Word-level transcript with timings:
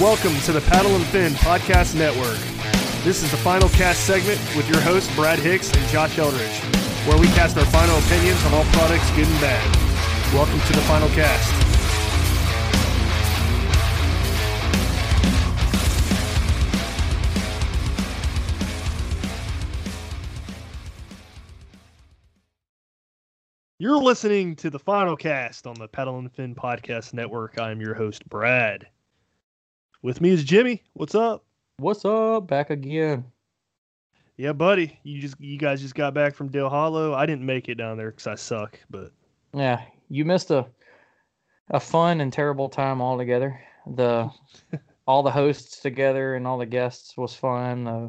Welcome 0.00 0.34
to 0.46 0.52
the 0.52 0.62
Paddle 0.62 0.96
and 0.96 1.04
Fin 1.04 1.32
Podcast 1.34 1.94
Network. 1.94 2.38
This 3.04 3.22
is 3.22 3.30
the 3.30 3.36
final 3.36 3.68
cast 3.68 4.06
segment 4.06 4.40
with 4.56 4.66
your 4.66 4.80
hosts, 4.80 5.14
Brad 5.14 5.38
Hicks 5.38 5.70
and 5.70 5.86
Josh 5.88 6.18
Eldridge, 6.18 6.60
where 7.06 7.18
we 7.18 7.26
cast 7.26 7.58
our 7.58 7.66
final 7.66 7.98
opinions 7.98 8.42
on 8.46 8.54
all 8.54 8.64
products, 8.72 9.08
good 9.10 9.28
and 9.28 9.40
bad. 9.42 10.32
Welcome 10.32 10.60
to 10.60 10.72
the 10.72 10.80
final 10.88 11.08
cast. 11.10 11.52
You're 23.78 23.98
listening 23.98 24.56
to 24.56 24.70
the 24.70 24.78
final 24.78 25.16
cast 25.16 25.66
on 25.66 25.74
the 25.74 25.86
Paddle 25.86 26.18
and 26.18 26.32
Fin 26.32 26.54
Podcast 26.54 27.12
Network. 27.12 27.58
I'm 27.58 27.80
your 27.80 27.94
host, 27.94 28.26
Brad. 28.28 28.88
With 30.02 30.20
me 30.20 30.30
is 30.30 30.42
Jimmy. 30.42 30.82
What's 30.94 31.14
up? 31.14 31.44
What's 31.78 32.04
up? 32.04 32.48
Back 32.48 32.70
again. 32.70 33.24
Yeah, 34.36 34.52
buddy. 34.52 34.98
You 35.04 35.20
just 35.20 35.40
you 35.40 35.56
guys 35.56 35.80
just 35.80 35.94
got 35.94 36.12
back 36.12 36.34
from 36.34 36.48
Dale 36.48 36.68
Hollow. 36.68 37.14
I 37.14 37.24
didn't 37.24 37.46
make 37.46 37.68
it 37.68 37.76
down 37.76 37.96
there 37.96 38.10
because 38.10 38.26
I 38.26 38.34
suck, 38.34 38.80
but 38.90 39.12
Yeah, 39.54 39.80
you 40.08 40.24
missed 40.24 40.50
a 40.50 40.66
a 41.70 41.78
fun 41.78 42.20
and 42.20 42.32
terrible 42.32 42.68
time 42.68 43.00
all 43.00 43.16
together. 43.16 43.60
The 43.94 44.28
all 45.06 45.22
the 45.22 45.30
hosts 45.30 45.80
together 45.80 46.34
and 46.34 46.48
all 46.48 46.58
the 46.58 46.66
guests 46.66 47.16
was 47.16 47.36
fun. 47.36 47.86
Uh, 47.86 48.08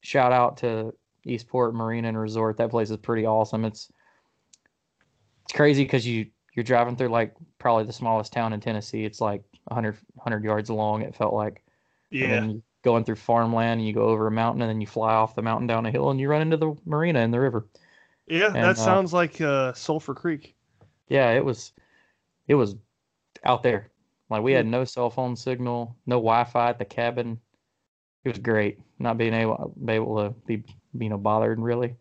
shout 0.00 0.32
out 0.32 0.56
to 0.58 0.94
Eastport 1.24 1.74
Marina 1.74 2.08
and 2.08 2.18
Resort. 2.18 2.56
That 2.56 2.70
place 2.70 2.88
is 2.90 2.96
pretty 2.96 3.26
awesome. 3.26 3.66
It's 3.66 3.92
it's 5.44 5.52
crazy 5.52 5.84
because 5.84 6.06
you 6.06 6.26
you're 6.54 6.64
driving 6.64 6.96
through 6.96 7.08
like 7.08 7.34
probably 7.58 7.84
the 7.84 7.92
smallest 7.92 8.32
town 8.32 8.52
in 8.52 8.60
Tennessee. 8.60 9.04
It's 9.04 9.20
like 9.20 9.42
100 9.64 9.96
100 10.14 10.44
yards 10.44 10.70
long. 10.70 11.02
It 11.02 11.14
felt 11.14 11.34
like. 11.34 11.62
And 12.12 12.52
yeah, 12.52 12.58
going 12.82 13.04
through 13.04 13.16
farmland 13.16 13.80
and 13.80 13.86
you 13.86 13.92
go 13.92 14.04
over 14.04 14.26
a 14.26 14.30
mountain 14.30 14.62
and 14.62 14.68
then 14.68 14.80
you 14.80 14.86
fly 14.86 15.14
off 15.14 15.34
the 15.34 15.42
mountain 15.42 15.66
down 15.66 15.86
a 15.86 15.90
hill 15.90 16.10
and 16.10 16.20
you 16.20 16.28
run 16.28 16.42
into 16.42 16.56
the 16.56 16.76
marina 16.84 17.20
in 17.20 17.30
the 17.30 17.40
river. 17.40 17.66
yeah. 18.26 18.46
and, 18.46 18.56
that 18.56 18.70
uh, 18.70 18.74
sounds 18.74 19.12
like 19.12 19.40
uh, 19.40 19.72
Sulphur 19.72 20.14
Creek. 20.14 20.54
Yeah, 21.08 21.30
it 21.30 21.44
was 21.44 21.72
it 22.46 22.54
was 22.54 22.76
out 23.44 23.62
there. 23.62 23.90
Like 24.30 24.42
we 24.42 24.52
had 24.52 24.66
no 24.66 24.84
cell 24.84 25.10
phone 25.10 25.34
signal, 25.36 25.96
no 26.06 26.16
Wi-Fi 26.16 26.70
at 26.70 26.78
the 26.78 26.84
cabin. 26.84 27.38
It 28.24 28.28
was 28.28 28.38
great 28.38 28.78
not 28.98 29.18
being 29.18 29.34
able 29.34 29.74
be 29.84 29.94
able 29.94 30.16
to 30.16 30.34
be 30.46 30.62
you 30.98 31.08
know 31.08 31.18
bothered 31.18 31.60
really. 31.60 31.96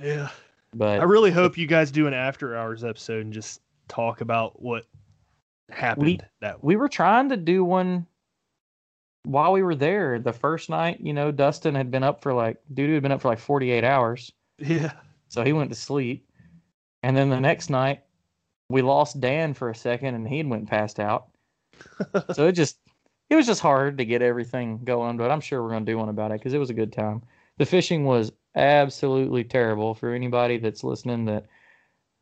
Yeah, 0.00 0.28
But 0.74 1.00
I 1.00 1.04
really 1.04 1.30
hope 1.30 1.56
you 1.56 1.66
guys 1.66 1.90
do 1.90 2.06
an 2.06 2.14
after 2.14 2.56
hours 2.56 2.84
episode 2.84 3.24
and 3.24 3.32
just 3.32 3.60
talk 3.88 4.20
about 4.20 4.60
what 4.60 4.84
happened 5.70 6.24
that 6.40 6.62
we 6.64 6.76
were 6.76 6.88
trying 6.88 7.28
to 7.28 7.36
do 7.36 7.64
one 7.64 8.06
while 9.24 9.52
we 9.52 9.62
were 9.62 9.74
there. 9.74 10.18
The 10.18 10.32
first 10.32 10.70
night, 10.70 11.00
you 11.00 11.12
know, 11.12 11.30
Dustin 11.30 11.74
had 11.74 11.90
been 11.90 12.02
up 12.02 12.22
for 12.22 12.32
like 12.32 12.58
dude 12.72 12.88
who 12.88 12.94
had 12.94 13.02
been 13.02 13.12
up 13.12 13.20
for 13.20 13.28
like 13.28 13.38
48 13.38 13.84
hours. 13.84 14.32
Yeah, 14.58 14.92
So 15.28 15.44
he 15.44 15.52
went 15.52 15.70
to 15.70 15.76
sleep. 15.76 16.26
And 17.02 17.16
then 17.16 17.30
the 17.30 17.40
next 17.40 17.70
night, 17.70 18.02
we 18.70 18.82
lost 18.82 19.20
Dan 19.20 19.54
for 19.54 19.70
a 19.70 19.74
second 19.74 20.14
and 20.14 20.26
he 20.26 20.42
went 20.42 20.68
passed 20.68 20.98
out. 20.98 21.28
so 22.32 22.48
it 22.48 22.52
just, 22.52 22.78
it 23.30 23.36
was 23.36 23.46
just 23.46 23.60
hard 23.60 23.98
to 23.98 24.04
get 24.04 24.22
everything 24.22 24.80
going, 24.84 25.16
but 25.16 25.30
I'm 25.30 25.40
sure 25.40 25.62
we're 25.62 25.70
going 25.70 25.86
to 25.86 25.92
do 25.92 25.98
one 25.98 26.08
about 26.08 26.32
it 26.32 26.40
because 26.40 26.54
it 26.54 26.58
was 26.58 26.70
a 26.70 26.74
good 26.74 26.92
time. 26.92 27.22
The 27.58 27.66
fishing 27.66 28.04
was 28.04 28.32
absolutely 28.56 29.44
terrible 29.44 29.94
for 29.94 30.12
anybody 30.12 30.58
that's 30.58 30.82
listening 30.82 31.24
that 31.26 31.46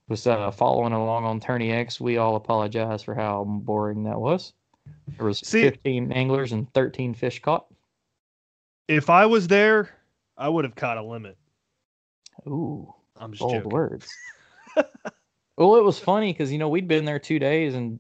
was 0.09 0.27
uh, 0.27 0.51
following 0.51 0.93
along 0.93 1.25
on 1.25 1.41
Tourney 1.41 1.73
X. 1.73 2.01
We 2.01 2.17
all 2.17 2.37
apologize 2.37 3.03
for 3.03 3.15
how 3.15 3.45
boring 3.45 4.05
that 4.05 4.21
was. 4.21 4.53
There 5.17 5.27
was 5.27 5.39
See- 5.39 5.63
15 5.63 6.13
anglers 6.13 6.53
and 6.53 6.73
13 6.73 7.15
fish 7.15 7.41
caught. 7.43 7.67
if 8.89 9.11
I 9.11 9.27
was 9.27 9.49
there, 9.49 9.91
I 10.37 10.49
would 10.49 10.65
have 10.65 10.75
caught 10.77 10.99
a 10.99 11.03
limit. 11.03 11.37
Ooh. 12.47 12.93
I'm 13.19 13.33
just 13.33 13.41
bold 13.41 13.55
joking. 13.55 13.71
words. 13.71 14.09
well, 15.57 15.77
it 15.77 15.85
was 15.85 15.99
funny 15.99 16.33
because 16.33 16.53
you 16.53 16.59
know 16.59 16.69
we'd 16.69 16.87
been 16.89 17.07
there 17.07 17.19
two 17.19 17.39
days, 17.39 17.75
and 17.75 17.99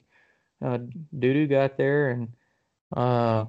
uh, 0.63 0.79
Dudu 1.17 1.49
got 1.49 1.79
there, 1.79 2.11
and 2.11 2.29
uh, 2.95 3.47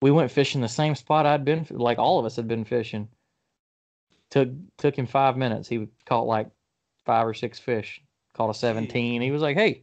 we 0.00 0.12
went 0.12 0.30
fishing 0.30 0.60
the 0.60 0.68
same 0.68 0.94
spot 0.94 1.26
I'd 1.26 1.44
been, 1.44 1.66
like 1.70 1.98
all 1.98 2.20
of 2.20 2.24
us 2.24 2.36
had 2.36 2.46
been 2.46 2.64
fishing. 2.64 3.08
Took 4.30 4.50
took 4.76 4.96
him 4.96 5.06
five 5.06 5.36
minutes. 5.36 5.68
He 5.68 5.88
caught 6.06 6.26
like 6.26 6.48
five 7.08 7.26
or 7.26 7.34
six 7.34 7.58
fish. 7.58 8.00
Caught 8.34 8.50
a 8.50 8.54
seventeen. 8.54 9.22
He 9.22 9.30
was 9.30 9.42
like, 9.42 9.56
"Hey, 9.56 9.82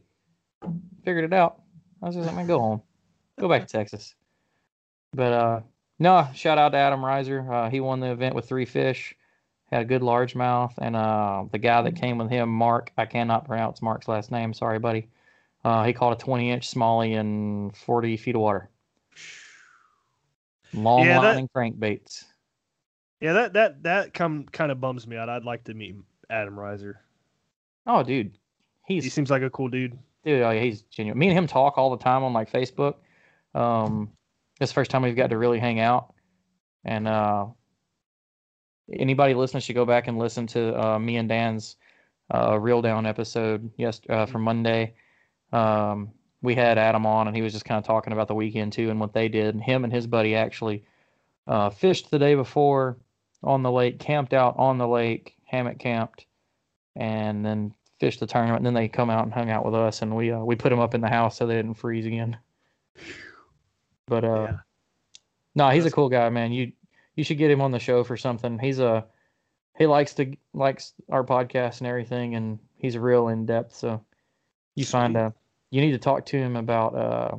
figured 1.04 1.24
it 1.24 1.32
out." 1.32 1.60
I 2.02 2.06
was 2.06 2.14
just 2.14 2.26
like, 2.26 2.36
"Man, 2.36 2.46
go 2.46 2.60
home, 2.60 2.82
go 3.38 3.48
back 3.48 3.66
to 3.66 3.72
Texas." 3.72 4.14
But 5.12 5.32
uh, 5.32 5.60
no, 5.98 6.28
shout 6.34 6.58
out 6.58 6.70
to 6.70 6.78
Adam 6.78 7.00
Reiser. 7.00 7.50
Uh, 7.50 7.70
he 7.70 7.80
won 7.80 8.00
the 8.00 8.12
event 8.12 8.34
with 8.34 8.48
three 8.48 8.64
fish 8.64 9.14
had 9.70 9.82
a 9.82 9.84
good 9.84 10.02
largemouth, 10.02 10.74
and 10.78 10.94
uh, 10.94 11.44
the 11.50 11.58
guy 11.58 11.82
that 11.82 11.96
came 11.96 12.18
with 12.18 12.30
him, 12.30 12.48
Mark, 12.48 12.92
I 12.96 13.06
cannot 13.06 13.46
pronounce 13.46 13.82
Mark's 13.82 14.08
last 14.08 14.30
name. 14.30 14.54
Sorry, 14.54 14.78
buddy. 14.78 15.08
Uh, 15.64 15.84
he 15.84 15.92
caught 15.92 16.12
a 16.12 16.24
20 16.24 16.50
inch 16.50 16.72
smallie 16.72 17.12
in 17.12 17.72
40 17.72 18.16
feet 18.16 18.36
of 18.36 18.40
water. 18.40 18.70
Long 20.72 21.04
Yeah, 21.06 21.18
lining 21.18 21.48
crankbaits. 21.54 22.24
Yeah, 23.20 23.32
that 23.32 23.54
that 23.54 23.82
that 23.84 24.14
come 24.14 24.44
kind 24.44 24.70
of 24.70 24.80
bums 24.80 25.06
me 25.06 25.16
out. 25.16 25.28
I'd 25.28 25.44
like 25.44 25.64
to 25.64 25.74
meet 25.74 25.96
Adam 26.28 26.54
Reiser. 26.54 26.96
Oh, 27.86 28.02
dude, 28.02 28.36
He 28.86 29.00
seems 29.00 29.30
like 29.30 29.42
a 29.42 29.50
cool 29.50 29.68
dude. 29.68 29.98
dude. 30.24 30.40
Yeah, 30.40 30.52
he's 30.54 30.82
genuine. 30.82 31.18
Me 31.18 31.28
and 31.28 31.38
him 31.38 31.46
talk 31.46 31.78
all 31.78 31.90
the 31.90 32.02
time 32.02 32.22
on 32.24 32.32
like 32.32 32.50
Facebook. 32.50 32.94
Um, 33.54 34.10
it's 34.60 34.70
the 34.70 34.74
first 34.74 34.90
time 34.90 35.02
we've 35.02 35.16
got 35.16 35.30
to 35.30 35.38
really 35.38 35.58
hang 35.58 35.80
out, 35.80 36.14
and 36.84 37.06
uh, 37.06 37.46
anybody 38.92 39.34
listening 39.34 39.60
should 39.60 39.74
go 39.74 39.84
back 39.84 40.08
and 40.08 40.18
listen 40.18 40.46
to 40.48 40.78
uh, 40.80 40.98
me 40.98 41.16
and 41.16 41.28
Dan's 41.28 41.76
uh, 42.34 42.58
reel 42.58 42.82
down 42.82 43.06
episode 43.06 43.70
yes 43.76 44.00
uh, 44.08 44.26
from 44.26 44.42
Monday. 44.42 44.94
Um, 45.52 46.10
we 46.42 46.54
had 46.54 46.78
Adam 46.78 47.06
on, 47.06 47.28
and 47.28 47.36
he 47.36 47.42
was 47.42 47.52
just 47.52 47.64
kind 47.64 47.78
of 47.78 47.84
talking 47.84 48.12
about 48.12 48.28
the 48.28 48.34
weekend 48.34 48.72
too 48.72 48.90
and 48.90 49.00
what 49.00 49.12
they 49.12 49.28
did. 49.28 49.54
And 49.54 49.62
Him 49.62 49.84
and 49.84 49.92
his 49.92 50.06
buddy 50.06 50.34
actually 50.34 50.84
uh, 51.46 51.70
fished 51.70 52.10
the 52.10 52.18
day 52.18 52.34
before 52.34 52.96
on 53.42 53.62
the 53.62 53.70
lake, 53.70 53.98
camped 53.98 54.34
out 54.34 54.56
on 54.58 54.78
the 54.78 54.88
lake, 54.88 55.34
hammock 55.44 55.78
camped, 55.78 56.26
and 56.96 57.44
then 57.44 57.72
fished 58.00 58.20
the 58.20 58.26
tournament. 58.26 58.58
And 58.58 58.66
then 58.66 58.74
they 58.74 58.88
come 58.88 59.08
out 59.10 59.24
and 59.24 59.32
hung 59.32 59.50
out 59.50 59.64
with 59.64 59.74
us, 59.74 60.02
and 60.02 60.14
we 60.16 60.32
uh, 60.32 60.40
we 60.40 60.56
put 60.56 60.70
them 60.70 60.80
up 60.80 60.94
in 60.94 61.00
the 61.00 61.08
house 61.08 61.36
so 61.36 61.46
they 61.46 61.54
didn't 61.56 61.74
freeze 61.74 62.06
again. 62.06 62.36
But 64.06 64.24
uh, 64.24 64.42
Yeah. 64.50 64.56
no, 65.54 65.70
he's 65.70 65.86
a 65.86 65.90
cool 65.90 66.08
guy, 66.08 66.28
man. 66.30 66.52
You 66.52 66.72
you 67.14 67.24
should 67.24 67.38
get 67.38 67.50
him 67.50 67.60
on 67.60 67.70
the 67.70 67.78
show 67.78 68.04
for 68.04 68.16
something. 68.16 68.58
He's 68.58 68.78
a 68.78 69.04
he 69.78 69.86
likes 69.86 70.14
to 70.14 70.34
likes 70.54 70.92
our 71.10 71.24
podcast 71.24 71.78
and 71.78 71.86
everything, 71.88 72.34
and 72.34 72.58
he's 72.78 72.96
real 72.96 73.28
in 73.28 73.46
depth. 73.46 73.74
So 73.74 74.02
you 74.74 74.84
find 74.84 75.14
Sweet. 75.14 75.20
uh 75.22 75.30
you 75.70 75.80
need 75.80 75.92
to 75.92 75.98
talk 75.98 76.24
to 76.26 76.36
him 76.38 76.56
about 76.56 76.94
uh 76.94 77.38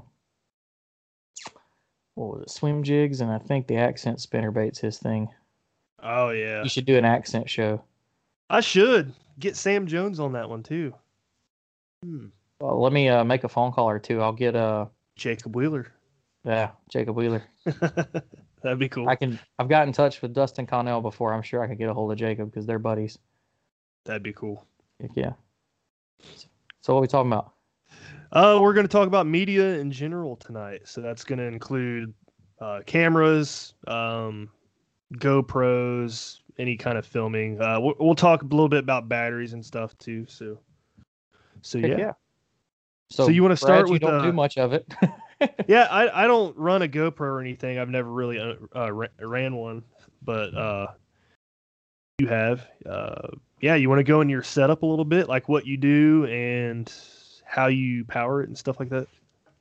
what 2.15 2.33
was 2.33 2.41
it, 2.43 2.49
swim 2.49 2.83
jigs, 2.83 3.21
and 3.21 3.31
I 3.31 3.37
think 3.37 3.67
the 3.67 3.77
accent 3.77 4.19
spinner 4.21 4.51
bait's 4.51 4.79
his 4.79 4.97
thing. 4.97 5.29
Oh 6.01 6.29
yeah. 6.29 6.63
You 6.63 6.69
should 6.69 6.85
do 6.85 6.97
an 6.97 7.05
accent 7.05 7.49
show. 7.49 7.83
I 8.49 8.61
should 8.61 9.13
get 9.39 9.55
Sam 9.55 9.87
Jones 9.87 10.19
on 10.19 10.33
that 10.33 10.49
one 10.49 10.63
too. 10.63 10.93
Hmm. 12.03 12.27
Well, 12.59 12.81
let 12.81 12.93
me 12.93 13.09
uh, 13.09 13.23
make 13.23 13.43
a 13.43 13.49
phone 13.49 13.71
call 13.71 13.89
or 13.89 13.99
two. 13.99 14.21
I'll 14.21 14.33
get 14.33 14.55
uh 14.55 14.85
Jacob 15.15 15.55
Wheeler. 15.55 15.91
yeah 16.43 16.71
Jacob 16.89 17.15
Wheeler. 17.15 17.43
That'd 18.63 18.79
be 18.79 18.89
cool. 18.89 19.07
I 19.07 19.15
can 19.15 19.39
I've 19.59 19.69
got 19.69 19.87
in 19.87 19.93
touch 19.93 20.21
with 20.21 20.33
Dustin 20.33 20.65
Connell 20.65 21.01
before. 21.01 21.33
I'm 21.33 21.41
sure 21.43 21.61
I 21.61 21.67
could 21.67 21.77
get 21.77 21.89
a 21.89 21.93
hold 21.93 22.11
of 22.11 22.17
Jacob 22.17 22.49
because 22.51 22.65
they're 22.65 22.79
buddies. 22.79 23.17
That'd 24.05 24.23
be 24.23 24.33
cool. 24.33 24.65
Yeah. 25.15 25.33
So 26.81 26.93
what 26.93 26.99
are 26.99 27.01
we 27.01 27.07
talking 27.07 27.31
about? 27.31 27.53
Uh, 28.31 28.59
we're 28.61 28.73
going 28.73 28.85
to 28.85 28.91
talk 28.91 29.07
about 29.07 29.27
media 29.27 29.77
in 29.79 29.91
general 29.91 30.35
tonight. 30.35 30.81
So 30.85 31.01
that's 31.01 31.23
going 31.23 31.39
to 31.39 31.45
include 31.45 32.13
uh, 32.59 32.81
cameras, 32.85 33.73
um, 33.87 34.49
GoPros, 35.15 36.39
any 36.59 36.77
kind 36.77 36.97
of 36.97 37.05
filming. 37.05 37.61
Uh, 37.61 37.79
we'll, 37.79 37.95
we'll 37.99 38.15
talk 38.15 38.41
a 38.41 38.45
little 38.45 38.69
bit 38.69 38.79
about 38.79 39.07
batteries 39.07 39.53
and 39.53 39.65
stuff 39.65 39.97
too. 39.97 40.25
So, 40.27 40.59
so 41.61 41.79
Heck 41.79 41.97
yeah, 41.97 42.11
So, 43.09 43.25
So 43.25 43.29
you 43.29 43.41
wanna 43.41 43.55
Brad, 43.55 43.59
start 43.59 43.87
you 43.87 43.93
with, 43.93 44.01
don't 44.01 44.15
uh, 44.15 44.23
do 44.23 44.33
much 44.33 44.57
of 44.57 44.73
it. 44.73 44.91
yeah. 45.67 45.87
I, 45.89 46.23
I 46.23 46.27
don't 46.27 46.55
run 46.57 46.81
a 46.81 46.87
GoPro 46.87 47.21
or 47.21 47.41
anything. 47.41 47.79
I've 47.79 47.89
never 47.89 48.11
really 48.11 48.39
uh, 48.39 48.55
uh, 48.75 48.91
ran 48.91 49.55
one, 49.55 49.83
but 50.23 50.55
uh, 50.55 50.87
you 52.19 52.27
have. 52.27 52.65
Uh, 52.85 53.27
yeah, 53.61 53.75
you 53.75 53.89
want 53.89 53.99
to 53.99 54.03
go 54.03 54.21
in 54.21 54.29
your 54.29 54.43
setup 54.43 54.83
a 54.83 54.85
little 54.85 55.05
bit, 55.05 55.27
like 55.27 55.49
what 55.49 55.65
you 55.65 55.77
do 55.77 56.25
and 56.25 56.91
how 57.45 57.67
you 57.67 58.05
power 58.05 58.43
it 58.43 58.49
and 58.49 58.57
stuff 58.57 58.79
like 58.79 58.89
that. 58.89 59.07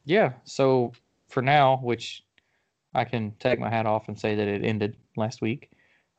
yeah. 0.05 0.33
So 0.45 0.93
for 1.29 1.43
now, 1.43 1.79
which 1.79 2.25
I 2.95 3.05
can 3.05 3.33
take 3.39 3.59
my 3.59 3.69
hat 3.69 3.87
off 3.87 4.09
and 4.09 4.19
say 4.19 4.35
that 4.35 4.49
it 4.49 4.65
ended 4.65 4.97
last 5.17 5.43
week. 5.43 5.71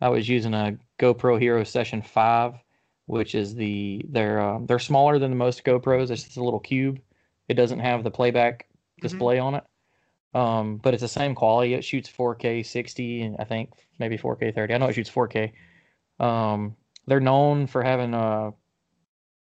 I 0.01 0.09
was 0.09 0.29
using 0.29 0.53
a 0.53 0.77
GoPro 0.99 1.39
Hero 1.39 1.63
Session 1.63 2.01
Five, 2.01 2.55
which 3.05 3.35
is 3.35 3.55
the 3.55 4.05
they're 4.09 4.39
um, 4.39 4.65
they're 4.65 4.79
smaller 4.79 5.19
than 5.19 5.31
the 5.31 5.37
most 5.37 5.63
GoPros. 5.63 6.11
It's 6.11 6.23
just 6.23 6.37
a 6.37 6.43
little 6.43 6.59
cube. 6.59 6.99
It 7.47 7.55
doesn't 7.55 7.79
have 7.79 8.03
the 8.03 8.11
playback 8.11 8.67
display 9.01 9.39
on 9.39 9.55
it, 9.55 9.63
um, 10.33 10.77
but 10.77 10.93
it's 10.93 11.01
the 11.01 11.07
same 11.07 11.33
quality. 11.33 11.73
It 11.73 11.83
shoots 11.83 12.09
4K 12.09 12.65
60, 12.65 13.21
and 13.21 13.35
I 13.39 13.45
think 13.45 13.71
maybe 13.99 14.17
4K 14.17 14.53
30. 14.53 14.73
I 14.73 14.77
know 14.77 14.87
it 14.87 14.93
shoots 14.93 15.09
4K. 15.09 15.53
Um, 16.19 16.75
they're 17.05 17.19
known 17.19 17.67
for 17.67 17.83
having 17.83 18.13
a 18.13 18.53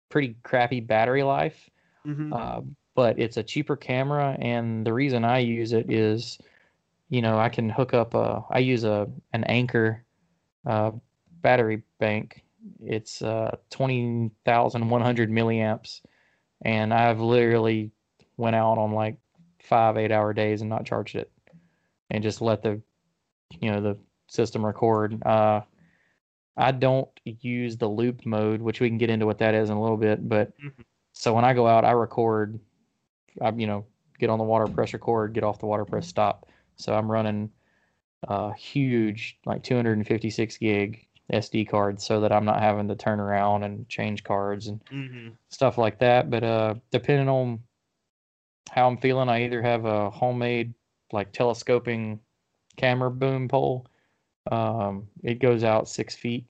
pretty 0.09 0.35
crappy 0.43 0.79
battery 0.79 1.23
life. 1.23 1.69
Mm-hmm. 2.05 2.33
Uh, 2.33 2.61
but 2.95 3.19
it's 3.19 3.37
a 3.37 3.43
cheaper 3.43 3.75
camera, 3.75 4.35
and 4.39 4.85
the 4.85 4.93
reason 4.93 5.23
I 5.23 5.39
use 5.39 5.71
it 5.71 5.89
is, 5.89 6.37
you 7.09 7.21
know, 7.21 7.39
I 7.39 7.49
can 7.49 7.69
hook 7.69 7.93
up 7.93 8.13
a. 8.13 8.43
I 8.49 8.59
use 8.59 8.83
a 8.83 9.07
an 9.31 9.43
Anker 9.45 10.03
uh, 10.65 10.91
battery 11.41 11.83
bank. 11.99 12.43
It's 12.83 13.21
uh, 13.21 13.57
twenty 13.69 14.31
thousand 14.45 14.89
one 14.89 15.01
hundred 15.01 15.31
milliamps, 15.31 16.01
and 16.63 16.93
I've 16.93 17.19
literally 17.19 17.91
went 18.37 18.55
out 18.55 18.77
on 18.77 18.91
like 18.93 19.17
five 19.63 19.97
eight 19.97 20.11
hour 20.11 20.33
days 20.33 20.61
and 20.61 20.69
not 20.69 20.85
charged 20.85 21.15
it, 21.15 21.31
and 22.09 22.23
just 22.23 22.41
let 22.41 22.61
the, 22.61 22.81
you 23.59 23.71
know, 23.71 23.81
the 23.81 23.97
system 24.27 24.65
record. 24.65 25.21
Uh, 25.25 25.61
I 26.57 26.71
don't 26.71 27.09
use 27.25 27.77
the 27.77 27.87
loop 27.87 28.25
mode, 28.25 28.61
which 28.61 28.79
we 28.79 28.89
can 28.89 28.97
get 28.97 29.09
into 29.09 29.25
what 29.25 29.39
that 29.39 29.55
is 29.55 29.69
in 29.69 29.77
a 29.77 29.81
little 29.81 29.97
bit, 29.97 30.27
but 30.27 30.51
Mhm. 30.59 30.83
so 31.13 31.33
when 31.33 31.45
I 31.45 31.53
go 31.53 31.65
out, 31.67 31.85
I 31.85 31.91
record. 31.91 32.59
I 33.41 33.51
you 33.51 33.65
know 33.65 33.85
get 34.19 34.29
on 34.29 34.37
the 34.37 34.43
water 34.43 34.67
press 34.67 34.93
record, 34.93 35.33
get 35.33 35.43
off 35.43 35.59
the 35.59 35.65
water 35.65 35.85
press 35.85 36.07
stop. 36.07 36.45
So 36.75 36.93
I'm 36.93 37.09
running 37.11 37.49
a 38.23 38.53
huge 38.53 39.37
like 39.45 39.63
256 39.63 40.57
gig 40.57 41.07
SD 41.33 41.67
card 41.69 42.01
so 42.01 42.19
that 42.21 42.31
I'm 42.31 42.45
not 42.45 42.59
having 42.59 42.87
to 42.89 42.95
turn 42.95 43.19
around 43.19 43.63
and 43.63 43.87
change 43.89 44.23
cards 44.23 44.67
and 44.67 44.81
Mm-hmm. 44.91 45.29
stuff 45.49 45.77
like 45.77 45.99
that. 45.99 46.29
But 46.29 46.43
uh, 46.43 46.75
depending 46.91 47.29
on 47.29 47.59
how 48.69 48.87
I'm 48.87 48.97
feeling, 48.97 49.29
I 49.29 49.43
either 49.45 49.61
have 49.61 49.85
a 49.85 50.09
homemade 50.09 50.73
like 51.11 51.31
telescoping 51.33 52.19
camera 52.77 53.11
boom 53.11 53.47
pole. 53.47 53.87
Um, 54.51 55.07
it 55.23 55.39
goes 55.39 55.63
out 55.63 55.89
six 55.89 56.15
feet. 56.15 56.45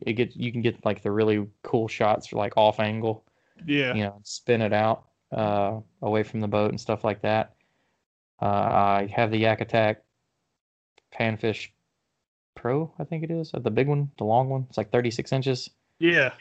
It 0.00 0.14
gets 0.14 0.36
you 0.36 0.52
can 0.52 0.62
get 0.62 0.84
like 0.84 1.02
the 1.02 1.10
really 1.10 1.46
cool 1.62 1.88
shots 1.88 2.26
for 2.26 2.36
like 2.36 2.56
off 2.56 2.80
angle 2.80 3.24
Yeah. 3.66 3.94
you 3.94 4.02
know, 4.04 4.20
spin 4.24 4.62
it 4.62 4.72
out 4.72 5.04
uh, 5.32 5.80
away 6.02 6.22
from 6.22 6.40
the 6.40 6.48
boat 6.48 6.70
and 6.70 6.80
stuff 6.80 7.04
like 7.04 7.22
that. 7.22 7.54
Uh, 8.40 8.46
I 8.46 9.12
have 9.14 9.30
the 9.30 9.38
Yak 9.38 9.60
Attack 9.60 10.02
Panfish 11.18 11.68
Pro, 12.54 12.92
I 12.98 13.04
think 13.04 13.24
it 13.24 13.30
is, 13.30 13.52
uh, 13.54 13.58
the 13.58 13.70
big 13.70 13.88
one, 13.88 14.10
the 14.18 14.24
long 14.24 14.48
one. 14.48 14.66
It's 14.68 14.78
like 14.78 14.90
36 14.90 15.32
inches. 15.32 15.70
Yeah. 15.98 16.32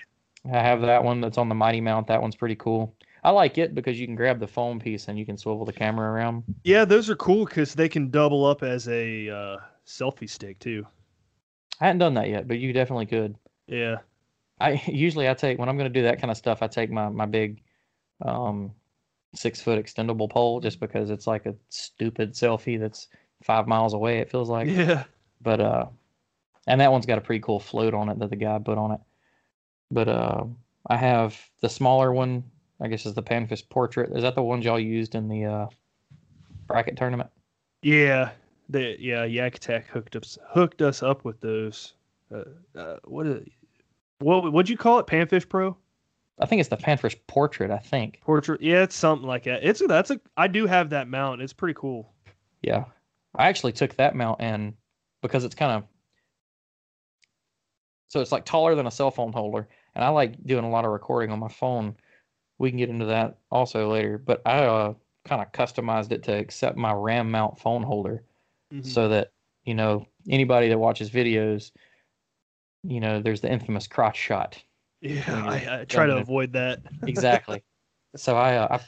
I 0.45 0.59
have 0.59 0.81
that 0.81 1.03
one 1.03 1.21
that's 1.21 1.37
on 1.37 1.49
the 1.49 1.55
Mighty 1.55 1.81
Mount. 1.81 2.07
That 2.07 2.21
one's 2.21 2.35
pretty 2.35 2.55
cool. 2.55 2.95
I 3.23 3.29
like 3.29 3.57
it 3.57 3.75
because 3.75 3.99
you 3.99 4.07
can 4.07 4.15
grab 4.15 4.39
the 4.39 4.47
foam 4.47 4.79
piece 4.79 5.07
and 5.07 5.17
you 5.17 5.25
can 5.25 5.37
swivel 5.37 5.65
the 5.65 5.73
camera 5.73 6.11
around. 6.11 6.43
Yeah, 6.63 6.85
those 6.85 7.09
are 7.09 7.15
cool 7.15 7.45
because 7.45 7.75
they 7.75 7.87
can 7.87 8.09
double 8.09 8.45
up 8.45 8.63
as 8.63 8.87
a 8.87 9.29
uh, 9.29 9.57
selfie 9.85 10.29
stick 10.29 10.57
too. 10.59 10.85
I 11.79 11.85
hadn't 11.85 11.99
done 11.99 12.15
that 12.15 12.29
yet, 12.29 12.47
but 12.47 12.59
you 12.59 12.73
definitely 12.73 13.05
could. 13.05 13.35
Yeah. 13.67 13.97
I 14.59 14.81
usually 14.87 15.29
I 15.29 15.33
take 15.33 15.59
when 15.59 15.69
I'm 15.69 15.77
going 15.77 15.91
to 15.91 15.99
do 15.99 16.03
that 16.03 16.19
kind 16.19 16.31
of 16.31 16.37
stuff. 16.37 16.61
I 16.61 16.67
take 16.67 16.89
my 16.89 17.09
my 17.09 17.25
big 17.25 17.61
um, 18.23 18.71
six 19.35 19.61
foot 19.61 19.83
extendable 19.83 20.29
pole 20.29 20.59
just 20.59 20.79
because 20.79 21.09
it's 21.09 21.27
like 21.27 21.45
a 21.45 21.55
stupid 21.69 22.33
selfie 22.33 22.79
that's 22.79 23.07
five 23.43 23.67
miles 23.67 23.93
away. 23.93 24.19
It 24.19 24.29
feels 24.31 24.49
like, 24.49 24.67
Yeah. 24.67 25.03
but 25.41 25.59
uh, 25.59 25.85
and 26.67 26.79
that 26.81 26.91
one's 26.91 27.05
got 27.05 27.17
a 27.17 27.21
pretty 27.21 27.41
cool 27.41 27.59
float 27.59 27.93
on 27.93 28.09
it 28.09 28.19
that 28.19 28.29
the 28.29 28.35
guy 28.35 28.57
put 28.59 28.77
on 28.77 28.91
it. 28.91 28.99
But 29.89 30.07
uh, 30.07 30.43
I 30.87 30.97
have 30.97 31.37
the 31.61 31.69
smaller 31.69 32.11
one. 32.13 32.43
I 32.81 32.87
guess 32.87 33.05
is 33.05 33.13
the 33.13 33.21
Panfish 33.23 33.67
Portrait. 33.69 34.11
Is 34.15 34.23
that 34.23 34.33
the 34.35 34.41
ones 34.41 34.65
y'all 34.65 34.79
used 34.79 35.13
in 35.13 35.27
the 35.27 35.45
uh, 35.45 35.67
bracket 36.67 36.97
tournament? 36.97 37.29
Yeah. 37.83 38.31
The 38.69 38.95
yeah 38.99 39.25
Yak 39.25 39.55
Attack 39.55 39.87
hooked 39.87 40.15
us 40.15 40.37
hooked 40.47 40.81
us 40.81 41.03
up 41.03 41.25
with 41.25 41.41
those. 41.41 41.93
Uh, 42.33 42.43
uh, 42.75 42.95
what 43.03 43.27
is 43.27 43.45
what 44.19 44.51
what'd 44.53 44.69
you 44.69 44.77
call 44.77 44.97
it? 44.99 45.07
Panfish 45.07 45.47
Pro 45.49 45.75
I 46.39 46.45
think 46.45 46.61
it's 46.61 46.69
the 46.69 46.77
Panfish 46.77 47.15
Portrait. 47.27 47.69
I 47.69 47.77
think. 47.77 48.21
portrait. 48.21 48.61
Yeah, 48.61 48.81
it's 48.83 48.95
something 48.95 49.27
like 49.27 49.43
that. 49.43 49.63
It's 49.63 49.85
that's 49.85 50.09
a 50.09 50.19
I 50.37 50.47
do 50.47 50.65
have 50.65 50.89
that 50.91 51.07
mount. 51.09 51.41
It's 51.41 51.53
pretty 51.53 51.75
cool. 51.77 52.13
Yeah. 52.61 52.85
I 53.35 53.47
actually 53.47 53.71
took 53.73 53.95
that 53.95 54.15
mount 54.15 54.41
and 54.41 54.73
because 55.21 55.43
it's 55.43 55.55
kind 55.55 55.71
of 55.71 55.83
so 58.07 58.19
it's 58.19 58.31
like 58.31 58.45
taller 58.45 58.75
than 58.75 58.87
a 58.87 58.91
cell 58.91 59.11
phone 59.11 59.31
holder 59.31 59.67
and 59.95 60.03
I 60.03 60.09
like 60.09 60.43
doing 60.43 60.65
a 60.65 60.69
lot 60.69 60.85
of 60.85 60.91
recording 60.91 61.31
on 61.31 61.39
my 61.39 61.47
phone. 61.47 61.95
We 62.57 62.69
can 62.69 62.77
get 62.77 62.89
into 62.89 63.05
that 63.05 63.37
also 63.49 63.91
later, 63.91 64.17
but 64.17 64.41
I 64.45 64.65
uh, 64.65 64.93
kind 65.25 65.41
of 65.41 65.51
customized 65.51 66.11
it 66.11 66.23
to 66.23 66.33
accept 66.37 66.77
my 66.77 66.91
RAM 66.93 67.31
mount 67.31 67.59
phone 67.59 67.83
holder 67.83 68.23
Mhm. 68.71 68.85
so 68.85 69.09
that, 69.09 69.31
you 69.63 69.73
know, 69.73 70.05
anybody 70.29 70.69
that 70.69 70.77
watches 70.77 71.09
videos, 71.09 71.71
you 72.83 72.99
know, 72.99 73.21
there's 73.21 73.41
the 73.41 73.51
infamous 73.51 73.87
crotch 73.87 74.17
shot. 74.17 74.61
yeah, 75.01 75.23
I, 75.29 75.81
I 75.81 75.85
try 75.85 76.05
to 76.05 76.17
avoid 76.17 76.53
that. 76.53 76.79
Exactly. 77.07 77.63
so 78.15 78.35
I, 78.37 78.57
uh, 78.57 78.77
I 78.77 78.79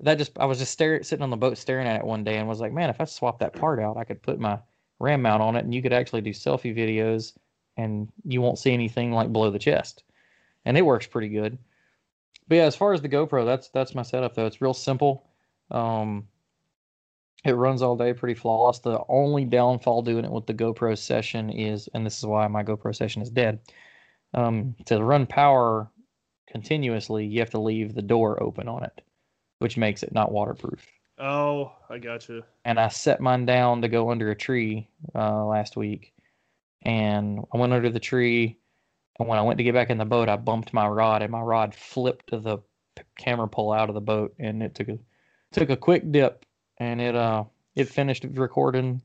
that 0.00 0.18
just 0.18 0.38
I 0.38 0.44
was 0.46 0.58
just 0.58 0.72
staring 0.72 1.02
sitting 1.02 1.22
on 1.22 1.30
the 1.30 1.36
boat 1.36 1.58
staring 1.58 1.86
at 1.86 2.00
it 2.00 2.06
one 2.06 2.24
day 2.24 2.36
and 2.36 2.48
was 2.48 2.60
like, 2.60 2.72
man, 2.72 2.90
if 2.90 3.00
I 3.00 3.04
swap 3.04 3.38
that 3.38 3.54
part 3.54 3.80
out, 3.80 3.96
I 3.96 4.04
could 4.04 4.22
put 4.22 4.40
my 4.40 4.58
RAM 4.98 5.22
mount 5.22 5.42
on 5.42 5.56
it 5.56 5.64
and 5.64 5.74
you 5.74 5.82
could 5.82 5.92
actually 5.92 6.20
do 6.20 6.30
selfie 6.30 6.76
videos 6.76 7.36
and 7.76 8.08
you 8.24 8.40
won't 8.40 8.58
see 8.58 8.72
anything 8.72 9.12
like 9.12 9.32
below 9.32 9.50
the 9.50 9.58
chest. 9.58 10.04
And 10.64 10.76
it 10.78 10.82
works 10.82 11.06
pretty 11.06 11.28
good. 11.28 11.58
But 12.48 12.56
yeah, 12.56 12.64
as 12.64 12.76
far 12.76 12.92
as 12.92 13.02
the 13.02 13.08
GoPro, 13.08 13.44
that's 13.44 13.68
that's 13.68 13.94
my 13.94 14.02
setup 14.02 14.34
though. 14.34 14.46
It's 14.46 14.60
real 14.60 14.74
simple. 14.74 15.28
Um 15.70 16.28
it 17.44 17.52
runs 17.52 17.82
all 17.82 17.96
day 17.96 18.14
pretty 18.14 18.34
flawless. 18.34 18.78
The 18.78 19.00
only 19.08 19.44
downfall 19.44 20.02
doing 20.02 20.24
it 20.24 20.30
with 20.30 20.46
the 20.46 20.54
GoPro 20.54 20.96
session 20.96 21.50
is 21.50 21.88
and 21.94 22.04
this 22.04 22.18
is 22.18 22.26
why 22.26 22.46
my 22.48 22.64
GoPro 22.64 22.94
session 22.94 23.22
is 23.22 23.30
dead. 23.30 23.60
Um 24.32 24.74
to 24.86 25.02
run 25.02 25.26
power 25.26 25.90
continuously, 26.48 27.26
you 27.26 27.40
have 27.40 27.50
to 27.50 27.60
leave 27.60 27.94
the 27.94 28.02
door 28.02 28.42
open 28.42 28.68
on 28.68 28.84
it, 28.84 29.00
which 29.58 29.76
makes 29.76 30.02
it 30.02 30.12
not 30.12 30.32
waterproof. 30.32 30.86
Oh, 31.18 31.72
I 31.88 31.98
got 31.98 32.28
you. 32.28 32.42
And 32.64 32.78
I 32.78 32.88
set 32.88 33.20
mine 33.20 33.46
down 33.46 33.82
to 33.82 33.88
go 33.88 34.10
under 34.10 34.30
a 34.30 34.36
tree 34.36 34.88
uh, 35.14 35.44
last 35.44 35.76
week, 35.76 36.12
and 36.82 37.40
I 37.52 37.56
went 37.56 37.72
under 37.72 37.90
the 37.90 38.00
tree. 38.00 38.58
And 39.18 39.28
when 39.28 39.38
I 39.38 39.42
went 39.42 39.58
to 39.58 39.64
get 39.64 39.74
back 39.74 39.90
in 39.90 39.98
the 39.98 40.04
boat, 40.04 40.28
I 40.28 40.36
bumped 40.36 40.72
my 40.72 40.88
rod, 40.88 41.22
and 41.22 41.30
my 41.30 41.40
rod 41.40 41.74
flipped 41.74 42.30
the 42.30 42.58
p- 42.96 43.02
camera 43.16 43.46
pole 43.46 43.72
out 43.72 43.88
of 43.88 43.94
the 43.94 44.00
boat, 44.00 44.34
and 44.38 44.62
it 44.62 44.74
took 44.74 44.88
a 44.88 44.98
took 45.52 45.70
a 45.70 45.76
quick 45.76 46.10
dip, 46.10 46.44
and 46.78 47.00
it 47.00 47.14
uh 47.14 47.44
it 47.76 47.88
finished 47.88 48.24
recording 48.32 49.02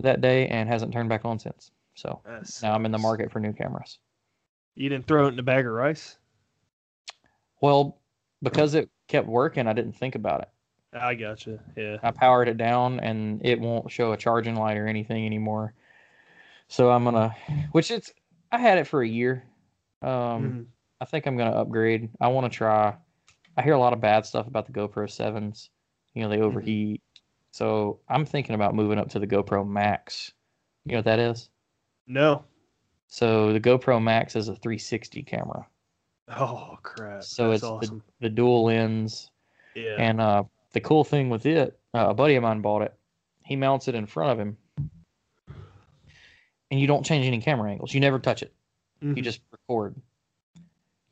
that 0.00 0.20
day 0.20 0.48
and 0.48 0.68
hasn't 0.68 0.92
turned 0.92 1.08
back 1.08 1.24
on 1.24 1.38
since. 1.38 1.70
So 1.94 2.20
now 2.62 2.74
I'm 2.74 2.84
in 2.84 2.92
the 2.92 2.98
market 2.98 3.30
for 3.30 3.40
new 3.40 3.52
cameras. 3.52 3.98
You 4.74 4.88
didn't 4.88 5.06
throw 5.06 5.26
it 5.26 5.32
in 5.32 5.38
a 5.38 5.42
bag 5.42 5.66
of 5.66 5.72
rice? 5.72 6.18
Well, 7.62 7.98
because 8.42 8.74
it 8.74 8.90
kept 9.08 9.26
working, 9.28 9.66
I 9.66 9.72
didn't 9.72 9.92
think 9.96 10.14
about 10.14 10.42
it. 10.42 10.48
I 10.92 11.14
gotcha. 11.14 11.58
Yeah. 11.76 11.98
I 12.02 12.10
powered 12.10 12.48
it 12.48 12.56
down 12.56 13.00
and 13.00 13.44
it 13.44 13.60
won't 13.60 13.90
show 13.90 14.12
a 14.12 14.16
charging 14.16 14.56
light 14.56 14.76
or 14.78 14.86
anything 14.86 15.26
anymore. 15.26 15.74
So 16.68 16.90
I'm 16.90 17.04
gonna, 17.04 17.34
which 17.72 17.90
it's, 17.90 18.12
I 18.50 18.58
had 18.58 18.78
it 18.78 18.86
for 18.86 19.02
a 19.02 19.08
year. 19.08 19.44
Um, 20.02 20.08
Mhm. 20.10 20.66
I 21.00 21.04
think 21.04 21.26
I'm 21.26 21.36
gonna 21.36 21.50
upgrade. 21.56 22.08
I 22.20 22.28
want 22.28 22.50
to 22.50 22.56
try. 22.56 22.96
I 23.56 23.62
hear 23.62 23.74
a 23.74 23.78
lot 23.78 23.92
of 23.92 24.00
bad 24.00 24.24
stuff 24.26 24.46
about 24.46 24.66
the 24.66 24.72
GoPro 24.72 25.10
sevens. 25.10 25.70
You 26.14 26.22
know, 26.22 26.28
they 26.28 26.40
overheat. 26.40 27.02
So 27.50 28.00
I'm 28.08 28.24
thinking 28.24 28.54
about 28.54 28.74
moving 28.74 28.98
up 28.98 29.08
to 29.10 29.18
the 29.18 29.26
GoPro 29.26 29.66
Max. 29.66 30.32
You 30.84 30.92
know 30.92 30.98
what 30.98 31.04
that 31.06 31.18
is? 31.18 31.50
No. 32.06 32.44
So 33.08 33.52
the 33.52 33.60
GoPro 33.60 34.02
Max 34.02 34.36
is 34.36 34.48
a 34.48 34.56
360 34.56 35.22
camera. 35.22 35.66
Oh 36.28 36.76
crap. 36.82 37.22
So 37.22 37.50
That's 37.50 37.62
it's 37.62 37.70
awesome. 37.70 38.02
the, 38.20 38.28
the 38.28 38.34
dual 38.34 38.64
lens. 38.64 39.30
Yeah. 39.74 39.96
And 39.98 40.20
uh, 40.20 40.44
the 40.72 40.80
cool 40.80 41.04
thing 41.04 41.30
with 41.30 41.46
it, 41.46 41.78
uh, 41.94 42.08
a 42.08 42.14
buddy 42.14 42.34
of 42.34 42.42
mine 42.42 42.60
bought 42.62 42.82
it. 42.82 42.94
He 43.44 43.56
mounts 43.56 43.88
it 43.88 43.94
in 43.94 44.06
front 44.06 44.32
of 44.32 44.40
him, 44.40 44.56
and 46.70 46.80
you 46.80 46.86
don't 46.86 47.04
change 47.04 47.26
any 47.26 47.40
camera 47.40 47.70
angles. 47.70 47.94
You 47.94 48.00
never 48.00 48.18
touch 48.18 48.42
it. 48.42 48.52
You 49.00 49.14
Mhm. 49.14 49.22
just 49.22 49.40
record. 49.52 49.94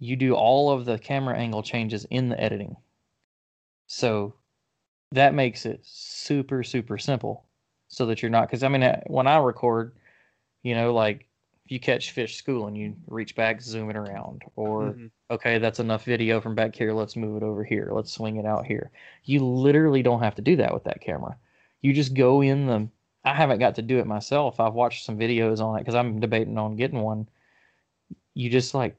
You 0.01 0.17
do 0.17 0.35
all 0.35 0.71
of 0.71 0.85
the 0.85 0.99
camera 0.99 1.37
angle 1.37 1.63
changes 1.63 2.05
in 2.07 2.29
the 2.29 2.41
editing. 2.41 2.77
So 3.87 4.35
that 5.13 5.35
makes 5.35 5.65
it 5.67 5.81
super 5.85 6.65
super 6.65 6.99
simple, 6.99 7.45
so 7.89 8.07
that 8.07 8.21
you're 8.23 8.31
not. 8.31 8.49
Because 8.49 8.63
I 8.65 8.69
mean, 8.69 8.83
uh, 8.83 9.01
when 9.07 9.27
I 9.27 9.37
record, 9.37 9.95
you 10.63 10.75
know, 10.75 10.93
like 10.93 11.29
if 11.65 11.73
you 11.73 11.81
catch 11.81 12.11
fish 12.11 12.37
schooling, 12.37 12.77
you 12.77 12.95
reach 13.07 13.35
back, 13.35 13.63
zoom 13.63 13.89
it 13.89 13.97
around, 13.97 14.43
or 14.57 14.93
Mhm. 14.93 15.11
okay, 15.31 15.59
that's 15.59 15.81
enough 15.81 16.05
video 16.05 16.41
from 16.41 16.55
back 16.55 16.75
here. 16.77 16.93
Let's 16.93 17.17
move 17.17 17.43
it 17.43 17.47
over 17.47 17.65
here. 17.65 17.91
Let's 17.91 18.13
swing 18.13 18.37
it 18.37 18.45
out 18.45 18.67
here. 18.67 18.91
You 19.25 19.45
literally 19.45 20.03
don't 20.03 20.23
have 20.23 20.35
to 20.35 20.43
do 20.43 20.57
that 20.57 20.75
with 20.75 20.85
that 20.85 21.01
camera. 21.01 21.37
You 21.81 21.93
just 21.95 22.15
go 22.15 22.43
in 22.43 22.67
the. 22.67 22.89
I 23.25 23.33
haven't 23.33 23.59
got 23.61 23.75
to 23.77 23.83
do 23.83 23.99
it 23.99 24.07
myself. 24.07 24.61
I've 24.61 24.75
watched 24.75 25.05
some 25.07 25.19
videos 25.19 25.61
on 25.61 25.77
it 25.77 25.81
because 25.81 25.95
I'm 25.95 26.21
debating 26.21 26.59
on 26.59 26.77
getting 26.77 27.01
one. 27.01 27.27
You 28.35 28.51
just 28.51 28.75
like 28.75 28.97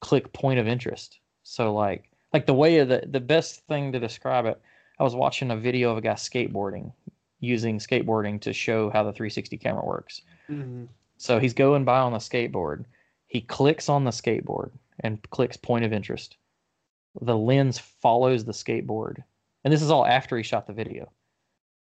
click 0.00 0.32
point 0.32 0.60
of 0.60 0.68
interest. 0.68 1.18
So 1.42 1.74
like 1.74 2.10
like 2.32 2.46
the 2.46 2.54
way 2.54 2.78
of 2.78 2.88
the 2.88 3.04
the 3.10 3.20
best 3.20 3.66
thing 3.66 3.90
to 3.92 3.98
describe 3.98 4.46
it. 4.46 4.60
I 5.00 5.02
was 5.02 5.16
watching 5.16 5.50
a 5.50 5.56
video 5.56 5.90
of 5.90 5.98
a 5.98 6.00
guy 6.02 6.12
skateboarding 6.14 6.92
using 7.40 7.78
skateboarding 7.78 8.40
to 8.42 8.52
show 8.52 8.90
how 8.90 9.02
the 9.02 9.12
360 9.12 9.56
camera 9.56 9.84
works. 9.84 10.22
Mhm. 10.48 10.88
So 11.20 11.38
he's 11.38 11.52
going 11.52 11.84
by 11.84 11.98
on 11.98 12.12
the 12.12 12.18
skateboard. 12.18 12.86
He 13.26 13.42
clicks 13.42 13.90
on 13.90 14.04
the 14.04 14.10
skateboard 14.10 14.70
and 15.00 15.20
clicks 15.28 15.56
point 15.58 15.84
of 15.84 15.92
interest. 15.92 16.38
The 17.20 17.36
lens 17.36 17.78
follows 17.78 18.46
the 18.46 18.52
skateboard. 18.52 19.22
And 19.62 19.70
this 19.70 19.82
is 19.82 19.90
all 19.90 20.06
after 20.06 20.38
he 20.38 20.42
shot 20.42 20.66
the 20.66 20.72
video. 20.72 21.12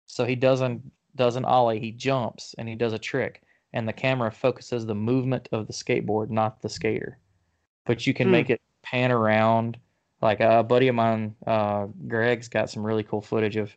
So 0.05 0.25
he 0.25 0.35
doesn't 0.35 0.81
does 1.15 1.37
an 1.37 1.45
ollie, 1.45 1.79
he 1.79 1.91
jumps 1.93 2.55
and 2.57 2.67
he 2.67 2.75
does 2.75 2.91
a 2.91 2.99
trick 2.99 3.41
and 3.71 3.87
the 3.87 3.93
camera 3.93 4.31
focuses 4.31 4.85
the 4.85 4.95
movement 4.95 5.47
of 5.53 5.65
the 5.65 5.73
skateboard, 5.73 6.29
not 6.29 6.61
the 6.61 6.69
skater. 6.69 7.17
But 7.85 8.05
you 8.05 8.13
can 8.13 8.27
Hmm. 8.27 8.33
make 8.33 8.49
it 8.49 8.61
pan 8.81 9.13
around. 9.13 9.77
Like 10.21 10.41
a 10.41 10.61
buddy 10.61 10.89
of 10.89 10.95
mine, 10.95 11.35
uh, 11.47 11.87
Greg's 12.07 12.49
got 12.49 12.69
some 12.69 12.85
really 12.85 13.03
cool 13.03 13.21
footage 13.21 13.55
of 13.55 13.75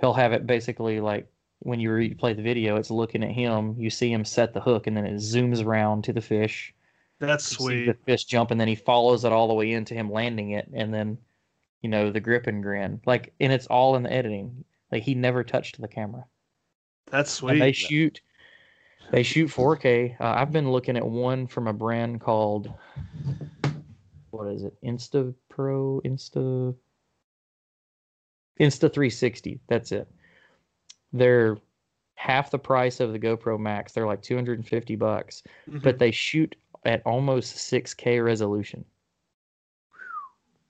he'll 0.00 0.14
have 0.14 0.32
it 0.32 0.46
basically 0.46 0.98
like 0.98 1.31
when 1.62 1.80
you 1.80 1.90
replay 1.90 2.34
the 2.36 2.42
video, 2.42 2.76
it's 2.76 2.90
looking 2.90 3.22
at 3.22 3.30
him. 3.30 3.74
You 3.78 3.90
see 3.90 4.12
him 4.12 4.24
set 4.24 4.52
the 4.52 4.60
hook, 4.60 4.86
and 4.86 4.96
then 4.96 5.06
it 5.06 5.16
zooms 5.16 5.64
around 5.64 6.04
to 6.04 6.12
the 6.12 6.20
fish. 6.20 6.74
That's 7.20 7.50
You 7.52 7.56
see 7.56 7.64
sweet. 7.64 7.86
the 7.86 7.94
fish 8.04 8.24
jump, 8.24 8.50
and 8.50 8.60
then 8.60 8.68
he 8.68 8.74
follows 8.74 9.24
it 9.24 9.32
all 9.32 9.48
the 9.48 9.54
way 9.54 9.72
into 9.72 9.94
him 9.94 10.10
landing 10.10 10.50
it, 10.50 10.68
and 10.72 10.92
then 10.92 11.18
you 11.80 11.88
know 11.88 12.10
the 12.10 12.20
grip 12.20 12.46
and 12.46 12.62
grin. 12.62 13.00
Like, 13.06 13.32
and 13.40 13.52
it's 13.52 13.66
all 13.66 13.96
in 13.96 14.02
the 14.02 14.12
editing. 14.12 14.64
Like 14.90 15.02
he 15.02 15.14
never 15.14 15.42
touched 15.44 15.80
the 15.80 15.88
camera. 15.88 16.24
That's 17.10 17.40
And 17.42 17.60
they 17.60 17.72
shoot. 17.72 18.20
They 19.10 19.22
shoot 19.22 19.50
4K. 19.50 20.20
Uh, 20.20 20.24
I've 20.24 20.52
been 20.52 20.70
looking 20.70 20.96
at 20.96 21.06
one 21.06 21.46
from 21.46 21.66
a 21.66 21.72
brand 21.72 22.20
called 22.20 22.72
what 24.30 24.48
is 24.48 24.62
it? 24.64 24.74
Insta 24.82 25.34
Pro, 25.50 26.00
Insta, 26.04 26.74
Insta 28.58 28.92
360. 28.92 29.60
That's 29.68 29.92
it. 29.92 30.08
They're 31.12 31.56
half 32.14 32.50
the 32.50 32.58
price 32.58 33.00
of 33.00 33.12
the 33.12 33.18
GoPro 33.18 33.58
Max. 33.58 33.92
They're 33.92 34.06
like 34.06 34.22
250 34.22 34.96
bucks, 34.96 35.42
Mhm. 35.68 35.82
but 35.82 35.98
they 35.98 36.10
shoot 36.10 36.54
at 36.84 37.02
almost 37.04 37.56
6K 37.56 38.20
resolution. 38.20 38.84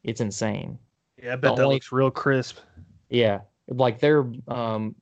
It's 0.04 0.20
insane. 0.20 0.78
yeah, 1.22 1.34
I 1.34 1.36
bet 1.36 1.56
that 1.56 1.62
only- 1.62 1.76
looks 1.76 1.92
real 1.92 2.10
crisp. 2.10 2.58
Yeah, 3.08 3.42
like 3.68 4.00
they're 4.00 4.26
um, 4.48 4.94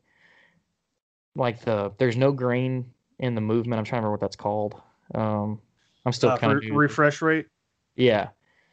like 1.35 1.61
the 1.61 1.93
there's 1.99 2.17
no 2.17 2.33
grain 2.33 2.93
in 3.19 3.35
the 3.35 3.41
movement. 3.41 3.79
I'm 3.79 3.85
trying 3.85 4.03
to 4.03 4.07
remember 4.09 4.13
what 4.13 4.21
that's 4.21 4.37
called. 4.37 4.81
Um, 5.15 5.61
I'm 6.05 6.13
still 6.13 6.31
Uh, 6.31 6.37
kind 6.39 6.53
of 6.53 6.63
refresh 6.77 7.23
rate. 7.23 7.47
yeah. 7.95 8.29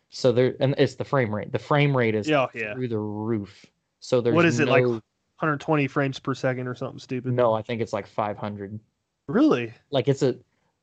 So 0.09 0.31
there 0.31 0.55
and 0.59 0.75
it's 0.77 0.95
the 0.95 1.05
frame 1.05 1.33
rate. 1.33 1.51
The 1.51 1.59
frame 1.59 1.95
rate 1.95 2.15
is 2.15 2.27
Yeah, 2.27 2.47
yeah. 2.53 2.73
through 2.73 2.87
the 2.89 2.99
roof. 2.99 3.65
So 3.99 4.19
there's 4.21 4.35
What 4.35 4.45
is 4.45 4.59
it, 4.59 4.67
like 4.67 4.83
no- 4.83 5.01
120 5.39 5.87
frames 5.87 6.19
per 6.19 6.33
second 6.33 6.67
or 6.67 6.75
something 6.75 6.99
stupid. 6.99 7.33
No, 7.33 7.53
I 7.53 7.61
think 7.61 7.81
it's 7.81 7.93
like 7.93 8.07
500. 8.07 8.79
Really? 9.27 9.73
Like 9.91 10.07
it's 10.07 10.23
a 10.23 10.35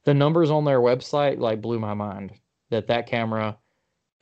the 0.04 0.14
numbers 0.14 0.50
on 0.50 0.64
their 0.64 0.80
website 0.80 1.38
like 1.38 1.61
blew 1.62 1.78
my 1.78 1.94
mind 1.94 2.32
that 2.70 2.88
that 2.88 3.06
camera 3.06 3.56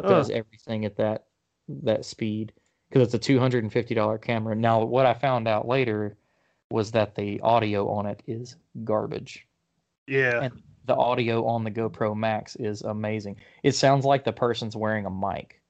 does 0.00 0.30
everything 0.30 0.84
at 0.84 0.96
that 0.96 1.24
that 1.68 2.04
speed 2.04 2.52
because 2.88 3.06
it's 3.06 3.14
a 3.14 3.18
two 3.18 3.38
hundred 3.38 3.62
and 3.64 3.72
fifty 3.72 3.94
dollar 3.94 4.18
camera. 4.18 4.54
Now, 4.54 4.84
what 4.84 5.06
I 5.06 5.14
found 5.14 5.48
out 5.48 5.66
later 5.66 6.16
was 6.70 6.92
that 6.92 7.14
the 7.14 7.40
audio 7.40 7.88
on 7.90 8.06
it 8.06 8.22
is 8.26 8.56
garbage. 8.84 9.46
yeah. 10.06 10.44
and- 10.44 10.62
The 10.86 10.96
audio 10.96 11.46
on 11.46 11.62
the 11.64 11.70
GoPro 11.70 12.16
Max 12.16 12.56
is 12.56 12.82
amazing. 12.82 13.36
It 13.62 13.72
sounds 13.72 14.04
like 14.04 14.24
the 14.24 14.32
person's 14.32 14.74
wearing 14.74 15.06
a 15.06 15.10
mic. 15.10 15.60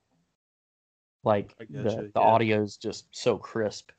Like 1.24 1.54
the, 1.58 1.82
the 1.82 2.10
yeah. 2.14 2.20
audio 2.20 2.62
is 2.62 2.76
just 2.76 3.06
so 3.10 3.36
crisp, 3.36 3.90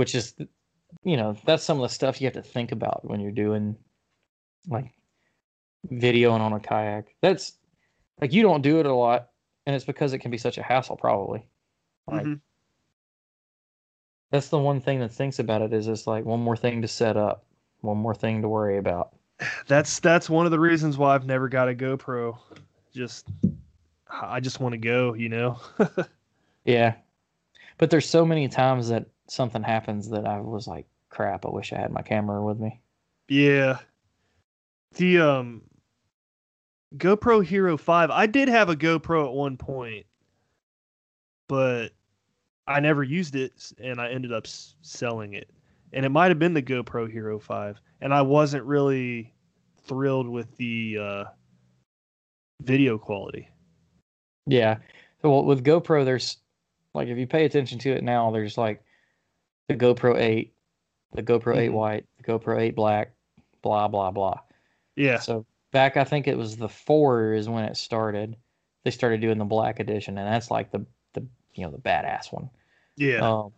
which 0.00 0.14
is, 0.14 0.34
you 1.04 1.14
know, 1.18 1.36
that's 1.44 1.62
some 1.62 1.76
of 1.76 1.82
the 1.82 1.94
stuff 1.94 2.22
you 2.22 2.26
have 2.26 2.32
to 2.32 2.42
think 2.42 2.72
about 2.72 3.06
when 3.06 3.20
you're 3.20 3.30
doing 3.30 3.76
like 4.66 4.94
videoing 5.92 6.40
on 6.40 6.54
a 6.54 6.58
kayak. 6.58 7.14
That's 7.20 7.58
like 8.18 8.32
you 8.32 8.40
don't 8.42 8.62
do 8.62 8.80
it 8.80 8.86
a 8.86 8.94
lot, 8.94 9.28
and 9.66 9.76
it's 9.76 9.84
because 9.84 10.14
it 10.14 10.20
can 10.20 10.30
be 10.30 10.38
such 10.38 10.56
a 10.56 10.62
hassle, 10.62 10.96
probably. 10.96 11.46
Like 12.06 12.24
Mhm. 12.24 12.40
that's 14.30 14.48
the 14.48 14.58
one 14.58 14.80
thing 14.80 15.00
that 15.00 15.12
thinks 15.12 15.38
about 15.38 15.60
it 15.60 15.74
is 15.74 15.86
it's 15.86 16.06
like 16.06 16.24
one 16.24 16.40
more 16.40 16.56
thing 16.56 16.80
to 16.80 16.88
set 16.88 17.18
up, 17.18 17.44
one 17.82 17.98
more 17.98 18.14
thing 18.14 18.40
to 18.40 18.48
worry 18.48 18.78
about. 18.78 19.14
That's 19.66 20.00
that's 20.00 20.30
one 20.30 20.46
of 20.46 20.50
the 20.50 20.60
reasons 20.60 20.96
why 20.96 21.14
I've 21.14 21.26
never 21.26 21.50
got 21.50 21.68
a 21.68 21.74
GoPro. 21.74 22.38
Just 22.94 23.28
I 24.10 24.40
just 24.40 24.60
want 24.60 24.72
to 24.72 24.78
go, 24.78 25.12
you 25.12 25.28
know. 25.28 25.60
Yeah. 26.64 26.94
But 27.78 27.88
there's 27.88 28.08
so 28.08 28.26
many 28.26 28.48
times 28.48 28.88
that 28.88 29.06
something 29.30 29.62
happens 29.62 30.10
that 30.10 30.26
I 30.26 30.40
was 30.40 30.66
like, 30.66 30.86
crap, 31.08 31.46
I 31.46 31.50
wish 31.50 31.72
I 31.72 31.78
had 31.78 31.92
my 31.92 32.02
camera 32.02 32.44
with 32.44 32.58
me. 32.58 32.82
yeah. 33.28 33.78
The 34.94 35.18
um 35.20 35.62
GoPro 36.96 37.44
Hero 37.44 37.76
5. 37.76 38.10
I 38.10 38.26
did 38.26 38.48
have 38.48 38.68
a 38.68 38.76
GoPro 38.76 39.26
at 39.26 39.32
one 39.34 39.56
point, 39.56 40.06
but 41.48 41.92
I 42.66 42.80
never 42.80 43.02
used 43.02 43.36
it 43.36 43.72
and 43.80 44.00
I 44.00 44.10
ended 44.10 44.32
up 44.32 44.46
s- 44.46 44.76
selling 44.82 45.34
it. 45.34 45.50
And 45.92 46.04
it 46.06 46.10
might 46.10 46.28
have 46.30 46.38
been 46.38 46.54
the 46.54 46.62
GoPro 46.62 47.10
Hero 47.10 47.38
5, 47.38 47.80
and 48.00 48.14
I 48.14 48.22
wasn't 48.22 48.64
really 48.64 49.34
thrilled 49.82 50.28
with 50.28 50.56
the 50.56 50.98
uh 51.00 51.24
video 52.62 52.98
quality. 52.98 53.48
Yeah. 54.46 54.78
So 55.22 55.30
well, 55.30 55.44
with 55.44 55.64
GoPro, 55.64 56.04
there's 56.04 56.38
like, 56.94 57.08
if 57.08 57.18
you 57.18 57.26
pay 57.26 57.44
attention 57.44 57.78
to 57.80 57.90
it 57.92 58.02
now, 58.02 58.30
there's 58.30 58.58
like 58.58 58.82
the 59.78 59.84
GoPro 59.84 60.18
8, 60.18 60.52
the 61.14 61.22
GoPro 61.22 61.56
8 61.56 61.70
Mhm. 61.70 61.74
white, 61.74 62.06
the 62.18 62.24
GoPro 62.24 62.60
8 62.60 62.74
black, 62.74 63.12
blah, 63.62 63.88
blah, 63.88 64.10
blah. 64.10 64.40
Yeah. 64.96 65.18
So 65.18 65.46
back, 65.70 65.96
I 65.96 66.04
think 66.04 66.26
it 66.26 66.36
was 66.36 66.56
the 66.56 66.68
4 66.68 67.32
is 67.34 67.48
when 67.48 67.64
it 67.64 67.76
started. 67.76 68.36
they 68.82 68.90
started 68.90 69.20
doing 69.20 69.36
the 69.36 69.44
black 69.44 69.78
edition, 69.78 70.16
and 70.16 70.26
that's 70.26 70.50
like 70.50 70.70
the 70.70 70.86
the 71.12 71.20
you 71.54 71.64
know 71.64 71.70
the 71.70 71.76
badass 71.78 72.32
one. 72.32 72.48
Yeah. 72.96 73.18
Um, 73.18 73.52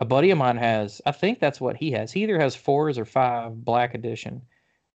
a 0.00 0.04
buddy 0.04 0.30
of 0.32 0.38
mine 0.38 0.56
has, 0.56 1.00
I 1.06 1.12
think 1.12 1.38
that's 1.38 1.60
what 1.60 1.76
he 1.76 1.92
has. 1.92 2.10
He 2.10 2.24
either 2.24 2.40
has 2.40 2.56
fours 2.56 2.98
or 2.98 3.04
five 3.04 3.64
black 3.64 3.94
edition, 3.94 4.42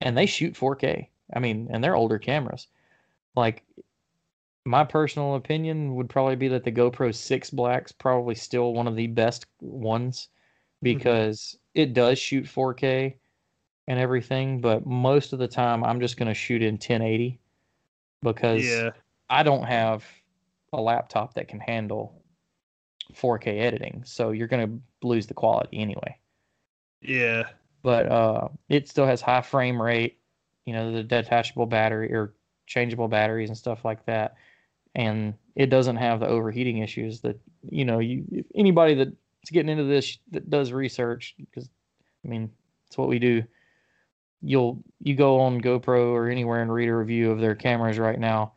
and 0.02 0.18
they 0.18 0.26
shoot 0.26 0.56
4K. 0.56 1.08
I 1.36 1.40
mean, 1.40 1.68
and 1.70 1.84
they're 1.84 1.96
older 1.96 2.18
cameras. 2.18 2.68
Like, 3.36 3.64
my 4.66 4.84
personal 4.84 5.36
opinion 5.36 5.96
would 5.96 6.10
probably 6.10 6.36
be 6.36 6.48
that 6.50 6.64
the 6.64 6.72
GoPro 6.72 7.14
6 7.14 7.50
Black's 7.52 7.92
probably 7.92 8.36
still 8.36 8.74
one 8.74 8.88
of 8.88 8.96
the 8.96 9.08
best 9.08 9.46
ones 9.60 10.30
because 10.82 11.58
it 11.74 11.94
does 11.94 12.18
shoot 12.20 12.46
4K 12.46 13.16
and 13.88 14.00
everything, 14.00 14.62
but 14.62 14.86
most 14.86 15.34
of 15.34 15.40
the 15.40 15.48
time 15.48 15.84
I'm 15.84 16.00
just 16.00 16.18
going 16.18 16.28
to 16.28 16.34
shoot 16.34 16.62
in 16.62 16.76
1080 16.76 17.40
because 18.22 18.66
yeah. 18.66 18.92
I 19.30 19.44
don't 19.44 19.64
have 19.64 20.06
a 20.72 20.80
laptop 20.80 21.34
that 21.34 21.50
can 21.50 21.60
handle 21.60 22.22
4K 23.14 23.60
editing, 23.60 24.04
so 24.06 24.32
you're 24.32 24.48
going 24.48 24.68
to 24.68 25.08
lose 25.08 25.28
the 25.28 25.34
quality 25.34 25.80
anyway. 25.80 26.18
Yeah. 27.02 27.44
But 27.82 28.10
uh, 28.10 28.48
it 28.70 28.88
still 28.88 29.06
has 29.06 29.20
high 29.20 29.42
frame 29.42 29.82
rate, 29.82 30.20
you 30.66 30.74
know, 30.74 30.94
the 30.94 31.04
detachable 31.04 31.66
battery 31.66 32.14
or 32.14 32.34
changeable 32.66 33.10
batteries 33.10 33.50
and 33.50 33.58
stuff 33.58 33.84
like 33.84 34.06
that, 34.06 34.36
and 34.96 35.34
it 35.56 35.68
doesn't 35.68 35.98
have 35.98 36.20
the 36.20 36.28
overheating 36.28 36.80
issues 36.80 37.22
that 37.22 37.40
you 37.70 37.86
know 37.86 38.00
you 38.00 38.46
anybody 38.56 38.94
that's 38.96 39.12
getting 39.52 39.70
into 39.70 39.84
this 39.84 40.18
that 40.32 40.50
does 40.50 40.72
research 40.72 41.36
because 41.38 41.70
I 42.26 42.28
mean 42.28 42.52
it's 42.88 42.98
what 42.98 43.08
we 43.08 43.20
do. 43.20 43.44
You'll 44.42 44.84
you 45.02 45.16
go 45.16 45.40
on 45.40 45.62
GoPro 45.62 46.12
or 46.12 46.30
anywhere 46.30 46.62
and 46.62 46.74
read 46.74 46.90
a 46.90 46.96
review 46.96 47.32
of 47.32 47.40
their 47.40 47.56
cameras 47.56 47.98
right 47.98 48.20
now 48.20 48.54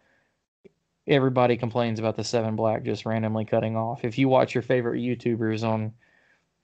everybody 1.09 1.57
complains 1.57 1.99
about 1.99 2.17
the 2.17 2.25
seven 2.25 2.57
black 2.57 2.83
just 2.83 3.07
randomly 3.07 3.45
cutting 3.45 3.77
off. 3.77 4.05
If 4.05 4.19
you 4.19 4.29
watch 4.29 4.55
your 4.55 4.63
favorite 4.63 5.01
YouTubers 5.01 5.63
on, 5.63 5.93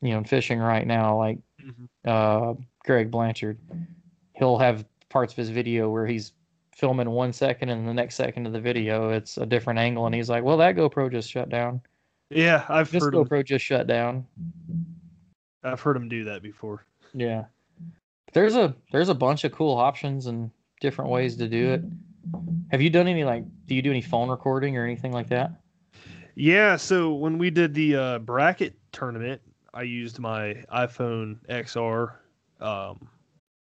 you 0.00 0.10
know, 0.14 0.24
fishing 0.24 0.58
right 0.58 0.86
now, 0.86 1.16
like 1.16 1.38
Mhm. 1.60 1.88
uh, 2.04 2.54
Greg 2.84 3.10
Blanchard, 3.10 3.58
he'll 4.34 4.58
have 4.58 4.84
parts 5.08 5.32
of 5.32 5.36
his 5.36 5.50
video 5.50 5.90
where 5.90 6.06
he's 6.06 6.32
filming 6.76 7.10
one 7.10 7.32
second 7.32 7.68
and 7.68 7.86
the 7.86 7.94
next 7.94 8.14
second 8.14 8.46
of 8.46 8.52
the 8.52 8.60
video 8.60 9.10
it's 9.10 9.36
a 9.36 9.46
different 9.46 9.78
angle 9.78 10.06
and 10.06 10.14
he's 10.14 10.30
like, 10.30 10.42
well, 10.42 10.56
that 10.56 10.76
GoPro 10.76 11.10
just 11.10 11.30
shut 11.30 11.48
down. 11.48 11.80
Yeah, 12.30 12.64
I've 12.68 12.90
This 12.90 13.02
heard 13.02 13.14
him, 13.14 13.24
GoPro 13.24 13.44
just 13.44 13.64
shut 13.64 13.86
down. 13.86 14.26
I've 15.62 15.80
heard 15.80 15.96
him 15.96 16.08
do 16.08 16.24
that 16.24 16.42
before. 16.42 16.84
Yeah. 17.14 17.44
There's 18.32 18.56
a 18.56 18.74
there's 18.90 19.10
a 19.10 19.14
bunch 19.14 19.44
of 19.44 19.52
cool 19.52 19.76
options 19.76 20.26
and 20.26 20.50
different 20.80 21.10
ways 21.10 21.36
to 21.36 21.48
do 21.48 21.72
it. 21.72 21.82
Have 22.70 22.80
you 22.80 22.88
done 22.88 23.06
any 23.06 23.24
like 23.24 23.44
do 23.66 23.74
you 23.74 23.82
do 23.82 23.90
any 23.90 24.00
phone 24.00 24.30
recording 24.30 24.76
or 24.76 24.84
anything 24.84 25.12
like 25.12 25.28
that? 25.28 25.52
Yeah, 26.34 26.76
so 26.76 27.12
when 27.12 27.36
we 27.36 27.50
did 27.50 27.74
the 27.74 27.94
uh, 27.94 28.18
bracket 28.20 28.74
tournament, 28.90 29.42
I 29.74 29.82
used 29.82 30.18
my 30.18 30.64
iPhone 30.72 31.36
XR. 31.48 32.14
Um, 32.60 33.06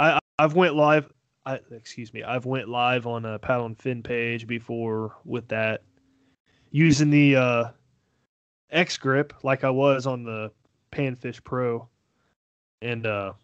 I 0.00 0.18
I've 0.38 0.54
went 0.54 0.74
live. 0.74 1.12
I 1.44 1.60
excuse 1.70 2.12
me. 2.12 2.22
I've 2.22 2.46
went 2.46 2.68
live 2.68 3.06
on 3.06 3.24
a 3.24 3.38
paddle 3.38 3.66
and 3.66 3.78
fin 3.78 4.02
page 4.02 4.46
before 4.46 5.14
with 5.24 5.46
that, 5.48 5.82
using 6.70 7.10
the 7.10 7.36
uh, 7.36 7.64
X 8.70 8.96
grip 8.96 9.34
like 9.42 9.62
I 9.62 9.70
was 9.70 10.06
on 10.06 10.24
the 10.24 10.50
Panfish 10.90 11.44
Pro, 11.44 11.86
and 12.80 13.06
uh, 13.06 13.34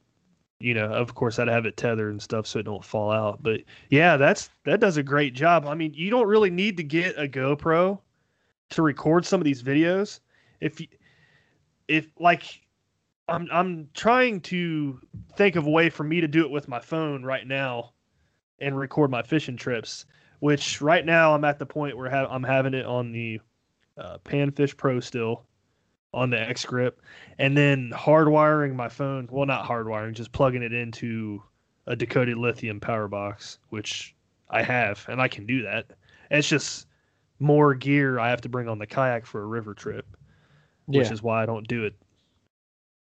you 0.58 0.72
know, 0.72 0.86
of 0.86 1.14
course, 1.14 1.38
I'd 1.38 1.48
have 1.48 1.66
it 1.66 1.76
tethered 1.76 2.10
and 2.10 2.22
stuff 2.22 2.46
so 2.46 2.58
it 2.58 2.64
don't 2.64 2.84
fall 2.84 3.12
out. 3.12 3.42
But 3.42 3.60
yeah, 3.90 4.16
that's 4.16 4.48
that 4.64 4.80
does 4.80 4.96
a 4.96 5.02
great 5.02 5.34
job. 5.34 5.66
I 5.66 5.74
mean, 5.74 5.92
you 5.94 6.10
don't 6.10 6.26
really 6.26 6.50
need 6.50 6.78
to 6.78 6.82
get 6.82 7.18
a 7.18 7.28
GoPro 7.28 8.00
to 8.70 8.82
record 8.82 9.26
some 9.26 9.40
of 9.40 9.44
these 9.44 9.62
videos. 9.62 10.20
If 10.60 10.80
you, 10.80 10.86
if 11.88 12.08
like 12.18 12.65
I'm 13.28 13.48
I'm 13.50 13.88
trying 13.94 14.40
to 14.42 15.00
think 15.36 15.56
of 15.56 15.66
a 15.66 15.70
way 15.70 15.90
for 15.90 16.04
me 16.04 16.20
to 16.20 16.28
do 16.28 16.44
it 16.44 16.50
with 16.50 16.68
my 16.68 16.78
phone 16.78 17.24
right 17.24 17.46
now 17.46 17.92
and 18.60 18.78
record 18.78 19.10
my 19.10 19.22
fishing 19.22 19.56
trips. 19.56 20.06
Which 20.40 20.82
right 20.82 21.04
now 21.04 21.34
I'm 21.34 21.44
at 21.44 21.58
the 21.58 21.66
point 21.66 21.96
where 21.96 22.10
ha- 22.10 22.28
I'm 22.30 22.42
having 22.42 22.74
it 22.74 22.84
on 22.84 23.10
the 23.10 23.40
uh, 23.96 24.18
Panfish 24.18 24.76
Pro 24.76 25.00
still 25.00 25.44
on 26.12 26.30
the 26.30 26.40
X 26.40 26.64
grip, 26.64 27.00
and 27.38 27.56
then 27.56 27.90
hardwiring 27.94 28.74
my 28.74 28.88
phone. 28.88 29.28
Well, 29.30 29.46
not 29.46 29.66
hardwiring, 29.66 30.12
just 30.12 30.32
plugging 30.32 30.62
it 30.62 30.72
into 30.72 31.42
a 31.86 31.96
Dakota 31.96 32.38
lithium 32.38 32.80
power 32.80 33.08
box, 33.08 33.58
which 33.70 34.14
I 34.50 34.62
have, 34.62 35.04
and 35.08 35.20
I 35.20 35.28
can 35.28 35.46
do 35.46 35.62
that. 35.62 35.86
It's 36.30 36.48
just 36.48 36.86
more 37.38 37.74
gear 37.74 38.18
I 38.18 38.28
have 38.30 38.42
to 38.42 38.48
bring 38.48 38.68
on 38.68 38.78
the 38.78 38.86
kayak 38.86 39.26
for 39.26 39.42
a 39.42 39.46
river 39.46 39.74
trip, 39.74 40.06
which 40.86 41.10
is 41.10 41.22
why 41.22 41.42
I 41.42 41.46
don't 41.46 41.66
do 41.66 41.84
it 41.84 41.94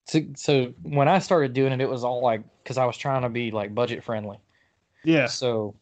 So, 0.07 0.21
so 0.35 0.73
when 0.83 1.07
I 1.07 1.19
started 1.19 1.53
doing 1.53 1.73
it, 1.73 1.81
it 1.81 1.89
was 1.89 2.03
all 2.03 2.21
like 2.21 2.41
because 2.63 2.77
I 2.77 2.85
was 2.85 2.97
trying 2.97 3.23
to 3.23 3.29
be 3.29 3.51
like 3.51 3.75
budget 3.75 4.03
friendly. 4.03 4.39
Yeah. 5.03 5.27
So 5.27 5.75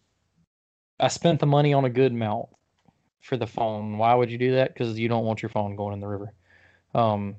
I 1.00 1.10
spent 1.10 1.40
the 1.40 1.46
money 1.46 1.74
on 1.74 1.86
a 1.86 1.90
good 1.90 2.14
mount 2.14 2.50
for 3.22 3.38
the 3.38 3.48
phone. 3.48 3.98
Why 3.98 4.14
would 4.16 4.32
you 4.32 4.38
do 4.38 4.54
that? 4.56 4.74
Because 4.74 4.98
you 4.98 5.08
don't 5.08 5.26
want 5.26 5.42
your 5.42 5.50
phone 5.50 5.76
going 5.76 5.94
in 5.94 6.00
the 6.00 6.08
river. 6.08 6.34
Um, 6.94 7.36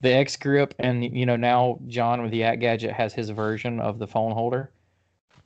the 0.00 0.12
X 0.12 0.36
grip, 0.36 0.74
and 0.78 1.04
you 1.16 1.26
know 1.26 1.36
now 1.36 1.78
John 1.86 2.22
with 2.22 2.30
the 2.30 2.38
Yak 2.38 2.60
Gadget 2.60 2.92
has 2.92 3.12
his 3.14 3.30
version 3.30 3.78
of 3.80 3.98
the 3.98 4.06
phone 4.06 4.32
holder, 4.32 4.72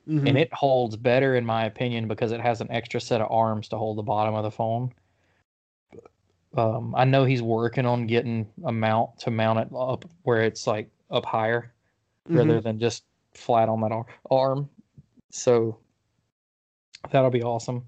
Mhm. 0.08 0.28
and 0.28 0.38
it 0.38 0.52
holds 0.52 0.96
better 0.96 1.36
in 1.36 1.44
my 1.44 1.64
opinion 1.64 2.08
because 2.08 2.32
it 2.32 2.40
has 2.40 2.60
an 2.60 2.70
extra 2.70 3.00
set 3.00 3.20
of 3.20 3.30
arms 3.30 3.68
to 3.68 3.76
hold 3.76 3.98
the 3.98 4.02
bottom 4.02 4.34
of 4.34 4.44
the 4.44 4.50
phone. 4.50 4.92
Um, 6.56 6.94
I 6.96 7.04
know 7.04 7.24
he's 7.24 7.42
working 7.42 7.86
on 7.86 8.06
getting 8.06 8.46
a 8.64 8.72
mount 8.72 9.18
to 9.20 9.30
mount 9.30 9.58
it 9.58 9.68
up 9.76 10.04
where 10.22 10.42
it's 10.42 10.66
like 10.66 10.88
up 11.10 11.24
higher 11.26 11.72
rather 12.28 12.60
than 12.60 12.78
just 12.80 13.04
flat 13.34 13.68
on 13.68 13.80
that 13.82 13.92
ar- 13.92 14.06
arm. 14.30 14.68
So 15.30 15.78
that'll 17.10 17.30
be 17.30 17.42
awesome. 17.42 17.86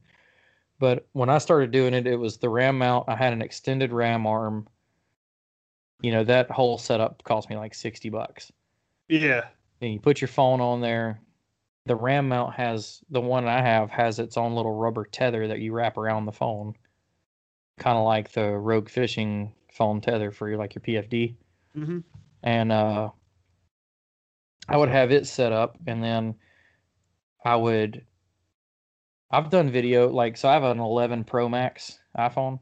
But 0.79 1.07
when 1.12 1.29
I 1.29 1.38
started 1.38 1.71
doing 1.71 1.94
it, 1.94 2.07
it 2.07 2.16
was 2.16 2.37
the 2.37 2.49
RAM 2.49 2.79
mount. 2.79 3.09
I 3.09 3.16
had 3.16 3.33
an 3.33 3.42
extended 3.42 3.92
RAM 3.92 4.27
arm. 4.27 4.68
You 6.03 6.12
know, 6.12 6.25
that 6.25 6.51
whole 6.51 6.79
setup 6.79 7.25
cost 7.25 7.51
me 7.51 7.57
like 7.57 7.75
60 7.75 8.11
bucks. 8.11 8.53
yeah. 9.09 9.47
And 9.81 9.92
you 9.92 10.01
put 10.01 10.21
your 10.21 10.29
phone 10.29 10.61
on 10.61 10.81
there. 10.81 11.21
The 11.87 11.97
RAM 11.97 12.29
mount 12.29 12.55
has 12.55 13.01
the 13.11 13.21
one 13.21 13.47
I 13.47 13.62
have 13.62 13.90
has 13.90 14.18
its 14.18 14.37
own 14.37 14.55
little 14.55 14.75
rubber 14.75 15.05
tether 15.05 15.49
that 15.49 15.61
you 15.61 15.73
wrap 15.73 15.97
around 15.97 16.27
the 16.27 16.33
phone. 16.33 16.75
Kind 17.79 17.97
of 17.99 18.05
like 18.05 18.33
the 18.33 18.51
Rogue 18.57 18.88
Fishing 18.88 19.53
phone 19.73 20.01
tether 20.01 20.31
for 20.31 20.49
your 20.49 20.59
like 20.59 20.75
your 20.75 20.83
PFD 20.83 21.35
hmm 21.75 21.99
and 22.43 22.73
uh, 22.73 23.11
I 24.69 24.77
would 24.77 24.88
have 24.91 25.11
it 25.11 25.27
set 25.27 25.53
up, 25.53 25.77
and 25.87 26.03
then 26.03 26.35
I 27.45 27.57
would. 27.57 28.05
I've 29.31 29.51
done 29.51 29.71
video 29.71 30.09
like 30.09 30.37
so. 30.37 30.49
I 30.49 30.55
have 30.55 30.62
an 30.64 30.79
11 30.79 31.25
Pro 31.25 31.49
Max 31.49 31.99
iPhone, 32.17 32.61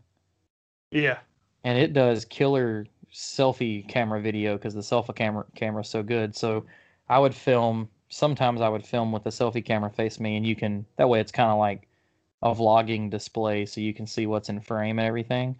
Yeah. 0.91 1.19
and 1.65 1.79
it 1.79 1.93
does 1.93 2.25
killer 2.25 2.87
selfie 3.13 3.87
camera 3.89 4.21
video 4.21 4.57
because 4.57 4.75
the 4.75 4.81
selfie 4.81 5.15
camera 5.15 5.45
camera 5.55 5.83
is 5.83 5.89
so 5.89 6.03
good. 6.03 6.35
So 6.35 6.65
I 7.09 7.19
would 7.19 7.35
film. 7.35 7.89
Sometimes 8.09 8.61
I 8.61 8.69
would 8.69 8.87
film 8.87 9.11
with 9.13 9.25
the 9.25 9.31
selfie 9.31 9.65
camera 9.65 9.91
face 9.91 10.21
me, 10.21 10.37
and 10.37 10.47
you 10.47 10.55
can 10.57 10.87
that 10.97 11.09
way 11.09 11.21
it's 11.21 11.33
kind 11.33 11.51
of 11.51 11.59
like 11.59 11.89
a 12.43 12.55
vlogging 12.55 13.11
display, 13.11 13.67
so 13.67 13.81
you 13.81 13.95
can 13.95 14.07
see 14.07 14.27
what's 14.27 14.49
in 14.49 14.61
frame 14.61 14.99
and 14.99 15.07
everything. 15.07 15.57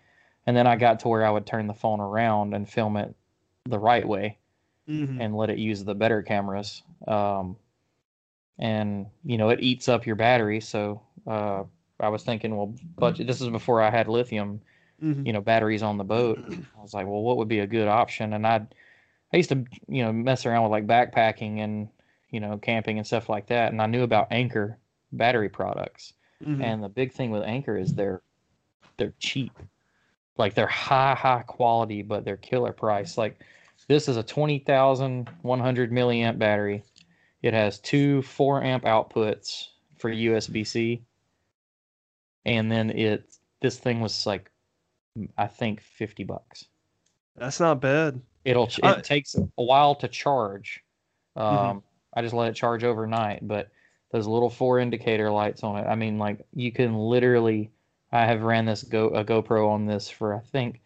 And 0.47 0.57
then 0.57 0.67
I 0.67 0.77
got 0.77 1.01
to 1.01 1.09
where 1.09 1.25
I 1.27 1.31
would 1.31 1.47
turn 1.47 1.67
the 1.67 1.75
phone 1.75 2.01
around 2.01 2.55
and 2.55 2.69
film 2.69 2.97
it 2.97 3.15
the 3.65 3.79
right 3.79 4.07
way 4.07 4.39
hmm 4.87 5.21
and 5.21 5.37
let 5.37 5.51
it 5.51 5.59
use 5.59 5.83
the 5.85 5.95
better 5.95 6.23
cameras. 6.23 6.83
Um, 7.09 7.57
and 8.59 9.07
you 9.25 9.39
know, 9.39 9.51
it 9.51 9.61
eats 9.61 9.89
up 9.89 10.07
your 10.07 10.17
battery. 10.17 10.61
So 10.61 11.03
uh, 11.27 11.65
I 12.01 12.09
was 12.09 12.23
thinking, 12.23 12.57
well, 12.57 12.75
budget. 12.97 13.27
This 13.27 13.41
is 13.41 13.49
before 13.49 13.83
I 13.83 13.91
had 13.91 14.09
lithium, 14.09 14.61
hmm 15.01 15.25
you 15.25 15.33
know, 15.33 15.41
batteries 15.41 15.83
on 15.83 15.99
the 15.99 16.05
boat. 16.05 16.43
I 16.79 16.83
was 16.83 16.95
like, 16.95 17.07
well, 17.07 17.23
what 17.23 17.37
would 17.39 17.49
be 17.49 17.61
a 17.61 17.67
good 17.67 17.89
option? 17.89 18.33
And 18.33 18.47
I, 18.47 18.67
I 19.33 19.37
used 19.37 19.51
to, 19.51 19.65
you 19.89 20.05
know, 20.05 20.13
mess 20.13 20.47
around 20.47 20.63
with 20.65 20.73
like 20.73 20.87
backpacking 20.87 21.59
and 21.59 21.89
you 22.31 22.41
know, 22.41 22.59
camping 22.59 22.99
and 22.99 23.07
stuff 23.07 23.29
like 23.29 23.47
that. 23.49 23.73
And 23.73 23.81
I 23.81 23.87
knew 23.87 24.03
about 24.03 24.29
Anker 24.33 24.79
battery 25.13 25.49
products. 25.49 26.13
Hmm 26.43 26.61
And 26.63 26.83
the 26.83 26.89
big 26.89 27.13
thing 27.13 27.31
with 27.31 27.43
Anker 27.45 27.77
is 27.77 27.95
they're 27.95 28.23
they're 28.99 29.15
cheap. 29.19 29.53
Like 30.37 30.55
they're 30.55 30.67
high 30.67 31.15
high 31.15 31.43
quality, 31.43 32.03
but 32.03 32.25
they're 32.25 32.37
killer 32.37 32.73
price. 32.73 33.17
Like 33.19 33.43
this 33.89 34.09
is 34.09 34.17
a 34.17 34.23
twenty 34.23 34.59
thousand 34.59 35.31
one 35.43 35.61
hundred 35.61 35.91
milliamp 35.93 36.39
battery. 36.39 36.83
It 37.43 37.55
has 37.55 37.79
two 37.81 38.23
four 38.23 38.63
amp 38.63 38.85
outputs 38.85 39.69
for 39.99 40.11
USB 40.11 40.67
C, 40.67 41.03
and 42.45 42.71
then 42.71 42.91
it 42.91 43.37
this 43.61 43.79
thing 43.79 44.01
was 44.01 44.27
like 44.27 44.51
I 45.39 45.47
think 45.47 45.81
fifty 45.81 46.25
bucks. 46.25 46.67
That's 47.37 47.61
not 47.61 47.81
bad. 47.81 48.21
It'll 48.45 48.69
it 48.79 48.83
Uh, 48.83 49.01
takes 49.03 49.35
a 49.35 49.63
while 49.63 49.95
to 49.97 50.09
charge. 50.09 50.85
Um, 51.35 51.79
Mhm. 51.79 51.83
I 52.15 52.23
just 52.23 52.35
let 52.35 52.49
it 52.49 52.55
charge 52.55 52.85
overnight, 52.85 53.47
but 53.47 53.71
those 54.11 54.27
little 54.27 54.51
four 54.51 54.79
indicator 54.79 55.31
lights 55.31 55.63
on 55.63 55.77
it. 55.77 55.87
I 55.87 55.95
mean, 55.95 56.19
like 56.19 56.47
you 56.55 56.73
can 56.73 56.95
literally. 56.97 57.71
I 58.13 58.25
have 58.25 58.43
ran 58.43 58.65
this 58.65 58.83
Go 58.85 59.09
a 59.09 59.25
GoPro 59.25 59.69
on 59.69 59.85
this 59.87 60.09
for 60.09 60.35
I 60.35 60.39
think 60.41 60.81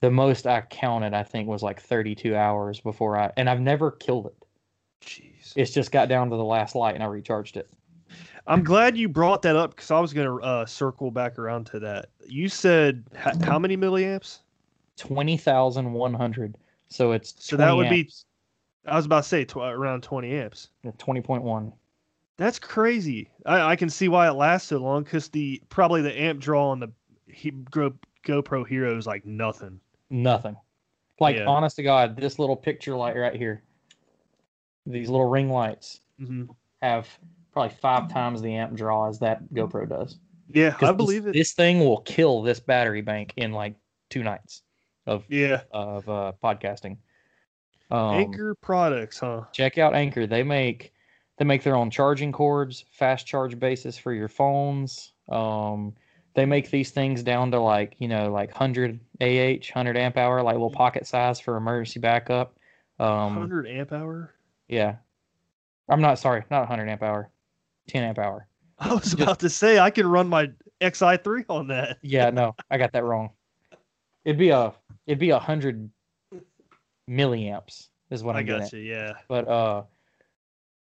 the 0.00 0.10
most 0.10 0.46
I 0.46 0.60
counted 0.60 1.14
I 1.14 1.22
think 1.22 1.48
was 1.48 1.62
like 1.62 1.80
32 1.80 2.36
hours 2.36 2.78
before 2.78 3.16
I 3.18 3.32
and 3.36 3.48
I've 3.48 3.60
never 3.60 3.90
killed 3.90 4.26
it. 4.26 4.36
Jeez. 5.00 5.54
It's 5.56 5.72
just 5.72 5.90
got 5.90 6.08
down 6.08 6.28
to 6.30 6.36
the 6.36 6.44
last 6.44 6.74
light 6.74 6.94
and 6.94 7.02
I 7.02 7.06
recharged 7.06 7.56
it. 7.56 7.70
I'm 8.46 8.62
glad 8.62 8.96
you 8.98 9.08
brought 9.08 9.42
that 9.42 9.56
up 9.56 9.70
because 9.74 9.90
I 9.90 9.98
was 9.98 10.12
going 10.12 10.26
to 10.26 10.44
uh, 10.44 10.66
circle 10.66 11.10
back 11.10 11.38
around 11.38 11.64
to 11.68 11.78
that. 11.80 12.10
You 12.26 12.48
said 12.48 13.02
h- 13.24 13.34
how 13.42 13.58
many 13.58 13.76
milliamps? 13.76 14.40
20,100. 14.98 16.56
So 16.88 17.12
it's 17.12 17.34
So 17.38 17.56
that 17.56 17.72
20 17.72 17.76
would 17.78 17.90
be- 17.90 18.10
I 18.86 18.96
was 18.96 19.06
about 19.06 19.22
to 19.22 19.28
say 19.28 19.44
tw- 19.44 19.56
around 19.58 20.02
20 20.02 20.32
amps. 20.34 20.68
20.1. 20.84 21.72
That's 22.38 22.58
crazy. 22.58 23.30
I, 23.46 23.72
I 23.72 23.76
can 23.76 23.90
see 23.90 24.08
why 24.08 24.28
it 24.28 24.32
lasts 24.32 24.68
so 24.68 24.78
long 24.78 25.04
because 25.04 25.28
the 25.28 25.62
probably 25.68 26.02
the 26.02 26.18
amp 26.18 26.40
draw 26.40 26.70
on 26.70 26.80
the 26.80 26.88
he, 27.26 27.50
Go, 27.50 27.94
GoPro 28.26 28.66
Hero 28.66 28.96
is 28.96 29.06
like 29.06 29.24
nothing. 29.24 29.80
Nothing. 30.10 30.56
Like 31.20 31.36
Yeah. 31.36 31.46
honest 31.46 31.76
to 31.76 31.82
God, 31.82 32.16
this 32.16 32.38
little 32.38 32.56
picture 32.56 32.96
light 32.96 33.16
right 33.16 33.34
here, 33.34 33.62
these 34.86 35.08
little 35.08 35.28
ring 35.28 35.50
lights 35.50 36.00
hmm 36.18 36.44
have 36.80 37.08
probably 37.52 37.76
five 37.76 38.10
times 38.12 38.42
the 38.42 38.54
amp 38.56 38.74
draw 38.74 39.08
as 39.08 39.20
that 39.20 39.52
GoPro 39.52 39.88
does. 39.88 40.16
Yeah, 40.52 40.74
I 40.80 40.86
this- 40.86 40.96
believe 40.96 41.26
it. 41.26 41.32
This 41.32 41.52
thing 41.52 41.80
will 41.80 42.00
kill 42.00 42.42
this 42.42 42.58
battery 42.60 43.02
bank 43.02 43.34
in 43.36 43.52
like 43.52 43.76
two 44.10 44.22
nights 44.22 44.62
of 45.06 45.24
yeah, 45.28 45.62
of 45.70 46.08
uh, 46.08 46.32
podcasting. 46.42 46.96
Um, 47.90 48.14
Anker 48.14 48.54
products, 48.56 49.18
huh? 49.18 49.42
check 49.52 49.78
out 49.78 49.94
Anker. 49.94 50.26
They 50.26 50.42
make 50.42 50.91
they 51.42 51.46
make 51.46 51.64
their 51.64 51.74
own 51.74 51.90
charging 51.90 52.30
cords, 52.30 52.84
fast 52.92 53.26
charge 53.26 53.58
bases 53.58 53.98
for 53.98 54.12
your 54.12 54.28
phones. 54.28 55.12
Um, 55.28 55.92
they 56.34 56.46
make 56.46 56.70
these 56.70 56.92
things 56.92 57.24
down 57.24 57.50
to 57.50 57.58
like 57.58 57.96
you 57.98 58.06
know 58.06 58.30
like 58.30 58.50
100 58.50 59.00
AH, 59.20 59.66
100 59.74 59.96
amp 59.96 60.16
hour, 60.16 60.40
like 60.40 60.52
little 60.52 60.70
pocket 60.70 61.04
size 61.04 61.40
for 61.40 61.56
emergency 61.56 61.98
backup. 61.98 62.54
Um, 63.00 63.34
100 63.34 63.66
amp 63.66 63.92
hour. 63.92 64.32
yeah, 64.68 64.98
I'm 65.88 66.00
not 66.00 66.20
sorry, 66.20 66.44
not 66.48 66.60
100 66.60 66.88
amp 66.88 67.02
hour, 67.02 67.28
10 67.88 68.04
amp 68.04 68.20
hour. 68.20 68.46
I 68.78 68.94
was 68.94 69.12
about 69.12 69.40
to 69.40 69.50
say 69.50 69.80
I 69.80 69.90
can 69.90 70.06
run 70.06 70.28
my 70.28 70.48
XI3 70.80 71.44
on 71.48 71.66
that. 71.68 71.98
Yeah, 72.02 72.30
no, 72.30 72.54
I 72.70 72.78
got 72.78 72.92
that 72.92 73.02
wrong. 73.02 73.30
It'd 74.24 74.38
be 74.38 74.50
a 74.50 74.72
it'd 75.08 75.18
be 75.18 75.30
a 75.30 75.40
hundred 75.40 75.90
milliamps 77.10 77.88
is 78.10 78.22
what 78.22 78.36
I 78.36 78.40
I'm 78.40 78.46
getting 78.46 78.60
got 78.60 78.66
at. 78.74 78.78
you. 78.78 78.92
Yeah. 78.92 79.12
But 79.26 79.48
uh, 79.48 79.82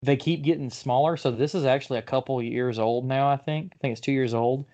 they 0.03 0.17
keep 0.17 0.43
getting 0.43 0.71
smaller. 0.71 1.17
So 1.17 1.31
this 1.31 1.55
is 1.55 1.65
actually 1.65 1.99
a 1.99 2.03
couple 2.03 2.43
years 2.43 2.79
old 2.79 3.07
now. 3.07 3.29
I 3.29 3.37
think. 3.37 3.73
I 3.75 3.77
think 3.81 3.93
it's 3.93 4.01
two 4.01 4.13
years 4.13 4.35
old. 4.35 4.67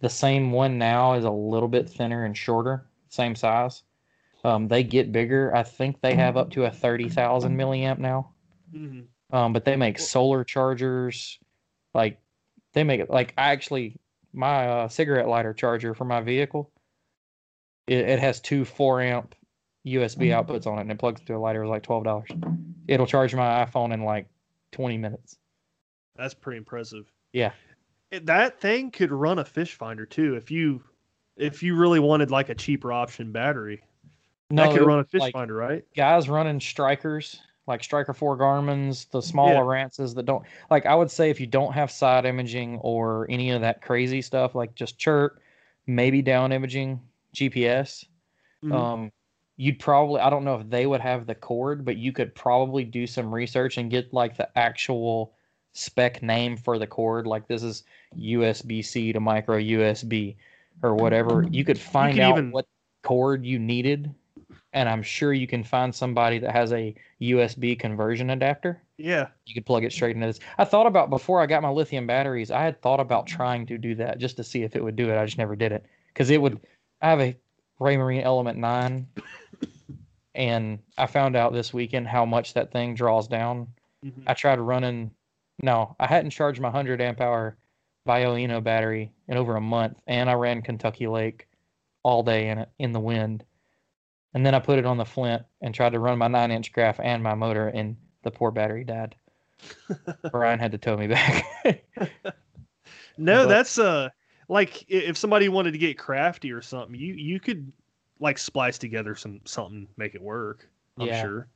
The 0.00 0.08
same 0.08 0.52
one 0.52 0.78
now 0.78 1.14
is 1.14 1.24
a 1.24 1.30
little 1.30 1.68
bit 1.68 1.88
thinner 1.88 2.24
and 2.24 2.36
shorter, 2.36 2.86
same 3.08 3.34
size. 3.34 3.82
Um, 4.44 4.68
they 4.68 4.84
get 4.84 5.10
bigger. 5.10 5.54
I 5.54 5.64
think 5.64 6.00
they 6.00 6.14
have 6.14 6.36
up 6.36 6.50
to 6.52 6.64
a 6.64 6.70
thirty 6.70 7.08
thousand 7.08 7.56
milliamp 7.56 7.98
now. 7.98 8.30
hmm 8.72 9.00
Um, 9.30 9.52
but 9.52 9.64
they 9.64 9.76
make 9.76 9.98
solar 9.98 10.44
chargers. 10.44 11.38
Like 11.94 12.20
they 12.74 12.84
make 12.84 13.00
it 13.00 13.10
like 13.10 13.34
I 13.36 13.50
actually 13.50 13.98
my 14.32 14.68
uh, 14.68 14.88
cigarette 14.88 15.26
lighter 15.26 15.54
charger 15.54 15.94
for 15.94 16.04
my 16.04 16.20
vehicle. 16.20 16.70
It, 17.88 18.08
it 18.08 18.18
has 18.20 18.40
two 18.40 18.64
four 18.64 19.00
amp 19.00 19.34
USB 19.84 20.28
outputs 20.28 20.66
on 20.68 20.78
it, 20.78 20.82
and 20.82 20.92
it 20.92 20.98
plugs 20.98 21.20
into 21.20 21.34
a 21.34 21.38
lighter. 21.38 21.62
Was 21.62 21.70
like 21.70 21.82
twelve 21.82 22.04
dollars. 22.04 22.28
It'll 22.86 23.06
charge 23.06 23.34
my 23.34 23.64
iPhone 23.64 23.92
in 23.92 24.04
like 24.04 24.28
twenty 24.72 24.98
minutes. 24.98 25.38
That's 26.16 26.34
pretty 26.34 26.58
impressive. 26.58 27.10
Yeah. 27.32 27.52
That 28.10 28.60
thing 28.60 28.90
could 28.90 29.12
run 29.12 29.38
a 29.38 29.44
fish 29.44 29.74
finder 29.74 30.06
too 30.06 30.34
if 30.34 30.50
you 30.50 30.82
if 31.36 31.62
you 31.62 31.76
really 31.76 32.00
wanted 32.00 32.30
like 32.30 32.48
a 32.48 32.54
cheaper 32.54 32.92
option 32.92 33.30
battery. 33.32 33.82
No, 34.50 34.62
that 34.64 34.78
could 34.78 34.86
run 34.86 34.98
a 35.00 35.04
fish 35.04 35.20
like, 35.20 35.32
finder, 35.34 35.54
right? 35.54 35.84
guys 35.94 36.28
running 36.28 36.58
strikers 36.58 37.40
like 37.66 37.84
striker 37.84 38.14
four 38.14 38.36
garmins 38.38 39.08
the 39.10 39.20
smaller 39.20 39.56
Yeah. 39.56 39.60
rances 39.60 40.14
that 40.14 40.24
don't 40.24 40.42
like 40.70 40.86
i 40.86 40.94
would 40.94 41.10
say 41.10 41.28
if 41.28 41.38
you 41.38 41.46
don't 41.46 41.74
have 41.74 41.90
side 41.90 42.24
imaging 42.24 42.78
or 42.78 43.26
any 43.28 43.50
of 43.50 43.60
that 43.60 43.82
crazy 43.82 44.22
stuff 44.22 44.54
like 44.54 44.74
just 44.74 44.96
chirp 44.98 45.38
maybe 45.86 46.22
down 46.22 46.50
imaging 46.50 46.98
gps 47.34 48.06
Mhm. 48.64 48.72
um 48.72 49.12
you'd 49.58 49.78
probably 49.78 50.20
i 50.20 50.30
don't 50.30 50.44
know 50.44 50.54
if 50.54 50.70
they 50.70 50.86
would 50.86 51.00
have 51.00 51.26
the 51.26 51.34
cord 51.34 51.84
but 51.84 51.96
you 51.98 52.12
could 52.12 52.34
probably 52.34 52.84
do 52.84 53.06
some 53.06 53.34
research 53.34 53.76
and 53.76 53.90
get 53.90 54.14
like 54.14 54.36
the 54.36 54.48
actual 54.56 55.34
spec 55.72 56.22
name 56.22 56.56
for 56.56 56.78
the 56.78 56.86
cord. 56.86 57.26
Like 57.26 57.46
this 57.46 57.62
is 57.62 57.84
usb-c 58.18 59.12
to 59.12 59.20
micro 59.20 59.58
usb 59.58 60.36
or 60.82 60.94
whatever. 60.94 61.44
You 61.50 61.64
could 61.64 61.78
find 61.78 62.14
could 62.14 62.22
out 62.22 62.38
even- 62.38 62.50
what 62.50 62.66
cord 63.02 63.44
you 63.44 63.58
needed 63.58 64.12
and 64.72 64.88
i'm 64.88 65.02
sure 65.02 65.32
you 65.32 65.46
can 65.46 65.62
find 65.62 65.94
somebody 65.94 66.38
that 66.38 66.50
has 66.50 66.72
a 66.72 66.94
usb 67.22 67.78
conversion 67.78 68.30
adapter. 68.30 68.82
Yeah. 68.96 69.28
you 69.46 69.54
could 69.54 69.64
plug 69.64 69.84
it 69.84 69.92
straight 69.92 70.16
into 70.16 70.26
this. 70.26 70.40
I 70.58 70.64
thought 70.64 70.86
about 70.86 71.10
before 71.10 71.40
i 71.40 71.46
got 71.46 71.62
my 71.62 71.70
lithium 71.70 72.06
batteries 72.06 72.50
i 72.50 72.62
had 72.62 72.80
thought 72.82 73.00
about 73.00 73.26
trying 73.26 73.66
to 73.66 73.78
do 73.78 73.94
that 73.96 74.18
just 74.18 74.36
to 74.38 74.44
see 74.44 74.62
if 74.62 74.74
it 74.74 74.82
would 74.82 74.96
do 74.96 75.10
it. 75.10 75.18
I 75.18 75.24
just 75.24 75.38
never 75.38 75.54
did 75.56 75.72
it. 75.72 75.86
Because 76.12 76.30
it 76.30 76.42
would 76.42 76.60
i 77.02 77.08
have 77.08 77.20
a 77.20 77.36
raymarine 77.80 78.24
element 78.24 78.58
9 78.58 79.06
and 80.38 80.78
i 80.96 81.04
found 81.06 81.36
out 81.36 81.52
this 81.52 81.74
weekend 81.74 82.06
how 82.08 82.24
much 82.24 82.54
that 82.54 82.72
thing 82.72 82.94
draws 82.94 83.28
down. 83.28 83.66
Mhm. 84.04 84.22
i 84.26 84.32
tried 84.32 84.58
running 84.60 85.10
no 85.62 85.94
i 86.00 86.06
hadn't 86.06 86.30
charged 86.30 86.60
my 86.60 86.68
100 86.68 87.00
amp 87.02 87.20
hour 87.20 87.58
Bioenno 88.06 88.62
battery 88.62 89.12
in 89.26 89.36
over 89.36 89.56
a 89.56 89.60
month 89.60 90.00
and 90.06 90.30
i 90.30 90.32
ran 90.34 90.62
kentucky 90.62 91.06
lake 91.08 91.46
all 92.04 92.22
day 92.22 92.48
in 92.48 92.58
it 92.58 92.70
in 92.78 92.92
the 92.92 93.00
wind. 93.00 93.44
And 94.34 94.46
then 94.46 94.54
i 94.54 94.60
put 94.60 94.78
it 94.78 94.86
on 94.86 94.96
the 94.96 95.04
flint 95.04 95.42
and 95.60 95.74
tried 95.74 95.92
to 95.92 95.98
run 95.98 96.16
my 96.16 96.28
9 96.28 96.50
inch 96.52 96.72
graph 96.72 97.00
and 97.00 97.22
my 97.22 97.34
motor 97.34 97.68
and 97.68 97.96
the 98.22 98.30
poor 98.30 98.50
battery 98.50 98.84
died. 98.84 99.16
Brian 100.30 100.58
had 100.60 100.72
to 100.72 100.78
tow 100.78 100.96
me 100.96 101.08
back. 101.08 101.44
No, 103.18 103.42
But- 103.44 103.48
that's 103.48 103.78
uh 103.78 104.10
like 104.48 104.84
if 104.88 105.16
somebody 105.18 105.48
wanted 105.48 105.72
to 105.72 105.78
get 105.78 105.98
crafty 105.98 106.52
or 106.52 106.62
something, 106.62 106.94
you 106.94 107.14
you 107.14 107.40
could 107.40 107.72
like 108.20 108.38
splice 108.38 108.78
together 108.78 109.14
some 109.14 109.40
something 109.44 109.86
make 109.96 110.14
it 110.14 110.22
work. 110.22 110.68
I'm 110.98 111.06
Yeah. 111.06 111.22
sure. 111.22 111.48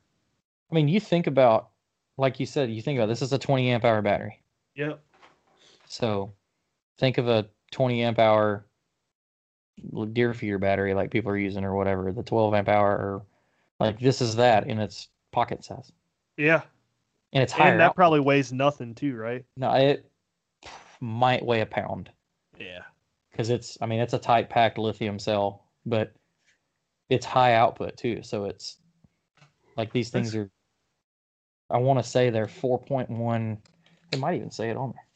I 0.70 0.74
mean, 0.74 0.88
you 0.88 1.00
think 1.00 1.26
about, 1.26 1.70
like 2.16 2.38
you 2.40 2.46
said, 2.46 2.70
you 2.70 2.80
think 2.82 2.98
about 2.98 3.06
this 3.06 3.22
is 3.22 3.32
a 3.32 3.38
20 3.38 3.70
amp 3.70 3.84
hour 3.84 4.00
battery. 4.02 4.40
Yep. 4.76 5.00
So 5.86 6.32
think 6.98 7.18
of 7.18 7.28
a 7.28 7.48
20 7.72 8.02
amp 8.02 8.18
hour 8.18 8.64
deer 10.12 10.32
feeder 10.34 10.58
battery 10.58 10.94
like 10.94 11.10
people 11.10 11.30
are 11.30 11.36
using 11.38 11.64
or 11.64 11.74
whatever, 11.74 12.12
the 12.12 12.22
12 12.22 12.54
amp 12.54 12.68
hour 12.68 12.90
or 12.90 13.22
like 13.80 13.98
this 13.98 14.20
is 14.20 14.36
that 14.36 14.66
in 14.66 14.78
its 14.78 15.08
pocket 15.32 15.64
size. 15.64 15.92
Yeah. 16.36 16.62
And 17.32 17.42
it's 17.42 17.52
higher. 17.52 17.72
And 17.72 17.80
that 17.80 17.86
output. 17.86 17.96
probably 17.96 18.20
weighs 18.20 18.52
nothing 18.52 18.94
too, 18.94 19.16
right? 19.16 19.44
no, 19.56 19.72
it 19.74 20.08
might 21.00 21.44
weigh 21.44 21.62
a 21.62 21.66
pound 21.66 22.10
Yeah. 22.58 22.82
because 23.30 23.50
it's, 23.50 23.76
I 23.80 23.86
mean, 23.86 24.00
it's 24.00 24.12
a 24.12 24.18
tight 24.18 24.48
packed 24.48 24.78
lithium 24.78 25.18
cell, 25.18 25.64
but 25.84 26.12
it's 27.12 27.26
high 27.26 27.54
output 27.54 27.96
too. 27.98 28.22
So 28.22 28.46
it's 28.46 28.78
like 29.76 29.92
these 29.92 30.08
things 30.08 30.34
are, 30.34 30.50
I 31.70 31.76
want 31.76 32.02
to 32.02 32.08
say 32.08 32.30
they're 32.30 32.46
4.1. 32.46 33.58
It 34.12 34.18
might 34.18 34.34
even 34.34 34.50
say 34.50 34.70
it 34.70 34.78
on 34.78 34.92
there. 34.92 35.06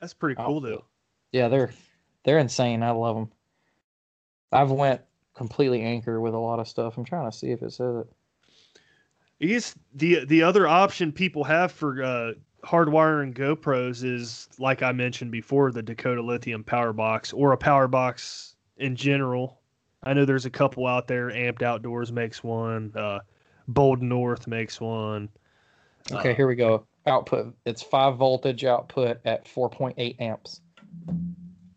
That's 0.00 0.12
pretty 0.12 0.34
cool 0.34 0.60
though. 0.60 0.84
Yeah, 1.30 1.48
they're 1.48 1.70
they're 2.24 2.38
insane. 2.38 2.82
I 2.82 2.90
love 2.90 3.16
them. 3.16 3.30
I've 4.52 4.70
went 4.70 5.00
completely 5.34 5.82
Anker 5.82 6.20
with 6.20 6.34
a 6.34 6.38
lot 6.38 6.58
of 6.58 6.68
stuff. 6.68 6.98
I'm 6.98 7.04
trying 7.04 7.30
to 7.30 7.36
see 7.36 7.50
if 7.50 7.62
it 7.62 7.72
says 7.72 7.96
it. 7.96 8.12
I 9.40 9.46
guess 9.46 9.74
the 9.94 10.24
the 10.24 10.42
other 10.42 10.66
option 10.66 11.12
people 11.12 11.44
have 11.44 11.70
for 11.70 12.02
uh, 12.02 12.32
hardwiring 12.64 13.34
GoPros 13.34 14.04
is 14.04 14.48
like 14.58 14.82
I 14.82 14.92
mentioned 14.92 15.30
before, 15.30 15.70
the 15.70 15.82
Dakota 15.82 16.22
Lithium 16.22 16.64
Power 16.64 16.92
Box 16.92 17.32
or 17.32 17.52
a 17.52 17.56
Power 17.56 17.86
Box 17.86 18.56
in 18.78 18.96
general. 18.96 19.60
I 20.06 20.12
know 20.12 20.24
there's 20.24 20.46
a 20.46 20.50
couple 20.50 20.86
out 20.86 21.08
there. 21.08 21.30
Amped 21.30 21.62
Outdoors 21.62 22.12
makes 22.12 22.44
one. 22.44 22.92
Uh, 22.94 23.18
Bold 23.66 24.00
North 24.00 24.46
makes 24.46 24.80
one. 24.80 25.28
Okay, 26.12 26.30
Uh, 26.30 26.34
here 26.34 26.46
we 26.46 26.54
go. 26.54 26.86
Output. 27.06 27.54
It's 27.66 27.82
five 27.82 28.16
voltage 28.16 28.64
output 28.64 29.18
at 29.24 29.44
4.8 29.44 30.20
amps. 30.20 30.60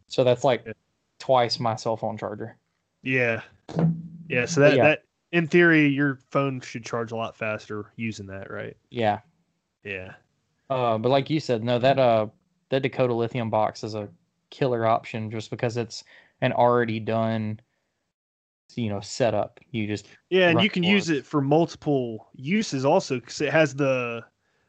So 0.07 0.23
that's 0.23 0.43
like 0.43 0.65
twice 1.17 1.59
my 1.59 1.75
cell 1.75 1.97
phone 1.97 2.17
charger. 2.17 2.55
Yeah. 3.01 3.41
Yeah. 4.27 4.45
So 4.45 4.61
that 4.61 4.75
yeah. 4.75 4.83
that 4.83 5.03
in 5.31 5.47
theory, 5.47 5.87
your 5.87 6.19
phone 6.29 6.61
should 6.61 6.85
charge 6.85 7.11
a 7.11 7.15
lot 7.15 7.35
faster 7.35 7.91
using 7.95 8.27
that, 8.27 8.51
right? 8.51 8.77
Yeah. 8.91 9.19
Yeah. 9.83 10.13
Uh, 10.69 10.97
but 10.99 11.09
like 11.09 11.29
you 11.29 11.39
said, 11.39 11.63
no, 11.63 11.79
that 11.79 11.97
uh, 11.97 12.27
that 12.69 12.83
Dakota 12.83 13.13
lithium 13.13 13.49
box 13.49 13.83
is 13.83 13.95
a 13.95 14.09
killer 14.51 14.85
option 14.85 15.31
just 15.31 15.49
because 15.49 15.77
it's 15.77 16.03
an 16.41 16.53
already 16.53 16.99
done, 16.99 17.59
you 18.77 18.89
know, 18.89 18.99
setup. 18.99 19.59
You 19.71 19.87
just 19.87 20.07
Yeah, 20.29 20.49
and 20.49 20.61
you 20.61 20.69
can 20.69 20.83
use 20.83 21.09
it 21.09 21.25
for 21.25 21.41
multiple 21.41 22.29
uses 22.33 22.85
also 22.85 23.19
because 23.19 23.41
it 23.41 23.51
has 23.51 23.75
the 23.75 24.23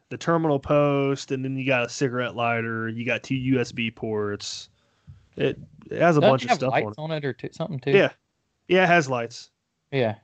the 0.09 0.19
terminal 0.19 0.59
post, 0.59 1.31
and 1.31 1.45
then 1.45 1.57
you 1.57 1.65
got 1.67 1.87
a 1.87 1.89
cigarette 1.89 2.35
lighter. 2.35 2.89
You 2.89 3.05
got 3.07 3.23
two 3.23 3.35
USB 3.37 3.95
ports. 3.95 4.69
It 5.37 5.59
it 5.91 6.01
has 6.01 6.17
a 6.17 6.21
doesn't 6.21 6.31
bunch 6.31 6.45
of 6.45 6.51
stuff 6.53 6.73
lights 6.73 6.99
on 6.99 7.11
on 7.11 7.17
it 7.17 7.25
or 7.25 7.33
t- 7.33 7.49
something 7.53 7.79
too. 7.79 7.93
Yeah, 7.93 8.11
yeah, 8.69 8.85
it 8.85 8.89
has 8.89 9.09
lights. 9.09 9.51
yeah. 9.91 10.17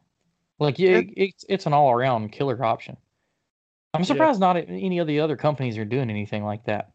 Like 0.58 0.78
yeah, 0.78 0.98
It- 0.98 1.12
it's 1.16 1.44
it's 1.48 1.66
an 1.66 1.72
all 1.72 1.90
around 1.90 2.32
killer 2.32 2.62
option. 2.64 2.96
I'm 3.94 4.04
surprised 4.04 4.40
not 4.40 4.56
any 4.56 4.98
of 4.98 5.06
the 5.06 5.20
other 5.20 5.36
companies 5.36 5.78
are 5.78 5.84
doing 5.84 6.10
anything 6.10 6.44
like 6.44 6.64
that. 6.64 6.90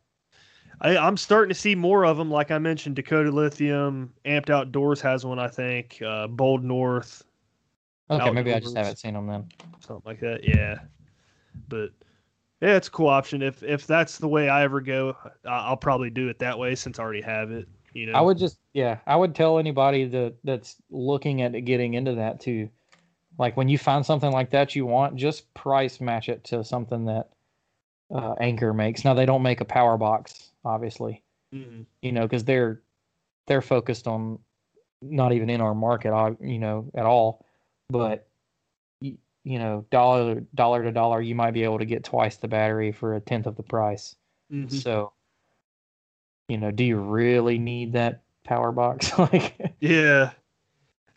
I, 0.82 0.98
I'm 0.98 1.16
starting 1.16 1.50
to 1.50 1.60
see 1.60 1.76
more 1.76 2.06
of 2.06 2.18
them. 2.18 2.30
Like 2.32 2.52
I 2.52 2.58
mentioned, 2.58 2.96
Dakota 2.96 3.32
Lithium, 3.32 4.12
Amped 4.26 4.50
Outdoors 4.50 5.00
has 5.02 5.26
one. 5.26 5.40
I 5.40 5.48
think 5.48 6.02
uh, 6.06 6.28
Bold 6.28 6.64
North, 6.64 7.24
Okay, 8.10 8.32
maybe 8.32 8.54
I 8.54 8.60
just 8.60 8.76
haven't 8.76 8.98
seen 8.98 9.14
them 9.14 9.28
then. 9.28 9.48
something 9.80 10.04
like 10.06 10.20
that. 10.20 10.44
Yeah, 10.44 10.80
but 11.70 11.92
yeah, 12.62 12.76
it's 12.76 12.90
a 12.90 12.92
cool 12.92 13.08
option. 13.08 13.42
If 13.42 13.64
if 13.64 13.88
that's 13.88 14.18
the 14.18 14.28
way 14.28 14.50
I 14.50 14.64
ever 14.64 14.82
go, 14.82 15.16
I'll 15.46 15.78
probably 15.78 16.10
do 16.10 16.28
it 16.28 16.40
that 16.40 16.58
way 16.58 16.76
since 16.76 17.00
I 17.00 17.04
already 17.04 17.22
have 17.22 17.52
it. 17.52 17.68
You 17.94 18.08
know, 18.08 18.14
I 18.14 18.22
would 18.22 18.38
just 18.38 18.60
yeah, 18.74 18.98
I 19.08 19.16
would 19.16 19.34
tell 19.34 19.60
anybody 19.60 20.06
that 20.06 20.36
that's 20.44 20.76
looking 20.90 21.42
at 21.42 21.52
getting 21.64 21.94
into 21.94 22.16
that 22.16 22.42
too. 22.42 22.70
Like 23.38 23.56
when 23.56 23.70
you 23.70 23.78
find 23.78 24.06
something 24.06 24.32
like 24.32 24.50
that 24.50 24.76
you 24.76 24.86
want, 24.86 25.16
just 25.16 25.52
price 25.54 26.02
match 26.02 26.28
it 26.28 26.44
to 26.46 26.64
something 26.64 27.06
that 27.06 27.30
uh, 28.14 28.34
Anker 28.40 28.74
makes. 28.74 29.04
Now 29.06 29.14
they 29.14 29.26
don't 29.26 29.42
make 29.44 29.62
a 29.62 29.66
power 29.66 29.98
box, 29.98 30.52
obviously, 30.66 31.24
Mhm. 31.54 31.86
you 32.02 32.12
know, 32.12 32.24
because 32.24 32.44
they're 32.44 32.82
they're 33.48 33.62
focused 33.62 34.08
on 34.08 34.40
not 35.02 35.34
even 35.34 35.50
in 35.50 35.62
our 35.62 35.74
market, 35.74 36.14
uh, 36.14 36.34
you 36.40 36.60
know, 36.60 36.90
at 36.94 37.06
all. 37.06 37.46
But 37.90 38.28
you, 39.02 39.18
you 39.44 39.58
know, 39.60 39.86
dollar 39.90 40.42
dollar 40.56 40.84
to 40.84 40.92
dollar, 40.92 41.22
you 41.22 41.36
might 41.36 41.52
be 41.52 41.64
able 41.64 41.80
to 41.80 41.86
get 41.86 42.04
twice 42.04 42.38
the 42.38 42.48
battery 42.48 42.92
for 42.92 43.16
a 43.16 43.20
tenth 43.22 43.48
of 43.48 43.56
the 43.56 43.64
price. 43.64 44.16
Mhm. 44.52 44.72
So, 44.72 45.14
you 46.48 46.58
know, 46.58 46.72
do 46.72 46.84
you 46.84 46.98
really 46.98 47.58
need 47.58 47.94
that 47.94 48.22
power 48.44 48.72
box? 48.72 49.12
like, 49.18 49.74
Yeah. 49.80 50.32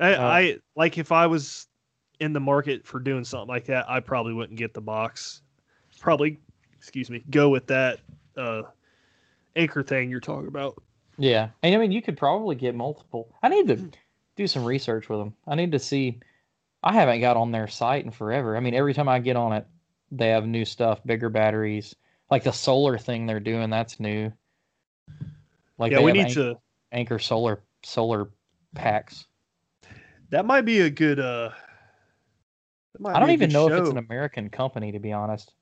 I, 0.00 0.14
Uh, 0.14 0.22
I 0.26 0.58
like 0.76 0.98
if 0.98 1.12
I 1.12 1.26
was 1.26 1.68
in 2.20 2.32
the 2.32 2.40
market 2.40 2.86
for 2.86 2.98
doing 3.00 3.24
something 3.24 3.48
like 3.48 3.66
that, 3.66 3.88
I 3.88 4.00
probably 4.00 4.32
wouldn't 4.32 4.58
get 4.58 4.74
the 4.74 4.80
box. 4.80 5.42
Probably, 6.00 6.40
excuse 6.84 7.08
me, 7.08 7.22
go 7.30 7.48
with 7.48 7.66
that 7.68 8.00
uh 8.36 8.62
Anker 9.56 9.82
thing 9.82 10.10
you're 10.10 10.20
talking 10.20 10.48
about. 10.48 10.82
yeah. 11.16 11.48
And 11.62 11.74
I 11.74 11.78
mean, 11.78 11.92
you 11.92 12.02
could 12.02 12.18
probably 12.18 12.56
get 12.56 12.74
multiple. 12.74 13.34
I 13.42 13.48
need 13.48 13.68
to 13.68 13.90
do 14.36 14.46
some 14.46 14.64
research 14.64 15.08
with 15.08 15.18
them. 15.18 15.34
I 15.46 15.54
need 15.54 15.72
to 15.72 15.78
see. 15.78 16.20
I 16.82 16.92
haven't 16.92 17.20
got 17.20 17.38
on 17.38 17.52
their 17.52 17.68
site 17.68 18.04
in 18.04 18.10
forever. 18.10 18.54
I 18.54 18.60
mean, 18.60 18.74
every 18.74 18.92
time 18.92 19.08
I 19.08 19.18
get 19.18 19.36
on 19.36 19.54
it, 19.54 19.66
they 20.10 20.28
have 20.28 20.46
new 20.46 20.66
stuff, 20.66 21.00
bigger 21.06 21.30
batteries. 21.30 21.94
Like 22.30 22.44
the 22.44 22.52
solar 22.52 22.98
thing 22.98 23.24
they're 23.24 23.40
doing, 23.40 23.70
that's 23.70 23.98
new. 23.98 24.30
Like 25.78 25.92
yeah, 25.92 26.02
we 26.02 26.12
need 26.12 26.30
to. 26.30 26.56
Anker 26.92 27.18
solar 27.18 27.62
solar 27.82 28.28
packs. 28.74 29.26
That 30.28 30.44
might 30.44 30.62
be 30.66 30.80
a 30.80 30.90
good. 30.90 31.18
uh 31.18 31.50
I 33.06 33.20
don't 33.20 33.30
even 33.30 33.50
know 33.50 33.68
if 33.68 33.72
it's 33.80 33.90
an 33.90 33.98
American 33.98 34.50
company, 34.50 34.92
to 34.92 34.98
be 34.98 35.12
honest. 35.12 35.54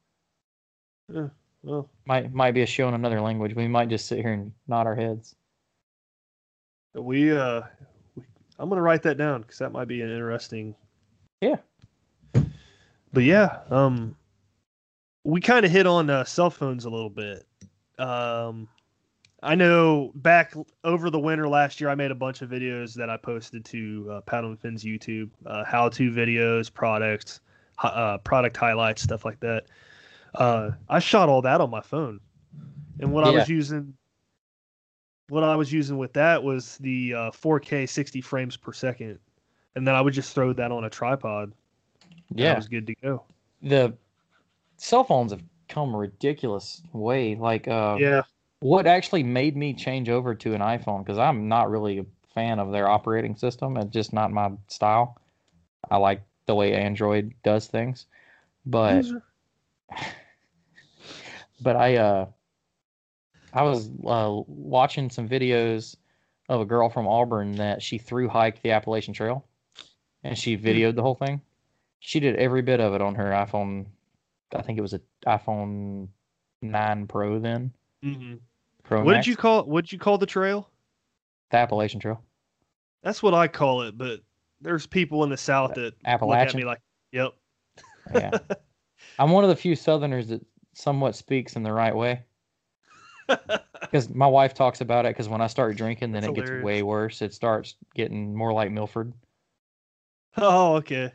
Well, 1.62 1.88
Might 2.07 2.33
might 2.33 2.53
be 2.53 2.62
a 2.62 2.66
show 2.66 2.88
in 2.88 2.94
another 2.94 3.20
language. 3.20 3.55
We 3.55 3.68
might 3.68 3.88
just 3.88 4.07
sit 4.07 4.18
here 4.18 4.33
and 4.33 4.53
nod 4.66 4.87
our 4.87 4.96
heads. 4.96 5.37
we 6.94 7.31
uh, 7.31 7.62
we, 8.16 8.25
I'm 8.59 8.68
gonna 8.68 8.83
write 8.83 9.03
that 9.03 9.16
down 9.16 9.42
because 9.42 9.59
that 9.59 9.72
might 9.72 9.88
be 9.88 10.03
an 10.03 10.11
interesting. 10.11 10.75
Yeah. 11.40 11.57
But 13.12 13.25
yeah, 13.25 13.61
um, 13.70 14.16
we 15.25 15.40
kind 15.40 15.66
of 15.66 15.70
hit 15.70 15.87
on 15.87 16.09
uh, 16.11 16.25
cell 16.25 16.51
phones 16.51 16.85
a 16.85 16.90
little 16.90 17.11
bit. 17.11 17.46
Um, 17.98 18.68
I 19.42 19.55
know 19.55 20.12
back 20.14 20.55
over 20.83 21.11
the 21.11 21.18
winter 21.18 21.48
last 21.48 21.81
year, 21.81 21.90
I 21.90 21.94
made 21.94 22.11
a 22.11 22.16
bunch 22.16 22.42
of 22.42 22.51
videos 22.51 22.94
that 22.94 23.11
I 23.11 23.16
posted 23.16 23.64
to 23.66 24.09
uh, 24.11 24.20
Paddle 24.22 24.51
and 24.51 24.61
Fins 24.61 24.85
YouTube, 24.85 25.31
uh, 25.46 25.64
how-to 25.64 26.11
videos, 26.11 26.72
products, 26.72 27.40
uh, 27.83 28.18
product 28.18 28.57
highlights, 28.57 29.03
stuff 29.03 29.25
like 29.25 29.40
that. 29.40 29.64
Uh, 30.35 30.71
I 30.88 30.99
shot 30.99 31.29
all 31.29 31.42
that 31.42 31.61
on 31.61 31.71
my 31.71 31.81
phone, 31.81 32.21
and 33.01 33.12
what 33.12 33.25
I 33.25 33.31
was 33.31 33.49
using, 33.49 33.95
what 35.29 35.45
I 35.45 35.57
was 35.57 35.73
using 35.73 35.99
with 35.99 36.12
that 36.14 36.42
was 36.42 36.79
the 36.79 37.14
uh, 37.14 37.31
4K 37.31 37.88
60 37.88 38.21
frames 38.21 38.57
per 38.57 38.73
second, 38.73 39.18
and 39.75 39.87
then 39.87 39.95
I 39.95 40.01
would 40.01 40.14
just 40.14 40.35
throw 40.35 40.53
that 40.55 40.73
on 40.73 40.85
a 40.85 40.90
tripod. 40.90 41.53
Yeah. 42.35 42.53
I 42.53 42.57
was 42.57 42.68
good 42.68 42.87
to 42.87 42.95
go. 43.03 43.23
the 43.62 43.95
cell 44.79 45.05
phones 45.05 45.33
have 45.33 45.42
come 45.68 45.95
a 45.95 45.99
ridiculous 45.99 46.83
way. 46.92 47.35
Like, 47.35 47.68
uh, 47.68 47.97
Yeah, 48.01 48.23
what 48.61 48.87
actually 48.87 49.23
made 49.23 49.57
me 49.57 49.75
change 49.75 50.09
over 50.09 50.35
to 50.35 50.55
an 50.55 50.61
iPhone? 50.61 51.05
Because 51.05 51.18
I'm 51.18 51.49
not 51.49 51.71
really 51.71 51.99
a 51.99 52.07
fan 52.35 52.59
of 52.59 52.73
their 52.73 52.88
operating 52.88 53.37
system. 53.37 53.77
It's 53.77 53.90
just 53.90 54.12
not 54.12 54.31
my 54.33 54.51
style. 54.68 55.18
I 55.90 55.99
like 55.99 56.23
the 56.47 56.55
way 56.55 56.75
Android 56.75 57.35
does 57.45 57.66
things, 57.66 58.07
but 58.64 59.05
but 61.62 61.77
I 61.77 61.96
uh 61.96 62.27
I 63.53 63.62
was 63.62 63.88
uh, 64.07 64.40
watching 64.46 65.11
some 65.11 65.29
videos 65.29 65.96
of 66.48 66.61
a 66.61 66.64
girl 66.64 66.88
from 66.88 67.07
Auburn 67.07 67.53
that 67.57 67.83
she 67.83 67.98
through 67.98 68.29
hiked 68.29 68.62
the 68.62 68.70
Appalachian 68.70 69.12
Trail, 69.14 69.44
and 70.25 70.37
she 70.37 70.57
videoed 70.57 70.94
the 70.94 71.03
whole 71.03 71.14
thing. 71.14 71.40
She 72.01 72.18
did 72.18 72.37
every 72.37 72.62
bit 72.62 72.81
of 72.81 72.94
it 72.94 73.03
on 73.03 73.14
her 73.14 73.31
iPhone. 73.31 73.87
I 74.55 74.62
think 74.62 74.79
it 74.79 74.83
was 74.83 74.94
a 74.94 75.01
iPhone 75.27 76.09
nine 76.62 77.07
Pro 77.07 77.38
then. 77.38 77.72
Mhm. 78.03 78.40
Pro 78.83 79.05
What 79.05 79.12
Max, 79.12 79.27
did 79.27 79.31
you 79.31 79.37
call? 79.37 79.64
What 79.64 79.85
did 79.85 79.92
you 79.92 79.98
call 79.98 80.18
the 80.18 80.27
trail? 80.27 80.68
the 81.51 81.59
Appalachian 81.59 82.01
Trail? 82.01 82.22
That's 83.03 83.22
what 83.22 83.35
I 83.35 83.46
call 83.46 83.83
it, 83.83 83.98
but 83.98 84.20
there's 84.62 84.87
people 84.87 85.22
in 85.25 85.31
the 85.31 85.37
South 85.37 85.75
that 85.75 85.83
look 85.85 85.94
at 86.05 86.14
Appalachian. 86.14 86.59
me 86.61 86.64
like, 86.64 86.81
"Yep." 87.12 87.33
Yeah, 88.14 88.31
I'm 89.18 89.31
one 89.31 89.44
of 89.44 89.51
the 89.51 89.57
few 89.57 89.77
Southerners 89.77 90.29
that 90.29 90.40
somewhat 90.74 91.14
speaks 91.16 91.56
in 91.56 91.62
the 91.62 91.72
right 91.72 91.94
way. 91.94 92.22
Because 93.82 94.08
my 94.08 94.26
wife 94.26 94.54
talks 94.54 94.80
about 94.80 95.04
it. 95.04 95.11
Because 95.11 95.28
when 95.28 95.42
I 95.42 95.46
start 95.48 95.76
drinking, 95.76 96.12
then 96.12 96.22
That's 96.22 96.32
it 96.32 96.35
gets 96.46 96.50
way 96.64 96.82
worse. 96.82 97.20
It 97.20 97.35
starts 97.35 97.74
getting 97.94 98.35
more 98.35 98.50
like 98.54 98.70
Milford. 98.70 99.12
oh, 100.38 100.76
okay. 100.76 101.12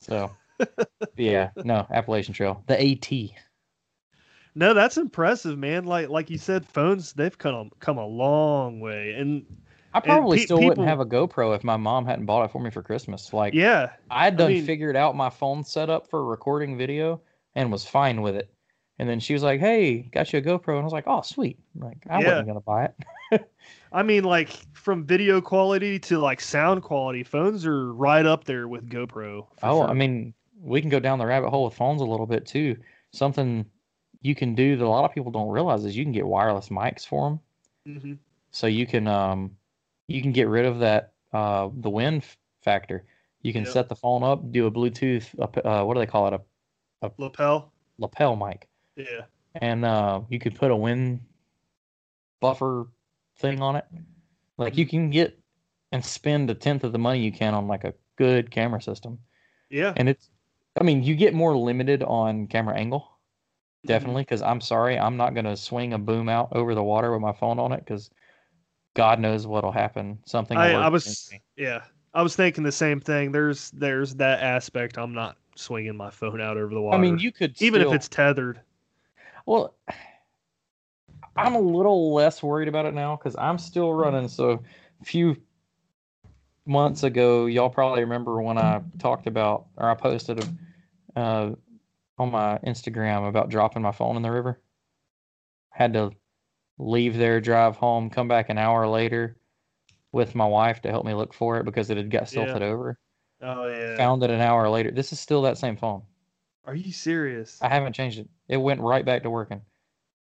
So, 0.00 0.30
yeah, 1.16 1.50
no 1.64 1.86
Appalachian 1.90 2.34
Trail, 2.34 2.62
the 2.66 2.78
AT. 2.78 3.10
No, 4.54 4.74
that's 4.74 4.98
impressive, 4.98 5.56
man. 5.58 5.84
Like 5.84 6.10
like 6.10 6.28
you 6.28 6.36
said, 6.36 6.66
phones 6.66 7.14
they've 7.14 7.36
come 7.36 7.70
come 7.80 7.96
a 7.96 8.06
long 8.06 8.80
way, 8.80 9.12
and 9.12 9.46
I 9.94 10.00
probably 10.00 10.36
pe- 10.38 10.44
still 10.44 10.58
people- 10.58 10.68
wouldn't 10.70 10.88
have 10.88 11.00
a 11.00 11.06
GoPro 11.06 11.56
if 11.56 11.64
my 11.64 11.78
mom 11.78 12.04
hadn't 12.04 12.26
bought 12.26 12.44
it 12.44 12.50
for 12.50 12.60
me 12.60 12.68
for 12.70 12.82
Christmas. 12.82 13.32
Like, 13.32 13.54
yeah, 13.54 13.92
I 14.10 14.24
had 14.24 14.36
done 14.36 14.52
mean- 14.52 14.66
figured 14.66 14.96
out 14.96 15.16
my 15.16 15.30
phone 15.30 15.64
setup 15.64 16.10
for 16.10 16.26
recording 16.26 16.76
video 16.76 17.22
and 17.54 17.72
was 17.72 17.86
fine 17.86 18.20
with 18.20 18.36
it. 18.36 18.52
And 18.98 19.08
then 19.08 19.20
she 19.20 19.32
was 19.32 19.42
like, 19.42 19.60
"Hey, 19.60 20.02
got 20.02 20.32
you 20.32 20.40
a 20.40 20.42
GoPro," 20.42 20.70
and 20.70 20.80
I 20.80 20.84
was 20.84 20.92
like, 20.92 21.04
"Oh, 21.06 21.22
sweet!" 21.22 21.58
Like, 21.76 21.98
I 22.10 22.18
Yeah. 22.18 22.26
wasn't 22.26 22.46
gonna 22.48 22.60
buy 22.60 22.84
it. 23.30 23.50
I 23.92 24.02
mean, 24.02 24.24
like 24.24 24.50
from 24.72 25.04
video 25.04 25.40
quality 25.40 25.98
to 26.00 26.18
like 26.18 26.40
sound 26.40 26.82
quality, 26.82 27.22
phones 27.22 27.64
are 27.66 27.92
right 27.92 28.26
up 28.26 28.44
there 28.44 28.66
with 28.68 28.88
GoPro. 28.88 29.46
Oh, 29.62 29.80
sure. 29.80 29.88
I 29.88 29.94
mean, 29.94 30.34
we 30.60 30.80
can 30.80 30.90
go 30.90 31.00
down 31.00 31.18
the 31.18 31.26
rabbit 31.26 31.50
hole 31.50 31.64
with 31.64 31.74
phones 31.74 32.00
a 32.00 32.04
little 32.04 32.26
bit 32.26 32.46
too. 32.46 32.76
Something 33.12 33.64
you 34.20 34.34
can 34.34 34.54
do 34.54 34.76
that 34.76 34.84
a 34.84 34.88
lot 34.88 35.04
of 35.04 35.14
people 35.14 35.30
don't 35.30 35.48
realize 35.48 35.84
is 35.84 35.96
you 35.96 36.04
can 36.04 36.12
get 36.12 36.26
wireless 36.26 36.68
mics 36.68 37.06
for 37.06 37.30
them. 37.30 37.40
Mhm. 37.86 38.18
So 38.50 38.66
you 38.66 38.86
can 38.86 39.06
um 39.06 39.56
you 40.08 40.22
can 40.22 40.32
get 40.32 40.48
rid 40.48 40.66
of 40.66 40.80
that 40.80 41.12
uh 41.32 41.68
the 41.72 41.90
wind 41.90 42.24
factor. 42.62 43.04
You 43.42 43.52
can 43.52 43.64
Yep. 43.64 43.72
set 43.72 43.88
the 43.88 43.94
phone 43.96 44.22
up, 44.24 44.50
do 44.50 44.66
a 44.66 44.70
Bluetooth 44.70 45.32
uh, 45.38 45.84
what 45.84 45.94
do 45.94 46.00
they 46.00 46.06
call 46.06 46.26
it 46.28 46.40
a 47.02 47.10
lapel. 47.18 47.72
lapel 47.98 48.36
mic, 48.36 48.68
Yeah, 48.98 49.22
and 49.54 49.84
uh 49.84 50.20
you 50.28 50.38
could 50.38 50.54
put 50.56 50.70
a 50.70 50.76
wind 50.76 51.20
buffer 52.40 52.88
thing 53.38 53.62
on 53.62 53.76
it. 53.76 53.84
Like 54.56 54.76
you 54.76 54.86
can 54.86 55.10
get 55.10 55.38
and 55.92 56.04
spend 56.04 56.50
a 56.50 56.54
tenth 56.54 56.84
of 56.84 56.92
the 56.92 56.98
money 56.98 57.20
you 57.20 57.32
can 57.32 57.54
on 57.54 57.66
like 57.68 57.84
a 57.84 57.94
good 58.16 58.50
camera 58.50 58.82
system. 58.82 59.18
yeah. 59.70 59.92
and 59.96 60.08
it's 60.08 60.28
i 60.80 60.82
mean 60.84 61.02
you 61.04 61.14
get 61.14 61.32
more 61.34 61.56
limited 61.56 62.02
on 62.02 62.46
camera 62.48 62.76
angle 62.76 63.00
Mm-hmm. 63.78 63.88
definitely 63.94 64.22
because 64.22 64.42
i'm 64.42 64.60
sorry 64.60 64.98
i'm 64.98 65.16
not 65.16 65.34
going 65.34 65.44
to 65.44 65.56
swing 65.56 65.92
a 65.92 65.98
boom 65.98 66.28
out 66.28 66.48
over 66.50 66.74
the 66.74 66.82
water 66.82 67.12
with 67.12 67.20
my 67.20 67.32
phone 67.32 67.60
on 67.60 67.70
it 67.72 67.78
because 67.84 68.10
God 68.94 69.20
knows 69.20 69.46
what'll 69.46 69.70
happen. 69.70 70.18
Something. 70.26 70.58
I, 70.58 70.72
I 70.72 70.88
was 70.88 71.30
yeah, 71.56 71.82
I 72.12 72.22
was 72.22 72.34
thinking 72.34 72.64
the 72.64 72.72
same 72.72 72.98
thing. 72.98 73.30
There's 73.30 73.70
there's 73.70 74.16
that 74.16 74.40
aspect. 74.42 74.98
I'm 74.98 75.12
not 75.14 75.36
swinging 75.54 75.96
my 75.96 76.10
phone 76.10 76.40
out 76.40 76.56
over 76.56 76.74
the 76.74 76.80
water. 76.80 76.96
I 76.96 77.00
mean, 77.00 77.20
you 77.20 77.30
could 77.30 77.54
even 77.62 77.80
still- 77.82 77.92
if 77.92 77.96
it's 77.96 78.08
tethered. 78.08 78.60
Well, 79.48 79.74
I'm 81.34 81.54
a 81.54 81.58
little 81.58 82.12
less 82.12 82.42
worried 82.42 82.68
about 82.68 82.84
it 82.84 82.92
now 82.92 83.16
because 83.16 83.34
I'm 83.38 83.56
still 83.56 83.90
running. 83.94 84.28
So, 84.28 84.62
a 85.00 85.04
few 85.06 85.38
months 86.66 87.02
ago, 87.02 87.46
y'all 87.46 87.70
probably 87.70 88.02
remember 88.02 88.42
when 88.42 88.58
I 88.58 88.82
talked 88.98 89.26
about 89.26 89.68
or 89.78 89.88
I 89.88 89.94
posted 89.94 90.44
a, 90.44 91.18
uh, 91.18 91.54
on 92.18 92.30
my 92.30 92.58
Instagram 92.58 93.26
about 93.26 93.48
dropping 93.48 93.80
my 93.80 93.90
phone 93.90 94.16
in 94.16 94.22
the 94.22 94.30
river. 94.30 94.60
Had 95.70 95.94
to 95.94 96.10
leave 96.76 97.16
there, 97.16 97.40
drive 97.40 97.76
home, 97.76 98.10
come 98.10 98.28
back 98.28 98.50
an 98.50 98.58
hour 98.58 98.86
later 98.86 99.38
with 100.12 100.34
my 100.34 100.44
wife 100.46 100.82
to 100.82 100.90
help 100.90 101.06
me 101.06 101.14
look 101.14 101.32
for 101.32 101.56
it 101.56 101.64
because 101.64 101.88
it 101.88 101.96
had 101.96 102.10
got 102.10 102.24
Yeah. 102.24 102.44
silted 102.44 102.60
over. 102.60 102.98
Oh 103.40 103.66
yeah. 103.66 103.96
Found 103.96 104.22
it 104.24 104.30
an 104.30 104.42
hour 104.42 104.68
later. 104.68 104.90
This 104.90 105.10
is 105.10 105.18
still 105.20 105.40
that 105.42 105.56
same 105.56 105.78
phone. 105.78 106.02
Are 106.68 106.74
you 106.74 106.92
serious? 106.92 107.58
I 107.62 107.68
haven't 107.70 107.94
changed 107.94 108.18
it. 108.18 108.28
It 108.46 108.58
went 108.58 108.82
right 108.82 109.02
back 109.02 109.22
to 109.22 109.30
working. 109.30 109.62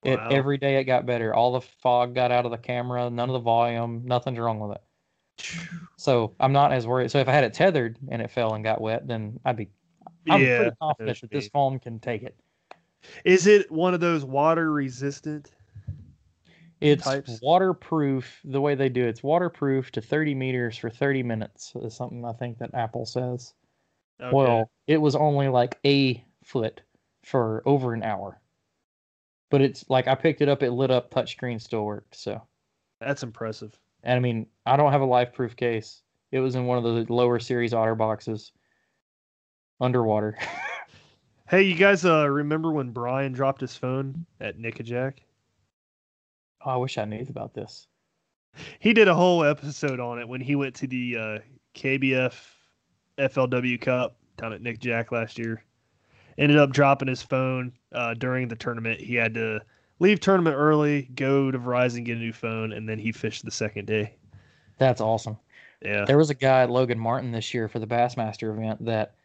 It 0.04 0.20
Wow. 0.20 0.30
every 0.30 0.60
day 0.60 0.78
it 0.78 0.84
got 0.84 1.08
better. 1.08 1.34
All 1.34 1.54
the 1.54 1.62
fog 1.62 2.14
got 2.14 2.32
out 2.32 2.46
of 2.46 2.52
the 2.52 2.60
camera, 2.60 3.10
none 3.10 3.30
of 3.30 3.34
the 3.34 3.40
volume, 3.40 4.04
nothing's 4.06 4.38
wrong 4.38 4.60
with 4.60 4.78
it. 4.78 5.84
So 5.98 6.36
I'm 6.40 6.54
not 6.54 6.72
as 6.72 6.86
worried. 6.86 7.10
So 7.10 7.18
if 7.18 7.28
I 7.28 7.32
had 7.32 7.46
it 7.46 7.56
tethered 7.56 7.98
and 8.10 8.22
it 8.22 8.30
fell 8.30 8.54
and 8.54 8.64
got 8.64 8.80
wet, 8.80 9.08
then 9.08 9.40
I'd 9.44 9.58
be 9.58 9.70
I'm 10.30 10.42
yeah. 10.42 10.58
pretty 10.58 10.76
confident 10.80 11.18
that'd 11.18 11.32
this 11.32 11.48
phone 11.48 11.80
can 11.80 12.00
take 12.00 12.22
it. 12.22 12.38
Is 13.24 13.48
it 13.48 13.72
one 13.72 13.96
of 13.96 14.00
those 14.00 14.24
water 14.24 14.72
resistant? 14.72 15.50
It's 16.80 17.06
types? 17.06 17.40
waterproof 17.42 18.40
the 18.46 18.62
way 18.62 18.76
they 18.76 18.90
do 18.90 19.04
it. 19.04 19.10
It's 19.10 19.24
waterproof 19.24 19.92
to 19.94 20.02
30 20.02 20.36
meters 20.36 20.78
for 20.78 20.92
30 20.92 21.24
minutes 21.24 21.74
is 21.82 21.96
something 21.96 22.24
I 22.24 22.34
think 22.34 22.60
that 22.60 22.76
Apple 22.76 23.08
says. 23.08 23.56
Okay. 24.22 24.36
Well, 24.36 24.70
it 24.86 24.98
was 24.98 25.16
only 25.16 25.48
like 25.48 25.80
a 25.86 26.24
foot 26.46 26.82
for 27.24 27.62
over 27.66 27.94
an 27.94 28.04
hour. 28.04 28.40
But 29.52 29.62
it's 29.62 29.86
like 29.90 30.08
I 30.08 30.16
picked 30.16 30.42
it 30.42 30.50
up, 30.50 30.64
it 30.64 30.72
lit 30.72 30.92
up, 30.92 31.12
touchscreen 31.12 31.62
still 31.62 31.84
worked. 31.84 32.16
So 32.16 32.42
that's 33.02 33.24
impressive. 33.24 33.78
And 34.04 34.16
I 34.16 34.20
mean, 34.20 34.48
I 34.66 34.78
don't 34.78 34.92
have 34.92 35.02
a 35.02 35.06
life 35.06 35.34
proof 35.34 35.56
case. 35.56 36.02
It 36.32 36.40
was 36.40 36.56
in 36.56 36.66
one 36.66 36.78
of 36.78 36.84
the 36.84 37.14
lower 37.14 37.40
series 37.40 37.74
otter 37.74 37.96
boxes 37.96 38.52
underwater. 39.82 40.38
Hey, 41.48 41.62
you 41.62 41.76
guys 41.76 42.04
uh 42.06 42.28
remember 42.28 42.72
when 42.72 42.90
Brian 42.90 43.32
dropped 43.32 43.62
his 43.62 43.76
phone 43.76 44.26
at 44.42 44.58
Nickajack? 44.58 45.20
oh, 46.66 46.72
I 46.72 46.76
wish 46.78 46.98
I 46.98 47.06
knew 47.06 47.24
about 47.30 47.54
this. 47.54 47.88
He 48.80 48.94
did 48.94 49.08
a 49.08 49.14
whole 49.14 49.44
episode 49.44 50.00
on 50.00 50.18
it 50.18 50.28
when 50.28 50.42
he 50.42 50.56
went 50.56 50.74
to 50.76 50.88
the 50.88 51.18
uh, 51.18 51.40
KBF 51.76 52.34
FLW 53.20 53.80
Cup 53.80 54.18
down 54.38 54.54
at 54.54 54.62
Nick 54.64 54.80
Jack 54.80 55.12
last 55.12 55.38
year. 55.38 55.64
Ended 56.38 56.58
up 56.58 56.72
dropping 56.72 57.08
his 57.08 57.22
phone 57.22 57.72
uh, 57.94 58.14
during 58.14 58.48
the 58.48 58.56
tournament. 58.56 59.00
He 59.00 59.16
had 59.16 59.34
to 59.36 59.62
leave 60.00 60.20
tournament 60.20 60.56
early, 60.56 61.04
go 61.16 61.50
to 61.50 61.58
Verizon, 61.58 62.04
get 62.04 62.18
a 62.18 62.20
new 62.20 62.34
phone, 62.34 62.74
and 62.74 62.88
then 62.88 63.00
he 63.00 63.12
fished 63.12 63.46
the 63.46 63.52
second 63.52 63.86
day. 63.86 64.16
That's 64.78 65.02
awesome. 65.02 65.38
Yeah. 65.82 66.06
There 66.06 66.18
was 66.18 66.30
a 66.30 66.36
guy, 66.36 66.66
Logan 66.66 67.00
Martin, 67.00 67.32
this 67.32 67.54
year 67.54 67.68
for 67.68 67.80
the 67.80 67.88
Bassmaster 67.88 68.54
event 68.54 68.84
that, 68.86 69.16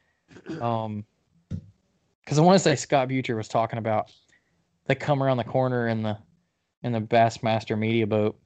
um, 0.60 1.04
because 2.22 2.38
I 2.38 2.42
want 2.42 2.56
to 2.56 2.62
say 2.62 2.76
Scott 2.76 3.08
Butcher 3.08 3.36
was 3.36 3.48
talking 3.48 3.78
about. 3.78 4.12
They 4.86 4.94
come 4.94 5.22
around 5.22 5.36
the 5.36 5.44
corner 5.44 5.88
in 5.88 6.02
the 6.02 6.18
in 6.82 6.92
the 6.92 7.00
Bassmaster 7.00 7.78
media 7.78 8.06
boat. 8.06 8.38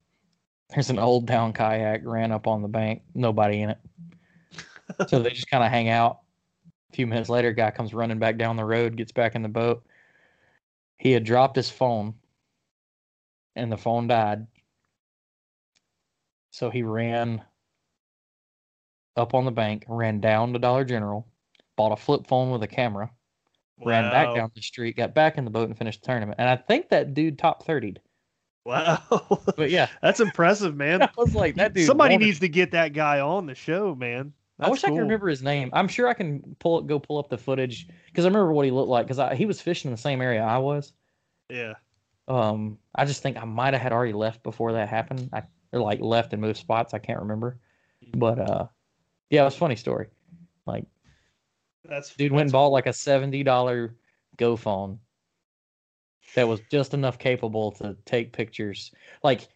There's 0.70 0.90
an 0.90 0.98
Old 0.98 1.28
Town 1.28 1.52
kayak 1.52 2.02
ran 2.04 2.32
up 2.32 2.46
on 2.46 2.62
the 2.62 2.68
bank, 2.68 3.02
nobody 3.14 3.62
in 3.62 3.70
it. 3.70 3.78
so 5.08 5.20
they 5.20 5.30
just 5.30 5.50
kind 5.50 5.64
of 5.64 5.70
hang 5.70 5.88
out. 5.88 6.20
A 6.94 6.96
few 6.96 7.08
minutes 7.08 7.28
later, 7.28 7.50
guy 7.52 7.72
comes 7.72 7.92
running 7.92 8.20
back 8.20 8.38
down 8.38 8.54
the 8.54 8.64
road, 8.64 8.94
gets 8.94 9.10
back 9.10 9.34
in 9.34 9.42
the 9.42 9.48
boat. 9.48 9.84
He 10.96 11.10
had 11.10 11.24
dropped 11.24 11.56
his 11.56 11.68
phone, 11.68 12.14
and 13.56 13.72
the 13.72 13.76
phone 13.76 14.06
died. 14.06 14.46
So 16.52 16.70
he 16.70 16.84
ran 16.84 17.42
up 19.16 19.34
on 19.34 19.44
the 19.44 19.50
bank, 19.50 19.84
ran 19.88 20.20
down 20.20 20.52
to 20.52 20.60
Dollar 20.60 20.84
General, 20.84 21.26
bought 21.74 21.90
a 21.90 21.96
flip 21.96 22.28
phone 22.28 22.52
with 22.52 22.62
a 22.62 22.68
camera, 22.68 23.10
ran 23.84 24.08
back 24.12 24.32
down 24.32 24.52
the 24.54 24.62
street, 24.62 24.96
got 24.96 25.16
back 25.16 25.36
in 25.36 25.44
the 25.44 25.50
boat, 25.50 25.68
and 25.68 25.76
finished 25.76 26.02
the 26.02 26.06
tournament. 26.06 26.38
And 26.38 26.48
I 26.48 26.54
think 26.54 26.90
that 26.90 27.12
dude 27.12 27.40
top 27.40 27.66
30'd. 27.66 27.98
Wow. 28.64 29.02
But 29.56 29.70
yeah, 29.70 29.88
That's 30.00 30.20
impressive, 30.20 30.76
man. 30.76 31.02
I 31.02 31.10
was 31.16 31.34
like, 31.34 31.56
that 31.56 31.74
dude. 31.74 31.86
Somebody 31.86 32.14
wanted- 32.14 32.26
needs 32.26 32.38
to 32.38 32.48
get 32.48 32.70
that 32.70 32.92
guy 32.92 33.18
on 33.18 33.46
the 33.46 33.56
show, 33.56 33.96
man. 33.96 34.32
I 34.60 34.70
wish 34.70 34.82
That's 34.82 34.92
I 34.92 34.96
could 34.96 35.02
remember 35.02 35.28
his 35.28 35.42
name. 35.42 35.70
I'm 35.72 35.88
sure 35.88 36.06
I 36.06 36.14
can 36.14 36.56
pull 36.60 36.80
go 36.82 37.00
pull 37.00 37.18
up 37.18 37.28
the 37.28 37.38
footage 37.38 37.88
because 38.06 38.24
I 38.24 38.28
remember 38.28 38.52
what 38.52 38.64
he 38.64 38.70
looked 38.70 38.88
like 38.88 39.06
because 39.06 39.36
he 39.36 39.46
was 39.46 39.60
fishing 39.60 39.88
in 39.88 39.94
the 39.94 40.00
same 40.00 40.20
area 40.20 40.42
I 40.42 40.58
was. 40.58 40.92
Yeah. 41.48 41.74
Um, 42.28 42.78
I 42.94 43.04
just 43.04 43.22
think 43.22 43.36
I 43.36 43.44
might 43.44 43.74
have 43.74 43.82
had 43.82 43.92
already 43.92 44.12
left 44.12 44.42
before 44.42 44.72
that 44.72 44.88
happened. 44.88 45.28
I 45.32 45.42
or 45.72 45.80
like 45.80 46.00
left 46.00 46.32
and 46.32 46.40
moved 46.40 46.56
spots. 46.56 46.94
I 46.94 46.98
can't 46.98 47.20
remember, 47.20 47.58
but 48.14 48.38
uh, 48.38 48.66
yeah, 49.30 49.42
it 49.42 49.44
was 49.46 49.56
a 49.56 49.58
funny 49.58 49.76
story. 49.76 50.06
Like, 50.66 50.86
That's 51.84 52.14
dude 52.14 52.32
went 52.32 52.42
and 52.42 52.52
bought 52.52 52.68
like 52.68 52.86
a 52.86 52.92
seventy 52.92 53.42
dollar 53.42 53.96
Go 54.36 54.56
phone 54.56 54.98
that 56.34 56.48
was 56.48 56.60
just 56.70 56.94
enough 56.94 57.18
capable 57.18 57.72
to 57.72 57.96
take 58.04 58.32
pictures. 58.32 58.92
Like, 59.22 59.48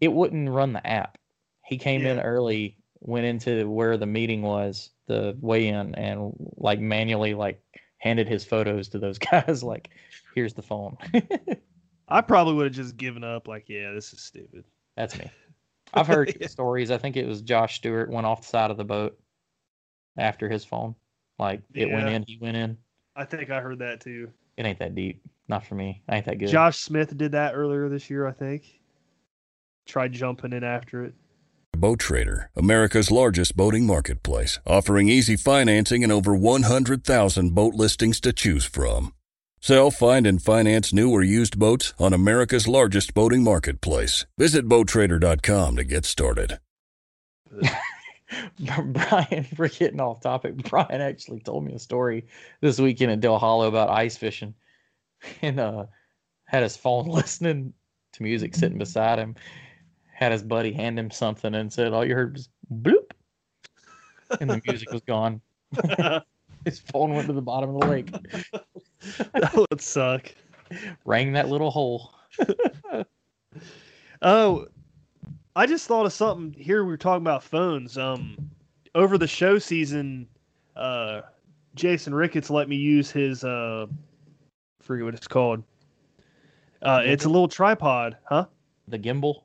it 0.00 0.12
wouldn't 0.12 0.50
run 0.50 0.72
the 0.72 0.86
app. 0.86 1.18
He 1.64 1.78
came 1.78 2.04
in 2.04 2.20
early, 2.20 2.75
went 3.00 3.26
into 3.26 3.68
where 3.70 3.96
the 3.96 4.06
meeting 4.06 4.42
was, 4.42 4.90
the 5.06 5.36
weigh-in, 5.40 5.94
and 5.94 6.32
like 6.56 6.80
manually 6.80 7.34
like 7.34 7.62
handed 7.98 8.28
his 8.28 8.44
photos 8.44 8.88
to 8.88 8.98
those 8.98 9.18
guys. 9.18 9.62
Like, 9.62 9.90
here's 10.34 10.54
the 10.54 10.62
phone. 10.62 10.96
I 12.08 12.20
probably 12.20 12.54
would 12.54 12.66
have 12.66 12.74
just 12.74 12.96
given 12.96 13.24
up. 13.24 13.48
Like, 13.48 13.68
yeah, 13.68 13.92
this 13.92 14.12
is 14.12 14.20
stupid. 14.20 14.64
That's 14.96 15.18
me. 15.18 15.30
I've 15.94 16.06
heard 16.06 16.36
Yeah. 16.40 16.46
stories. 16.48 16.90
I 16.90 16.98
think 16.98 17.16
it 17.16 17.26
was 17.26 17.42
Josh 17.42 17.76
Stewart 17.76 18.10
went 18.10 18.26
off 18.26 18.42
the 18.42 18.48
side 18.48 18.70
of 18.70 18.76
the 18.76 18.84
boat 18.84 19.18
after 20.16 20.48
his 20.48 20.64
phone. 20.64 20.94
Like 21.38 21.62
it 21.74 21.90
went 21.90 22.08
in, 22.08 22.24
he 22.26 22.38
went 22.40 22.56
in. 22.56 22.76
I 23.14 23.24
think 23.24 23.50
I 23.50 23.60
heard 23.60 23.78
that 23.80 24.00
too. 24.00 24.30
It 24.56 24.66
ain't 24.66 24.78
that 24.78 24.94
deep. 24.94 25.22
Not 25.48 25.64
for 25.64 25.74
me. 25.74 26.02
I 26.08 26.16
ain't 26.16 26.26
that 26.26 26.38
good. 26.38 26.48
Josh 26.48 26.78
Smith 26.78 27.16
did 27.16 27.32
that 27.32 27.54
earlier 27.54 27.88
this 27.88 28.10
year, 28.10 28.26
I 28.26 28.32
think. 28.32 28.80
Tried 29.86 30.12
jumping 30.12 30.52
in 30.52 30.64
after 30.64 31.04
it. 31.04 31.14
Boat 31.80 31.98
Trader, 32.00 32.50
America's 32.56 33.10
largest 33.10 33.56
boating 33.56 33.86
marketplace, 33.86 34.58
offering 34.66 35.08
easy 35.08 35.36
financing 35.36 36.02
and 36.02 36.12
over 36.12 36.34
100,000 36.34 37.54
boat 37.54 37.74
listings 37.74 38.20
to 38.20 38.32
choose 38.32 38.64
from. 38.64 39.12
Sell, 39.60 39.90
find, 39.90 40.26
and 40.26 40.40
finance 40.42 40.92
new 40.92 41.10
or 41.10 41.22
used 41.22 41.58
boats 41.58 41.92
on 41.98 42.12
America's 42.12 42.68
largest 42.68 43.14
boating 43.14 43.42
marketplace. 43.42 44.26
Visit 44.38 44.68
BoatTrader.com 44.68 45.76
to 45.76 45.84
get 45.84 46.04
started. 46.04 46.58
Brian, 48.58 49.46
we're 49.56 49.68
getting 49.68 50.00
off 50.00 50.20
topic. 50.20 50.56
Brian 50.56 51.00
actually 51.00 51.40
told 51.40 51.64
me 51.64 51.74
a 51.74 51.78
story 51.78 52.26
this 52.60 52.78
weekend 52.78 53.12
at 53.12 53.20
Dale 53.20 53.38
Hollow 53.38 53.68
about 53.68 53.90
ice 53.90 54.16
fishing, 54.16 54.54
and 55.42 55.60
uh, 55.60 55.86
had 56.44 56.62
his 56.62 56.76
phone 56.76 57.06
listening 57.06 57.72
to 58.12 58.22
music 58.22 58.54
sitting 58.54 58.78
beside 58.78 59.18
him. 59.18 59.34
Had 60.16 60.32
his 60.32 60.42
buddy 60.42 60.72
hand 60.72 60.98
him 60.98 61.10
something 61.10 61.54
and 61.54 61.70
said, 61.70 61.92
"All 61.92 62.02
you 62.02 62.14
heard 62.14 62.32
was 62.32 62.48
bloop," 62.72 63.10
and 64.40 64.48
the 64.48 64.62
music 64.66 64.90
was 64.90 65.02
gone. 65.02 65.42
His 66.64 66.80
phone 66.80 67.12
went 67.12 67.26
to 67.26 67.34
the 67.34 67.42
bottom 67.42 67.76
of 67.76 67.82
the 67.82 67.86
lake, 67.86 68.10
that 69.34 69.66
would 69.70 69.80
suck. 69.80 70.32
rang 71.04 71.32
that 71.32 71.48
little 71.48 71.70
hole. 71.70 72.14
Oh, 74.22 74.66
I 75.54 75.66
just 75.66 75.86
thought 75.86 76.06
of 76.06 76.12
something 76.12 76.58
here. 76.58 76.82
We 76.82 76.90
were 76.90 76.96
talking 76.96 77.22
about 77.22 77.42
phones. 77.42 77.98
Um, 77.98 78.36
over 78.94 79.18
the 79.18 79.26
show 79.26 79.58
season, 79.58 80.26
uh, 80.74 81.20
Jason 81.74 82.14
Ricketts 82.14 82.48
let 82.48 82.68
me 82.68 82.76
use 82.76 83.10
his 83.10 83.44
uh, 83.44 83.86
forget 84.80 85.04
what 85.04 85.14
it's 85.14 85.28
called. 85.28 85.62
Uh, 86.82 87.02
it's 87.04 87.26
a 87.26 87.28
little 87.28 87.48
tripod, 87.48 88.16
huh? 88.24 88.46
The 88.88 88.98
gimbal, 88.98 89.42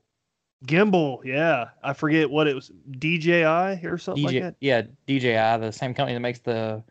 Gimbal, 0.68 1.24
yeah. 1.24 1.70
I 1.84 1.94
forget 1.94 2.30
what 2.30 2.48
it 2.48 2.56
was, 2.56 2.72
DJI 3.00 3.44
or 3.86 3.98
something 3.98 4.24
DJ, 4.24 4.26
like 4.26 4.42
that. 4.42 4.56
yeah, 4.60 4.82
DJI, 5.08 5.60
the 5.60 5.72
same 5.72 5.94
company 5.94 6.14
that 6.14 6.20
makes 6.20 6.40
the 6.40 6.84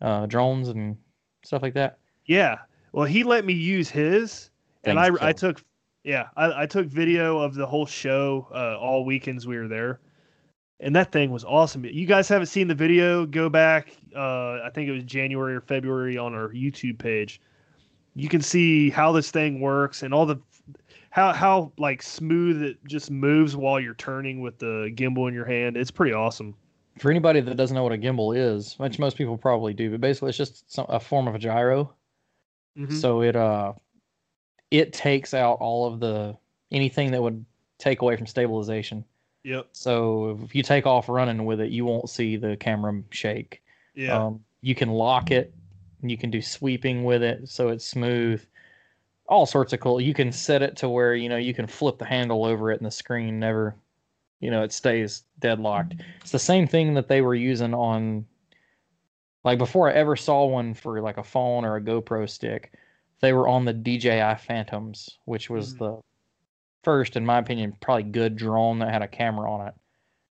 uh, 0.00 0.26
drones 0.26 0.68
and 0.68 0.96
stuff 1.44 1.62
like 1.62 1.74
that. 1.74 1.98
Yeah. 2.26 2.58
Well, 2.92 3.06
he 3.06 3.22
let 3.24 3.44
me 3.44 3.54
use 3.54 3.88
his, 3.88 4.50
and 4.84 4.98
I 4.98 5.08
Thing's 5.08 5.18
I 5.20 5.32
took 5.32 5.64
yeah 6.04 6.28
I, 6.36 6.62
I 6.62 6.66
took 6.66 6.88
video 6.88 7.38
of 7.38 7.54
the 7.54 7.66
whole 7.66 7.86
show 7.86 8.48
uh, 8.52 8.76
all 8.78 9.04
weekends 9.04 9.46
we 9.46 9.56
were 9.56 9.68
there, 9.68 10.00
and 10.80 10.94
that 10.96 11.12
thing 11.12 11.30
was 11.30 11.44
awesome. 11.44 11.84
You 11.84 12.06
guys 12.06 12.28
haven't 12.28 12.48
seen 12.48 12.68
the 12.68 12.74
video? 12.74 13.24
Go 13.24 13.48
back. 13.48 13.96
Uh, 14.14 14.60
I 14.62 14.70
think 14.74 14.88
it 14.88 14.92
was 14.92 15.04
January 15.04 15.54
or 15.54 15.60
February 15.60 16.18
on 16.18 16.34
our 16.34 16.48
YouTube 16.48 16.98
page. 16.98 17.40
You 18.14 18.28
can 18.28 18.42
see 18.42 18.90
how 18.90 19.12
this 19.12 19.30
thing 19.30 19.60
works 19.60 20.02
and 20.02 20.12
all 20.12 20.26
the 20.26 20.36
how 21.12 21.32
how 21.32 21.72
like 21.78 22.02
smooth 22.02 22.62
it 22.62 22.78
just 22.86 23.10
moves 23.10 23.54
while 23.54 23.78
you're 23.78 23.94
turning 23.94 24.40
with 24.40 24.58
the 24.58 24.90
gimbal 24.94 25.28
in 25.28 25.34
your 25.34 25.44
hand. 25.44 25.76
It's 25.76 25.90
pretty 25.90 26.14
awesome. 26.14 26.54
For 26.98 27.10
anybody 27.10 27.40
that 27.40 27.56
doesn't 27.56 27.74
know 27.74 27.82
what 27.84 27.92
a 27.92 27.98
gimbal 27.98 28.36
is, 28.36 28.74
which 28.78 28.98
most 28.98 29.16
people 29.16 29.36
probably 29.36 29.74
do, 29.74 29.90
but 29.90 30.00
basically 30.00 30.30
it's 30.30 30.38
just 30.38 30.70
some, 30.72 30.86
a 30.88 30.98
form 30.98 31.28
of 31.28 31.34
a 31.34 31.38
gyro. 31.38 31.92
Mhm. 32.78 32.92
So 33.00 33.20
it 33.22 33.36
uh 33.36 33.74
it 34.70 34.94
takes 34.94 35.34
out 35.34 35.58
all 35.60 35.86
of 35.92 36.00
the 36.00 36.34
anything 36.70 37.10
that 37.10 37.22
would 37.22 37.44
take 37.78 38.00
away 38.00 38.16
from 38.16 38.26
stabilization. 38.26 39.04
Yep. 39.44 39.68
So 39.72 40.38
if 40.44 40.54
you 40.54 40.62
take 40.62 40.86
off 40.86 41.08
running 41.10 41.44
with 41.44 41.60
it, 41.60 41.70
you 41.70 41.84
won't 41.84 42.08
see 42.08 42.36
the 42.36 42.56
camera 42.56 43.02
shake. 43.10 43.62
Yeah. 43.94 44.16
Um, 44.16 44.42
you 44.62 44.74
can 44.74 44.88
lock 44.90 45.30
it. 45.30 45.52
and 46.00 46.10
You 46.10 46.16
can 46.16 46.30
do 46.30 46.40
sweeping 46.40 47.04
with 47.04 47.22
it, 47.22 47.48
so 47.50 47.68
it's 47.68 47.84
smooth. 47.84 48.42
All 49.28 49.46
sorts 49.46 49.72
of 49.72 49.80
cool. 49.80 50.00
You 50.00 50.14
can 50.14 50.32
set 50.32 50.62
it 50.62 50.76
to 50.78 50.88
where 50.88 51.14
you 51.14 51.28
know 51.28 51.36
you 51.36 51.54
can 51.54 51.66
flip 51.66 51.98
the 51.98 52.04
handle 52.04 52.44
over 52.44 52.70
it, 52.70 52.78
and 52.78 52.86
the 52.86 52.90
screen 52.90 53.38
never, 53.38 53.76
you 54.40 54.50
know, 54.50 54.62
it 54.62 54.72
stays 54.72 55.24
deadlocked. 55.38 55.94
It's 56.20 56.32
the 56.32 56.38
same 56.38 56.66
thing 56.66 56.94
that 56.94 57.08
they 57.08 57.22
were 57.22 57.34
using 57.34 57.72
on, 57.74 58.26
like 59.44 59.58
before 59.58 59.88
I 59.88 59.94
ever 59.94 60.16
saw 60.16 60.44
one 60.46 60.74
for 60.74 61.00
like 61.00 61.18
a 61.18 61.24
phone 61.24 61.64
or 61.64 61.76
a 61.76 61.80
GoPro 61.80 62.28
stick. 62.28 62.74
They 63.20 63.32
were 63.32 63.48
on 63.48 63.64
the 63.64 63.72
DJI 63.72 64.34
Phantoms, 64.36 65.18
which 65.26 65.48
was 65.48 65.74
Mhm. 65.74 65.78
the 65.78 66.00
first, 66.82 67.16
in 67.16 67.24
my 67.24 67.38
opinion, 67.38 67.76
probably 67.80 68.04
good 68.04 68.36
drone 68.36 68.80
that 68.80 68.92
had 68.92 69.02
a 69.02 69.08
camera 69.08 69.50
on 69.50 69.68
it 69.68 69.74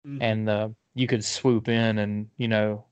Mhm. 0.05 0.21
and 0.21 0.49
uh, 0.49 0.69
you 0.95 1.07
could 1.07 1.23
swoop 1.23 1.67
in 1.69 1.99
and 1.99 2.29
you 2.37 2.47
know 2.47 2.85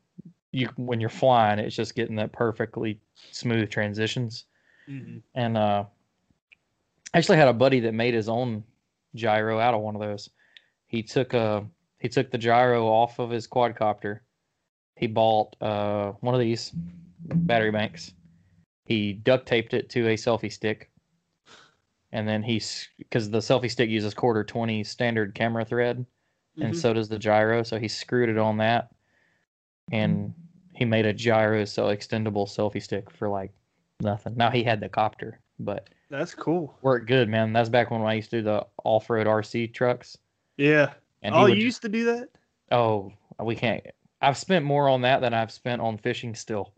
you 0.52 0.68
when 0.78 1.00
you're 1.02 1.10
flying 1.10 1.60
it's 1.60 1.76
just 1.76 1.96
getting 1.96 2.16
that 2.16 2.32
perfectly 2.34 3.00
smooth 3.32 3.70
transitions 3.70 4.46
Mhm. 4.88 5.22
and 5.36 5.58
uh 5.58 5.86
I 7.14 7.18
actually 7.18 7.38
had 7.38 7.48
a 7.50 7.54
buddy 7.54 7.82
that 7.82 7.94
made 7.94 8.14
his 8.14 8.30
own 8.30 8.64
gyro 9.16 9.60
out 9.60 9.74
of 9.74 9.82
one 9.82 9.96
of 9.96 10.02
those 10.02 10.30
he 10.88 11.04
took 11.04 11.34
a 11.34 11.66
he 12.00 12.08
took 12.10 12.32
the 12.32 12.38
gyro 12.38 12.88
off 12.88 13.20
of 13.20 13.30
his 13.30 13.48
quadcopter 13.48 14.22
he 14.96 15.08
bought 15.08 15.56
uh 15.62 16.12
one 16.22 16.34
of 16.34 16.40
these 16.42 16.72
battery 17.26 17.72
banks 17.72 18.14
he 18.86 19.14
duct 19.14 19.46
taped 19.48 19.74
it 19.74 19.90
to 19.90 20.08
a 20.10 20.16
selfie 20.16 20.52
stick 20.52 20.90
and 22.14 22.28
then 22.28 22.42
he's 22.44 22.88
because 22.98 23.30
the 23.30 23.40
selfie 23.40 23.72
stick 23.72 23.90
uses 23.90 24.14
quarter 24.14 24.44
20 24.44 24.84
standard 24.84 25.34
camera 25.36 25.64
thread 25.66 26.06
and 26.60 26.74
Mhm. 26.74 26.78
so 26.78 26.94
does 26.94 27.08
the 27.08 27.18
gyro. 27.18 27.64
So 27.64 27.80
he 27.80 27.88
screwed 27.88 28.28
it 28.28 28.38
on 28.38 28.58
that, 28.58 28.94
and 29.94 30.34
he 30.74 30.84
made 30.84 31.06
a 31.06 31.14
gyro 31.14 31.64
so 31.64 31.86
extendable 31.86 32.46
selfie 32.46 32.84
stick 32.84 33.10
for 33.10 33.30
like 33.30 33.54
nothing. 34.02 34.36
Now 34.36 34.50
he 34.50 34.64
had 34.64 34.80
the 34.80 34.90
copter, 34.90 35.40
but 35.60 35.90
That's 36.10 36.34
cool. 36.36 36.76
worked 36.82 37.08
good, 37.08 37.30
man. 37.30 37.54
That's 37.54 37.70
back 37.70 37.92
when 37.92 38.02
I 38.02 38.14
used 38.16 38.30
to 38.32 38.38
do 38.38 38.44
the 38.44 38.66
off-road 38.84 39.28
RC 39.28 39.74
trucks. 39.74 40.18
Yeah. 40.58 40.94
And 41.22 41.34
oh, 41.36 41.46
you 41.48 41.56
used 41.64 41.82
to 41.84 41.90
do 41.90 42.06
that? 42.06 42.30
oh, 42.72 43.12
we 43.44 43.56
can't. 43.56 43.84
I've 44.22 44.38
spent 44.38 44.64
more 44.66 44.88
on 44.88 45.02
that 45.02 45.22
than 45.22 45.34
I've 45.34 45.52
spent 45.52 45.82
on 45.82 45.98
fishing 45.98 46.36
still. 46.36 46.74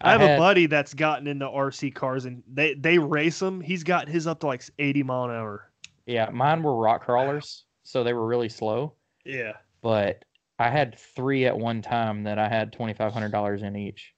I 0.00 0.12
have 0.12 0.20
had- 0.20 0.36
a 0.36 0.38
buddy 0.38 0.66
that's 0.66 0.94
gotten 0.94 1.26
into 1.26 1.46
RC 1.46 1.94
cars 1.94 2.24
and 2.26 2.42
they 2.52 2.74
they 2.74 2.98
race 2.98 3.38
them. 3.38 3.60
He's 3.60 3.82
got 3.82 4.08
his 4.08 4.26
up 4.26 4.40
to 4.40 4.46
like 4.46 4.62
80 4.78 5.02
mile 5.04 5.24
an 5.24 5.30
hour. 5.30 5.70
Yeah, 6.06 6.28
mine 6.30 6.62
were 6.62 6.76
rock 6.76 7.02
crawlers, 7.04 7.64
so 7.82 8.04
they 8.04 8.12
were 8.12 8.26
really 8.26 8.48
slow. 8.48 8.92
Yeah. 9.24 9.52
But 9.82 10.24
I 10.58 10.70
had 10.70 10.98
three 10.98 11.46
at 11.46 11.56
one 11.58 11.82
time 11.82 12.24
that 12.24 12.38
I 12.38 12.48
had 12.48 12.72
twenty 12.72 12.94
five 12.94 13.12
hundred 13.12 13.32
dollars 13.32 13.62
in 13.62 13.74
each. 13.76 14.12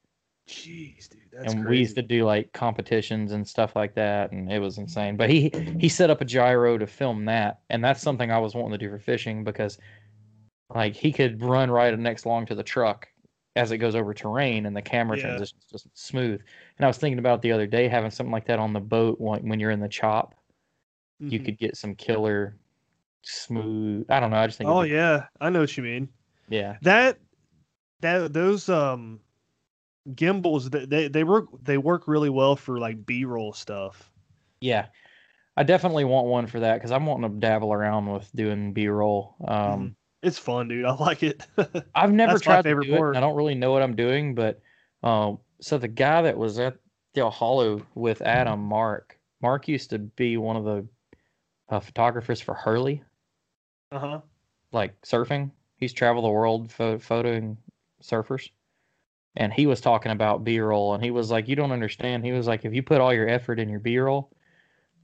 Jeez, 0.49 1.09
dude, 1.11 1.20
that's 1.30 1.53
and 1.53 1.62
crazy. 1.62 1.70
we 1.70 1.78
used 1.78 1.94
to 1.96 2.03
do 2.03 2.24
like 2.24 2.53
competitions 2.53 3.32
and 3.32 3.46
stuff 3.46 3.76
like 3.76 3.94
that 3.94 4.32
and 4.32 4.51
it 4.51 4.59
was 4.59 4.78
insane 4.78 5.16
but 5.16 5.28
he 5.28 5.53
he 5.78 5.88
set 5.88 6.09
up 6.11 6.20
a 6.22 6.24
gyro 6.24 6.78
to 6.78 6.86
film 6.86 7.26
that 7.26 7.61
and 7.70 7.84
that's 7.84 8.01
something 8.03 8.30
i 8.32 8.38
was 8.38 8.55
wanting 8.55 8.72
to 8.72 8.78
do 8.78 8.88
for 8.90 8.99
fishing 8.99 9.44
because 9.44 9.78
like 10.74 10.94
he 10.96 11.12
could 11.12 11.42
run 11.42 11.70
right 11.70 11.96
next 11.99 12.24
along 12.24 12.46
to 12.46 12.55
the 12.55 12.62
truck 12.62 13.07
as 13.57 13.72
it 13.72 13.78
goes 13.78 13.94
over 13.94 14.14
terrain 14.14 14.64
and 14.66 14.74
the 14.74 14.82
camera 14.82 15.16
Yeah. 15.18 15.22
transitions 15.24 15.64
just 15.70 15.86
smooth 15.92 16.40
and 16.78 16.84
i 16.84 16.88
was 16.88 16.96
thinking 16.96 17.18
about 17.18 17.42
the 17.42 17.53
other 17.53 17.66
day 17.66 17.88
having 17.88 18.11
something 18.11 18.32
like 18.32 18.46
that 18.46 18.59
on 18.59 18.72
the 18.72 18.80
boat 18.80 19.20
when, 19.20 19.46
when 19.49 19.61
you're 19.61 19.70
in 19.70 19.80
the 19.80 19.88
chop 19.88 20.34
you 21.20 21.38
Mhm. 21.38 21.44
could 21.44 21.59
get 21.59 21.76
some 21.76 21.94
killer 21.94 22.57
smooth 23.22 24.07
i 24.09 24.18
don't 24.18 24.30
know 24.30 24.38
i 24.38 24.46
just 24.46 24.57
think 24.57 24.70
Oh 24.70 24.82
yeah, 24.82 25.26
I 25.40 25.51
know 25.51 25.61
what 25.61 25.76
you 25.76 25.82
mean. 25.82 26.09
yeah 26.49 26.76
That 26.82 27.18
that 28.01 28.32
those 28.32 28.68
um 28.68 29.20
gimbals 30.14 30.70
they 30.70 30.84
they, 30.86 31.09
they 31.09 31.24
work 31.24 31.46
they 31.62 31.78
work 31.78 32.09
really 32.09 32.30
well 32.30 32.56
for 32.56 32.78
like 32.78 33.04
B-roll 33.06 33.52
stuff. 33.52 34.11
yeah 34.61 34.86
i 35.56 35.62
definitely 35.62 36.04
want 36.04 36.26
one 36.26 36.46
for 36.46 36.61
that 36.61 36.74
because 36.74 36.90
i'm 36.92 37.06
wanting 37.06 37.30
to 37.30 37.36
dabble 37.38 37.72
around 37.72 38.06
with 38.12 38.30
doing 38.34 38.72
b-roll 38.72 39.36
um 39.46 39.56
Mhm. 39.80 39.94
It's 40.22 40.38
fun, 40.38 40.66
dude. 40.68 40.84
I 40.84 40.94
like 40.94 41.22
it. 41.22 41.46
I've 41.94 42.12
never 42.12 42.32
That's 42.32 42.42
tried 42.42 42.62
to 42.62 42.74
do 42.80 42.92
it. 42.92 43.16
I 43.16 43.20
don't 43.20 43.36
really 43.36 43.54
know 43.54 43.70
what 43.70 43.82
I'm 43.82 43.94
doing, 43.94 44.34
but 44.34 44.61
um, 45.02 45.38
so 45.61 45.78
the 45.78 45.88
guy 45.88 46.22
that 46.22 46.36
was 46.36 46.59
at 46.59 46.76
Dale 47.14 47.30
Hollow 47.30 47.86
with 47.94 48.20
Adam 48.22 48.61
Mark, 48.61 49.18
Mark 49.40 49.68
used 49.68 49.90
to 49.90 49.98
be 49.98 50.36
one 50.36 50.56
of 50.56 50.64
the 50.64 50.86
uh, 51.68 51.78
photographers 51.80 52.40
for 52.40 52.54
Hurley, 52.54 53.02
uh-huh. 53.92 54.20
like 54.72 55.00
surfing. 55.02 55.52
He's 55.76 55.92
traveled 55.92 56.24
the 56.24 56.30
world 56.30 56.72
pho- 56.72 56.98
photoing 56.98 57.56
surfers, 58.02 58.50
and 59.39 59.53
he 59.53 59.66
was 59.66 59.80
talking 59.80 60.12
about 60.12 60.45
B-roll, 60.45 60.93
and 60.93 61.03
he 61.03 61.11
was 61.11 61.30
like, 61.30 61.49
"You 61.49 61.57
don't 61.57 61.72
understand." 61.72 62.24
He 62.24 62.32
was 62.32 62.47
like, 62.47 62.66
"If 62.66 62.74
you 62.74 62.82
put 62.82 63.01
all 63.01 63.14
your 63.14 63.28
effort 63.28 63.59
in 63.59 63.70
your 63.70 63.80
B-roll." 63.80 64.30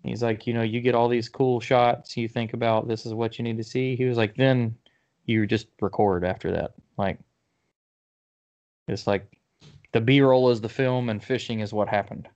He's 0.05 0.23
like, 0.23 0.47
you 0.47 0.53
know, 0.53 0.63
you 0.63 0.83
get 0.83 0.95
all 0.95 1.09
these 1.09 1.31
cool 1.31 1.61
shots. 1.61 2.15
You 2.15 2.29
think 2.29 2.53
about 2.53 2.87
this 2.87 3.07
is 3.07 3.15
what 3.15 3.39
you 3.39 3.43
need 3.43 3.57
to 3.57 3.65
see. 3.65 3.97
He 3.97 4.05
was 4.05 4.19
like, 4.19 4.37
then 4.37 4.77
you 5.25 5.47
just 5.47 5.67
record 5.81 6.25
after 6.25 6.53
that. 6.53 6.75
Like, 6.99 7.19
it's 8.87 9.07
like 9.07 9.39
the 9.93 10.03
B 10.03 10.21
roll 10.21 10.51
is 10.51 10.61
the 10.61 10.69
film 10.69 11.09
and 11.09 11.25
fishing 11.25 11.61
is 11.61 11.73
what 11.73 11.89
happened. 11.89 12.29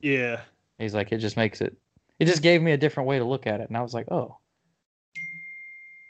Yeah. 0.00 0.40
He's 0.78 0.94
like, 0.94 1.12
it 1.12 1.18
just 1.18 1.36
makes 1.36 1.60
it, 1.60 1.76
it 2.18 2.24
just 2.24 2.42
gave 2.42 2.60
me 2.60 2.72
a 2.72 2.76
different 2.76 3.08
way 3.08 3.20
to 3.20 3.24
look 3.24 3.46
at 3.46 3.60
it. 3.60 3.68
And 3.68 3.76
I 3.76 3.82
was 3.82 3.94
like, 3.94 4.10
oh, 4.10 4.36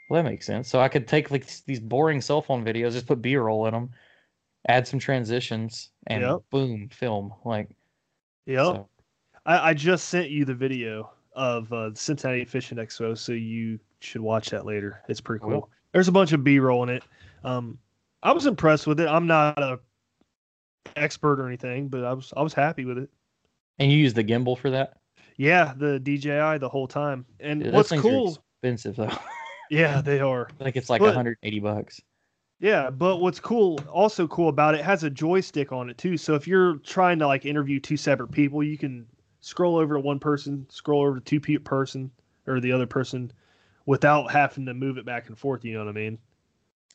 well, 0.09 0.23
that 0.23 0.27
makes 0.27 0.47
sense. 0.47 0.67
So 0.67 0.79
I 0.79 0.87
could 0.87 1.07
take 1.07 1.29
like 1.29 1.45
these 1.65 1.79
boring 1.79 2.21
cell 2.21 2.41
phone 2.41 2.65
videos, 2.65 2.93
just 2.93 3.05
put 3.05 3.21
B 3.21 3.35
roll 3.35 3.67
in 3.67 3.73
them, 3.75 3.91
add 4.69 4.87
some 4.87 4.99
transitions, 4.99 5.91
and 6.07 6.21
Yep. 6.21 6.39
boom, 6.51 6.89
film. 6.89 7.33
Like, 7.45 7.69
Yep. 8.45 8.57
so, 8.65 8.89
I, 9.45 9.69
I 9.69 9.73
just 9.73 10.09
sent 10.09 10.29
you 10.29 10.45
the 10.45 10.53
video 10.55 11.11
of 11.33 11.71
uh, 11.73 11.89
the 11.89 11.95
Cincinnati 11.95 12.45
Fishing 12.45 12.77
Expo, 12.77 13.17
so 13.17 13.31
you 13.33 13.79
should 13.99 14.21
watch 14.21 14.49
that 14.51 14.65
later. 14.65 15.01
It's 15.09 15.21
pretty 15.21 15.43
cool. 15.43 15.69
There's 15.91 16.07
a 16.07 16.11
bunch 16.11 16.31
of 16.33 16.43
B-roll 16.43 16.83
in 16.83 16.89
it. 16.89 17.03
Um, 17.43 17.77
I 18.23 18.31
was 18.31 18.45
impressed 18.45 18.87
with 18.87 18.99
it. 18.99 19.07
I'm 19.07 19.27
not 19.27 19.57
a 19.59 19.79
expert 20.95 21.39
or 21.39 21.47
anything, 21.47 21.87
but 21.87 22.03
I 22.03 22.13
was 22.13 22.31
I 22.37 22.41
was 22.41 22.53
happy 22.53 22.85
with 22.85 22.97
it. 22.97 23.09
and 23.79 23.91
you 23.91 23.97
use 23.97 24.13
the 24.13 24.23
gimbal 24.23 24.57
for 24.57 24.69
that? 24.69 24.97
Yeah, 25.37 25.73
the 25.75 25.99
DJI 25.99 26.59
the 26.59 26.69
whole 26.69 26.87
time. 26.87 27.25
And 27.39 27.63
Dude, 27.63 27.73
what's 27.73 27.91
cool? 27.91 28.37
expensive 28.61 28.95
though. 28.95 29.11
Yeah, 29.69 30.01
they 30.01 30.19
are. 30.31 30.47
Like 30.59 30.75
it's 30.75 30.89
like 30.89 30.99
But- 30.99 31.07
180 31.07 31.59
bucks. 31.59 31.99
Yeah, 32.63 32.89
but 32.89 33.17
what's 33.17 33.41
cool, 33.41 33.77
also 33.91 34.25
cool 34.25 34.47
about 34.47 34.73
it, 34.73 34.79
it 34.79 34.85
has 34.85 35.03
a 35.03 35.09
joystick 35.09 35.73
on 35.73 35.89
it 35.89 35.97
too. 35.97 36.15
So 36.15 36.33
if 36.33 36.47
you're 36.47 36.77
trying 36.77 37.19
to 37.19 37.27
like 37.27 37.45
interview 37.45 37.77
two 37.77 37.97
separate 37.97 38.31
people, 38.31 38.63
you 38.63 38.77
can 38.77 39.05
scroll 39.41 39.75
over 39.75 39.95
to 39.95 39.99
one 39.99 40.17
person, 40.17 40.65
scroll 40.69 41.01
over 41.01 41.19
to 41.19 41.25
two 41.25 41.41
pe- 41.41 41.57
person 41.57 42.09
or 42.47 42.61
the 42.61 42.71
other 42.71 42.87
person, 42.87 43.33
without 43.85 44.31
having 44.31 44.65
to 44.67 44.73
move 44.73 44.97
it 44.97 45.05
back 45.05 45.27
and 45.27 45.37
forth. 45.37 45.65
You 45.65 45.73
know 45.73 45.79
what 45.79 45.89
I 45.89 45.91
mean? 45.91 46.17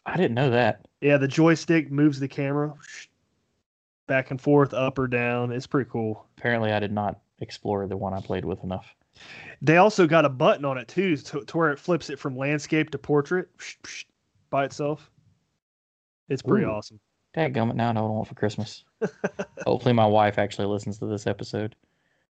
I 0.06 0.16
didn't 0.16 0.36
know 0.36 0.48
that. 0.48 0.88
Yeah, 1.02 1.18
the 1.18 1.28
joystick 1.28 1.90
moves 1.90 2.18
the 2.18 2.28
camera 2.28 2.72
back 4.06 4.30
and 4.30 4.40
forth, 4.40 4.72
up 4.72 4.98
or 4.98 5.06
down. 5.06 5.52
It's 5.52 5.66
pretty 5.66 5.90
cool. 5.90 6.24
Apparently, 6.38 6.72
I 6.72 6.80
did 6.80 6.92
not 6.92 7.20
explore 7.40 7.86
the 7.86 7.96
one 7.98 8.14
I 8.14 8.22
played 8.22 8.46
with 8.46 8.64
enough. 8.64 8.86
They 9.60 9.76
also 9.76 10.06
got 10.06 10.24
a 10.24 10.30
button 10.30 10.64
on 10.64 10.78
it 10.78 10.88
too, 10.88 11.18
to, 11.18 11.44
to 11.44 11.56
where 11.58 11.72
it 11.72 11.78
flips 11.78 12.08
it 12.08 12.18
from 12.18 12.38
landscape 12.38 12.88
to 12.92 12.98
portrait 12.98 13.50
by 14.48 14.64
itself. 14.64 15.10
It's 16.28 16.42
pretty 16.42 16.64
Ooh. 16.64 16.70
awesome. 16.70 17.00
Dadgummit, 17.36 17.74
now 17.74 17.90
I 17.90 17.92
know 17.92 18.02
what 18.04 18.08
I 18.08 18.12
want 18.12 18.28
for 18.28 18.34
Christmas. 18.34 18.84
Hopefully, 19.66 19.92
my 19.92 20.06
wife 20.06 20.38
actually 20.38 20.66
listens 20.66 20.98
to 20.98 21.06
this 21.06 21.26
episode. 21.26 21.76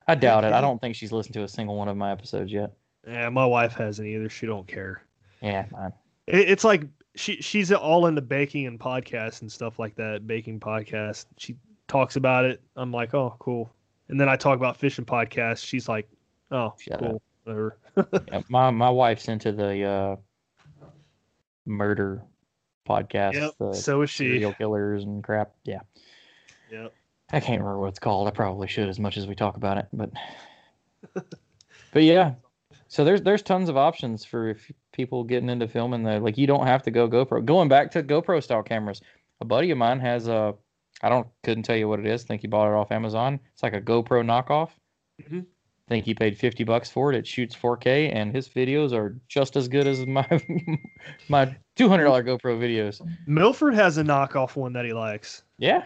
I 0.09 0.15
doubt 0.15 0.45
it. 0.45 0.53
I 0.53 0.61
don't 0.61 0.81
think 0.81 0.95
she's 0.95 1.13
listened 1.13 1.35
to 1.35 1.43
a 1.43 1.49
single 1.49 1.77
one 1.77 1.89
of 1.89 1.97
my 1.97 2.13
episodes 2.13 2.53
yet. 2.53 2.73
Yeah, 3.07 3.29
my 3.29 3.45
wife 3.45 3.75
hasn't 3.75 4.07
either. 4.07 4.29
She 4.29 4.47
don't 4.47 4.67
care. 4.67 5.03
Yeah, 5.43 5.67
man. 5.73 5.93
It, 6.27 6.51
it's 6.51 6.65
like 6.65 6.85
she 7.15 7.37
she's 7.41 7.73
all 7.73 8.07
into 8.07 8.21
baking 8.21 8.67
and 8.67 8.79
podcasts 8.79 9.43
and 9.43 9.51
stuff 9.51 9.79
like 9.79 9.95
that. 9.97 10.27
Baking 10.27 10.61
podcast. 10.61 11.27
She 11.39 11.57
talks 11.89 12.17
about 12.17 12.45
it. 12.45 12.61
I'm 12.77 12.93
like, 12.93 13.15
oh, 13.15 13.37
cool. 13.39 13.73
And 14.09 14.21
then 14.21 14.29
I 14.29 14.37
talk 14.37 14.57
about 14.57 14.77
fishing 14.77 15.05
podcasts. 15.05 15.65
She's 15.65 15.89
like, 15.89 16.09
oh, 16.51 16.75
Shut 16.79 16.99
cool. 16.99 17.23
Whatever. 17.45 17.79
Yeah, 18.33 18.43
my 18.49 18.71
my 18.71 18.91
wife's 18.91 19.29
into 19.29 19.53
the 19.53 19.85
uh, 19.85 20.17
murder 21.65 22.23
podcast, 22.87 23.35
Yep. 23.35 23.55
the 23.59 23.75
So 23.75 24.03
is 24.03 24.11
she. 24.11 24.25
serial 24.25 24.53
killers 24.55 25.05
and 25.05 25.23
crap. 25.23 25.53
Yeah, 25.65 25.81
Yep. 26.71 26.93
I 27.33 27.41
can't 27.41 27.61
remember 27.61 27.81
what 27.81 27.89
it's 27.89 27.99
called. 27.99 28.29
I 28.29 28.31
probably 28.31 28.69
should 28.69 28.89
as 28.89 28.99
much 29.01 29.17
as 29.17 29.27
we 29.27 29.35
talk 29.35 29.57
about 29.57 29.79
it, 29.79 29.87
but 29.93 30.11
but 31.93 32.03
yeah, 32.03 32.35
so 32.89 33.05
there's 33.05 33.23
there's 33.23 33.43
tons 33.43 33.69
of 33.69 33.77
options 33.77 34.25
for 34.25 34.51
if 34.51 34.71
people 34.93 35.25
getting 35.25 35.49
into 35.51 35.69
filming. 35.69 36.05
That 36.05 36.23
like 36.23 36.39
you 36.39 36.47
don't 36.47 36.67
have 36.67 36.83
to 36.85 36.91
go 36.91 37.09
GoPro. 37.09 37.45
Going 37.45 37.69
back 37.69 37.91
to 37.93 38.03
GoPro 38.03 38.43
style 38.43 38.63
cameras, 38.63 39.01
a 39.41 39.45
buddy 39.45 39.71
of 39.71 39.79
mine 39.79 40.01
has 40.01 40.29
a. 40.29 40.55
I 41.03 41.09
don't 41.11 41.27
couldn't 41.43 41.65
tell 41.65 41.77
you 41.77 41.89
what 41.89 42.01
it 42.01 42.07
is. 42.07 42.23
think 42.25 42.41
he 42.41 42.47
bought 42.47 42.69
it 42.71 42.75
off 42.75 42.91
Amazon. 42.93 43.39
It's 43.53 43.63
like 43.63 43.75
a 43.75 43.81
GoPro 43.81 44.25
knockoff. 44.25 44.71
Mm-hmm. 45.23 45.41
Mhm. 45.87 45.89
think 45.89 46.05
he 46.05 46.15
paid 46.15 46.37
fifty 46.37 46.65
bucks 46.65 46.91
for 46.91 47.13
it. 47.13 47.17
It 47.19 47.27
shoots 47.27 47.55
4K, 47.55 48.11
and 48.13 48.35
his 48.35 48.49
videos 48.49 48.93
are 48.93 49.17
just 49.29 49.57
as 49.57 49.69
good 49.69 49.87
as 49.87 50.05
my 50.07 50.27
my 51.29 51.57
two 51.77 51.89
hundred 51.89 52.05
dollar 52.05 52.23
GoPro 52.25 52.59
videos. 52.59 53.01
Milford 53.27 53.75
has 53.75 53.99
a 53.99 54.03
knockoff 54.03 54.57
one 54.57 54.73
that 54.75 54.85
he 54.85 54.93
likes. 54.93 55.43
Yeah, 55.59 55.85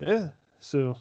Yeah. 0.00 0.30
So 0.60 0.96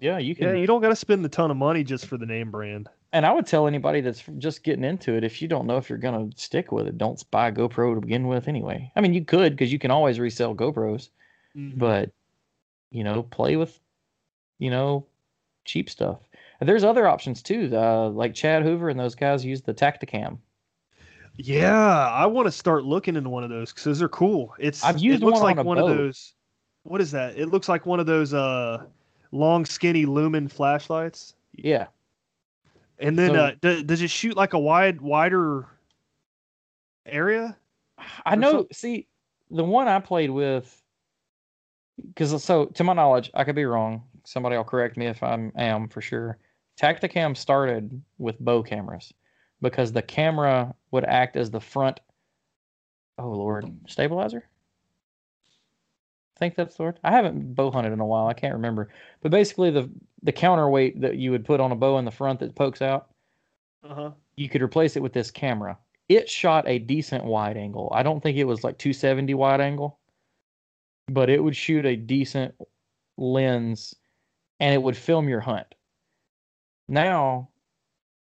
yeah, 0.00 0.18
you 0.18 0.34
can. 0.34 0.44
yeah, 0.48 0.54
you 0.54 0.66
don't 0.66 0.80
got 0.80 0.88
to 0.88 0.96
spend 0.96 1.24
a 1.24 1.28
ton 1.28 1.50
of 1.50 1.56
money 1.56 1.84
just 1.84 2.06
for 2.06 2.16
the 2.16 2.26
name 2.26 2.50
brand. 2.50 2.88
And 3.14 3.26
I 3.26 3.32
would 3.32 3.44
tell 3.46 3.66
anybody 3.66 4.00
that's 4.00 4.24
just 4.38 4.64
getting 4.64 4.84
into 4.84 5.14
it, 5.14 5.22
if 5.22 5.42
you 5.42 5.46
don't 5.48 5.66
know 5.66 5.76
if 5.76 5.90
you're 5.90 5.98
gonna 5.98 6.30
stick 6.34 6.72
with 6.72 6.86
it, 6.86 6.96
don't 6.96 7.22
buy 7.30 7.48
a 7.48 7.52
GoPro 7.52 7.94
to 7.94 8.00
begin 8.00 8.26
with. 8.26 8.48
Anyway, 8.48 8.90
I 8.96 9.02
mean, 9.02 9.12
you 9.12 9.22
could 9.22 9.52
because 9.52 9.70
you 9.70 9.78
can 9.78 9.90
always 9.90 10.18
resell 10.18 10.54
GoPros, 10.54 11.10
but 11.78 12.10
you 12.90 13.04
know, 13.04 13.22
play 13.22 13.56
with, 13.56 13.78
you 14.58 14.70
know, 14.70 15.04
cheap 15.66 15.90
stuff. 15.90 16.20
There's 16.64 16.84
other 16.84 17.06
options 17.06 17.42
too, 17.42 17.70
uh, 17.72 18.08
like 18.10 18.34
Chad 18.34 18.62
Hoover 18.62 18.88
and 18.88 18.98
those 18.98 19.14
guys 19.14 19.44
use 19.44 19.62
the 19.62 19.74
Tactacam. 19.74 20.38
Yeah, 21.36 22.08
I 22.10 22.26
want 22.26 22.46
to 22.46 22.52
start 22.52 22.84
looking 22.84 23.16
into 23.16 23.30
one 23.30 23.42
of 23.42 23.50
those 23.50 23.70
because 23.72 23.84
those 23.84 24.02
are 24.02 24.08
cool. 24.08 24.54
It's 24.58 24.84
I've 24.84 24.98
used 24.98 25.22
it 25.22 25.24
looks 25.24 25.40
one 25.40 25.50
on 25.50 25.56
like 25.56 25.64
a 25.64 25.66
one 25.66 25.78
boat. 25.78 25.90
of 25.90 25.96
those. 25.96 26.34
What 26.82 27.00
is 27.00 27.10
that? 27.12 27.38
It 27.38 27.46
looks 27.48 27.68
like 27.68 27.86
one 27.86 28.00
of 28.00 28.06
those 28.06 28.34
uh 28.34 28.84
long 29.30 29.64
skinny 29.64 30.04
lumen 30.04 30.46
flashlights. 30.48 31.34
Yeah, 31.54 31.86
And 32.98 33.18
then 33.18 33.30
So- 33.30 33.36
uh, 33.40 33.50
d- 33.60 33.82
does 33.82 34.02
it 34.02 34.10
shoot 34.10 34.36
like 34.36 34.52
a 34.52 34.58
wide 34.58 35.00
wider 35.00 35.66
area? 37.06 37.56
I 38.24 38.36
know. 38.36 38.50
some- 38.52 38.66
See, 38.72 39.06
the 39.50 39.64
one 39.64 39.88
I 39.88 40.00
played 40.00 40.30
with, 40.30 40.82
because 42.08 42.42
so 42.42 42.66
to 42.66 42.84
my 42.84 42.92
knowledge, 42.92 43.30
I 43.34 43.44
could 43.44 43.54
be 43.54 43.64
wrong. 43.64 44.02
Somebody 44.24 44.56
will 44.56 44.64
correct 44.64 44.96
me 44.96 45.06
if 45.06 45.22
I 45.22 45.50
am 45.56 45.88
for 45.88 46.00
sure. 46.00 46.38
Tactacam 46.82 47.36
started 47.36 48.02
with 48.18 48.38
bow 48.40 48.62
cameras 48.62 49.14
because 49.60 49.92
the 49.92 50.02
camera 50.02 50.74
would 50.90 51.04
act 51.04 51.36
as 51.36 51.50
the 51.50 51.60
front. 51.60 52.00
Oh 53.18 53.30
Lord, 53.30 53.66
stabilizer. 53.86 54.48
I 56.36 56.38
think 56.38 56.56
that's 56.56 56.76
the 56.76 56.82
word. 56.84 56.98
I 57.04 57.12
haven't 57.12 57.54
bow 57.54 57.70
hunted 57.70 57.92
in 57.92 58.00
a 58.00 58.06
while. 58.06 58.26
I 58.26 58.34
can't 58.34 58.54
remember. 58.54 58.88
But 59.20 59.30
basically, 59.30 59.70
the 59.70 59.88
the 60.24 60.32
counterweight 60.32 61.00
that 61.00 61.16
you 61.16 61.30
would 61.30 61.44
put 61.44 61.60
on 61.60 61.72
a 61.72 61.76
bow 61.76 61.98
in 61.98 62.04
the 62.04 62.10
front 62.10 62.40
that 62.40 62.54
pokes 62.56 62.82
out 62.82 63.10
Uh 63.84 63.94
huh. 63.94 64.10
you 64.36 64.48
could 64.48 64.62
replace 64.62 64.96
it 64.96 65.02
with 65.02 65.12
this 65.12 65.30
camera. 65.30 65.78
It 66.08 66.28
shot 66.28 66.68
a 66.68 66.78
decent 66.78 67.24
wide 67.24 67.56
angle. 67.56 67.90
I 67.94 68.02
don't 68.02 68.22
think 68.22 68.36
it 68.38 68.44
was 68.44 68.64
like 68.64 68.78
270 68.78 69.34
wide 69.34 69.60
angle, 69.60 69.98
but 71.08 71.30
it 71.30 71.42
would 71.42 71.56
shoot 71.56 71.86
a 71.86 71.96
decent 71.96 72.54
lens 73.16 73.94
and 74.60 74.74
it 74.74 74.82
would 74.82 74.96
film 74.96 75.28
your 75.28 75.40
hunt. 75.40 75.74
Now, 76.88 77.48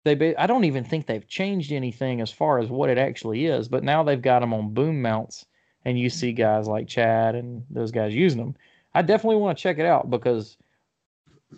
they 0.05 0.14
ba- 0.14 0.40
I 0.40 0.47
don't 0.47 0.64
even 0.64 0.84
think 0.84 1.07
they've 1.07 1.26
changed 1.26 1.72
anything 1.72 2.20
as 2.20 2.30
far 2.30 2.59
as 2.59 2.68
what 2.68 2.90
it 2.90 2.99
actually 2.99 3.47
is, 3.47 3.68
but 3.68 3.84
now 3.84 4.03
they've 4.03 4.22
got 4.22 4.40
them 4.40 4.55
on 4.55 4.72
boom 4.72 5.03
mounts 5.03 5.47
and 5.84 5.99
you 5.99 6.11
see 6.11 6.32
guys 6.32 6.66
like 6.66 6.88
Chad 6.88 7.34
and 7.34 7.64
those 7.70 7.92
guys 7.92 8.14
using 8.14 8.40
them. 8.40 8.57
I 8.94 9.03
definitely 9.03 9.36
want 9.36 9.57
to 9.57 9.62
check 9.62 9.78
it 9.78 9.86
out 9.86 10.11
because 10.11 10.57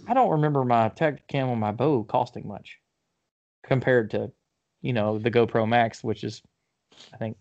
I 0.07 0.15
don't 0.15 0.31
remember 0.31 0.65
my 0.65 0.91
Tactacam 0.91 1.49
on 1.49 1.59
my 1.59 1.73
bow 1.73 2.05
costing 2.05 2.47
much 2.47 2.79
compared 3.65 4.11
to, 4.11 4.31
you 4.83 4.93
know, 4.93 5.19
the 5.19 5.31
GoPro 5.31 5.69
Max, 5.69 6.05
which 6.05 6.25
is, 6.25 6.43
I 7.13 7.17
think, 7.17 7.37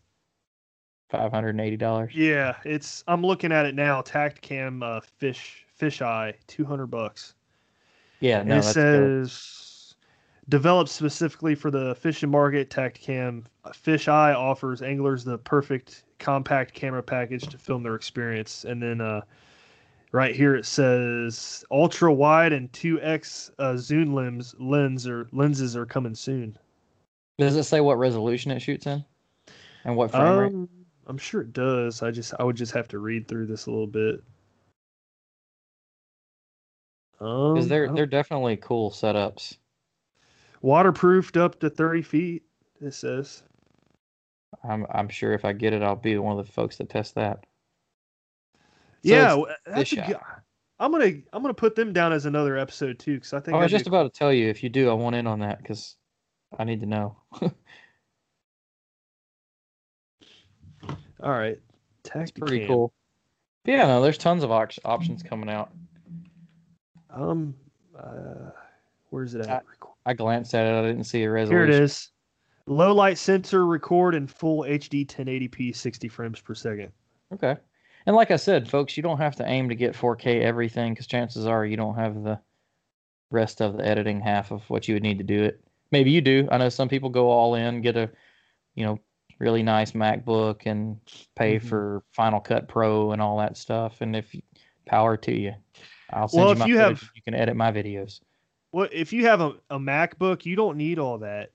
five 1.09 1.31
hundred 1.31 1.51
and 1.51 1.61
eighty 1.61 1.77
dollars. 1.77 2.13
Yeah, 2.15 2.55
it's. 2.63 3.03
I'm 3.07 3.21
looking 3.25 3.51
at 3.51 3.65
it 3.65 3.75
now. 3.75 4.01
Tactacam 4.01 4.83
uh, 4.83 5.01
fish 5.17 5.65
fish 5.73 6.01
eye, 6.01 6.35
two 6.47 6.65
hundred 6.65 6.87
bucks. 6.87 7.33
Yeah, 8.19 8.39
And 8.39 8.49
no, 8.49 8.57
it 8.59 8.63
that's 8.63 8.73
good. 8.73 8.83
says 8.83 9.95
developed 10.49 10.89
specifically 10.89 11.55
for 11.55 11.71
the 11.71 11.95
fishing 11.95 12.29
market. 12.31 12.69
Tactacam 12.69 13.43
Fish 13.73 14.07
Eye 14.07 14.33
offers 14.33 14.81
anglers 14.81 15.23
the 15.23 15.37
perfect 15.37 16.03
compact 16.19 16.73
camera 16.73 17.03
package 17.03 17.43
to 17.47 17.57
film 17.57 17.83
their 17.83 17.95
experience. 17.95 18.65
And 18.65 18.81
then 18.81 19.01
uh, 19.01 19.21
right 20.11 20.35
here 20.35 20.55
it 20.55 20.65
says 20.65 21.65
ultra 21.71 22.13
wide 22.13 22.53
and 22.53 22.71
2x 22.71 23.51
uh, 23.59 23.77
zoom 23.77 24.13
lens 24.13 24.55
lens 24.59 25.07
or 25.07 25.27
lenses 25.31 25.75
are 25.75 25.85
coming 25.85 26.15
soon. 26.15 26.57
Does 27.37 27.55
it 27.55 27.63
say 27.63 27.81
what 27.81 27.97
resolution 27.97 28.51
it 28.51 28.61
shoots 28.61 28.87
in, 28.87 29.05
and 29.85 29.95
what 29.95 30.11
frame 30.11 30.37
rate? 30.37 30.53
Um, 30.53 30.69
I'm 31.05 31.17
sure 31.17 31.41
it 31.41 31.53
does. 31.53 32.01
I 32.01 32.11
just 32.11 32.33
I 32.39 32.43
would 32.43 32.55
just 32.55 32.73
have 32.73 32.87
to 32.89 32.99
read 32.99 33.27
through 33.27 33.47
this 33.47 33.65
a 33.67 33.71
little 33.71 33.87
bit. 33.87 34.23
Um, 37.19 37.53
Because 37.53 37.65
I 37.65 37.69
they're 37.69 37.87
they're 37.93 38.05
definitely 38.05 38.57
cool 38.57 38.91
setups. 38.91 39.57
waterproofed 40.61 41.37
up 41.37 41.59
to 41.59 41.69
30 41.69 42.01
feet. 42.01 42.43
It 42.81 42.93
says. 42.93 43.43
I'm 44.63 44.85
I'm 44.91 45.09
sure 45.09 45.33
if 45.33 45.45
I 45.45 45.53
get 45.53 45.73
it, 45.73 45.81
I'll 45.81 45.95
be 45.95 46.17
one 46.17 46.37
of 46.39 46.45
the 46.45 46.51
folks 46.51 46.77
that 46.77 46.89
test 46.89 47.15
that. 47.15 47.45
So 49.03 49.13
yeah, 49.13 49.35
that's 49.65 49.93
a 49.93 49.95
fish 49.95 50.05
good, 50.07 50.15
eye. 50.15 50.39
I'm 50.79 50.91
gonna 50.91 51.05
I'm 51.33 51.41
gonna 51.41 51.53
put 51.53 51.75
them 51.75 51.93
down 51.93 52.13
as 52.13 52.25
another 52.25 52.57
episode 52.57 52.99
too, 52.99 53.15
because 53.15 53.33
I 53.33 53.39
think 53.39 53.55
I 53.55 53.59
was 53.63 53.71
just 53.71 53.87
about 53.87 54.03
to 54.03 54.09
tell 54.17 54.31
you 54.33 54.49
if 54.49 54.63
you 54.63 54.69
do, 54.69 54.89
I 54.89 54.93
want 54.93 55.15
in 55.15 55.27
on 55.27 55.39
that 55.39 55.59
because 55.59 55.95
I 56.57 56.63
need 56.65 56.81
to 56.81 56.85
know. 56.85 57.17
all 57.41 57.51
right. 61.21 61.59
It's 62.15 62.31
pretty 62.31 62.59
Tactacam. 62.59 62.67
cool. 62.67 62.93
But 63.65 63.71
yeah, 63.71 63.87
no, 63.87 64.01
there's 64.01 64.17
tons 64.17 64.43
of 64.43 64.51
op- 64.51 64.71
options 64.85 65.23
coming 65.23 65.49
out. 65.49 65.71
Um, 67.17 67.55
uh, 67.97 68.51
where's 69.09 69.33
it 69.33 69.45
at? 69.47 69.63
I 70.05 70.13
glanced 70.13 70.53
at 70.53 70.65
it, 70.65 70.77
I 70.77 70.87
didn't 70.87 71.05
see 71.05 71.23
a 71.23 71.31
resolution. 71.31 71.71
Here 71.71 71.79
it 71.79 71.83
is. 71.83 72.11
Low 72.67 72.93
light 72.93 73.17
sensor 73.17 73.65
record 73.65 74.13
in 74.13 74.27
full 74.27 74.63
HD 74.63 75.05
1080p 75.05 75.75
60 75.75 76.07
frames 76.09 76.39
per 76.41 76.53
second. 76.53 76.91
Okay. 77.33 77.55
And 78.05 78.15
like 78.15 78.31
I 78.31 78.35
said, 78.35 78.69
folks, 78.69 78.95
you 78.95 79.03
don't 79.03 79.17
have 79.17 79.35
to 79.37 79.47
aim 79.47 79.69
to 79.69 79.75
get 79.75 79.95
4K 79.95 80.41
everything 80.41 80.93
because 80.93 81.07
chances 81.07 81.45
are 81.45 81.65
you 81.65 81.75
don't 81.77 81.95
have 81.95 82.23
the 82.23 82.39
rest 83.31 83.61
of 83.61 83.77
the 83.77 83.85
editing 83.85 84.21
half 84.21 84.51
of 84.51 84.69
what 84.69 84.87
you 84.87 84.95
would 84.95 85.03
need 85.03 85.17
to 85.17 85.23
do 85.23 85.43
it. 85.43 85.61
Maybe 85.91 86.11
you 86.11 86.21
do. 86.21 86.47
I 86.51 86.57
know 86.57 86.69
some 86.69 86.89
people 86.89 87.09
go 87.09 87.29
all 87.29 87.55
in, 87.55 87.81
get 87.81 87.97
a, 87.97 88.09
you 88.75 88.85
know, 88.85 88.99
really 89.39 89.63
nice 89.63 89.91
MacBook 89.91 90.65
and 90.65 90.99
pay 91.35 91.57
Mhm. 91.57 91.63
for 91.63 92.03
Final 92.11 92.39
Cut 92.39 92.67
Pro 92.67 93.11
and 93.11 93.21
all 93.21 93.37
that 93.37 93.57
stuff. 93.57 94.01
And 94.01 94.15
if 94.15 94.33
you, 94.33 94.41
power 94.85 95.17
to 95.17 95.33
you, 95.33 95.53
I'll 96.11 96.27
send 96.27 96.39
Well, 96.45 96.55
you 96.55 96.61
if 96.63 96.67
you 96.67 96.77
footage, 96.77 96.99
have- 97.01 97.11
you 97.15 97.21
can 97.21 97.33
edit 97.33 97.55
my 97.55 97.71
videos. 97.71 98.21
Well, 98.71 98.87
if 98.91 99.13
you 99.13 99.25
have 99.25 99.39
a, 99.41 99.53
a 99.69 99.79
MacBook, 99.79 100.45
you 100.45 100.55
don't 100.55 100.77
need 100.77 100.99
all 100.99 101.17
that. 101.19 101.51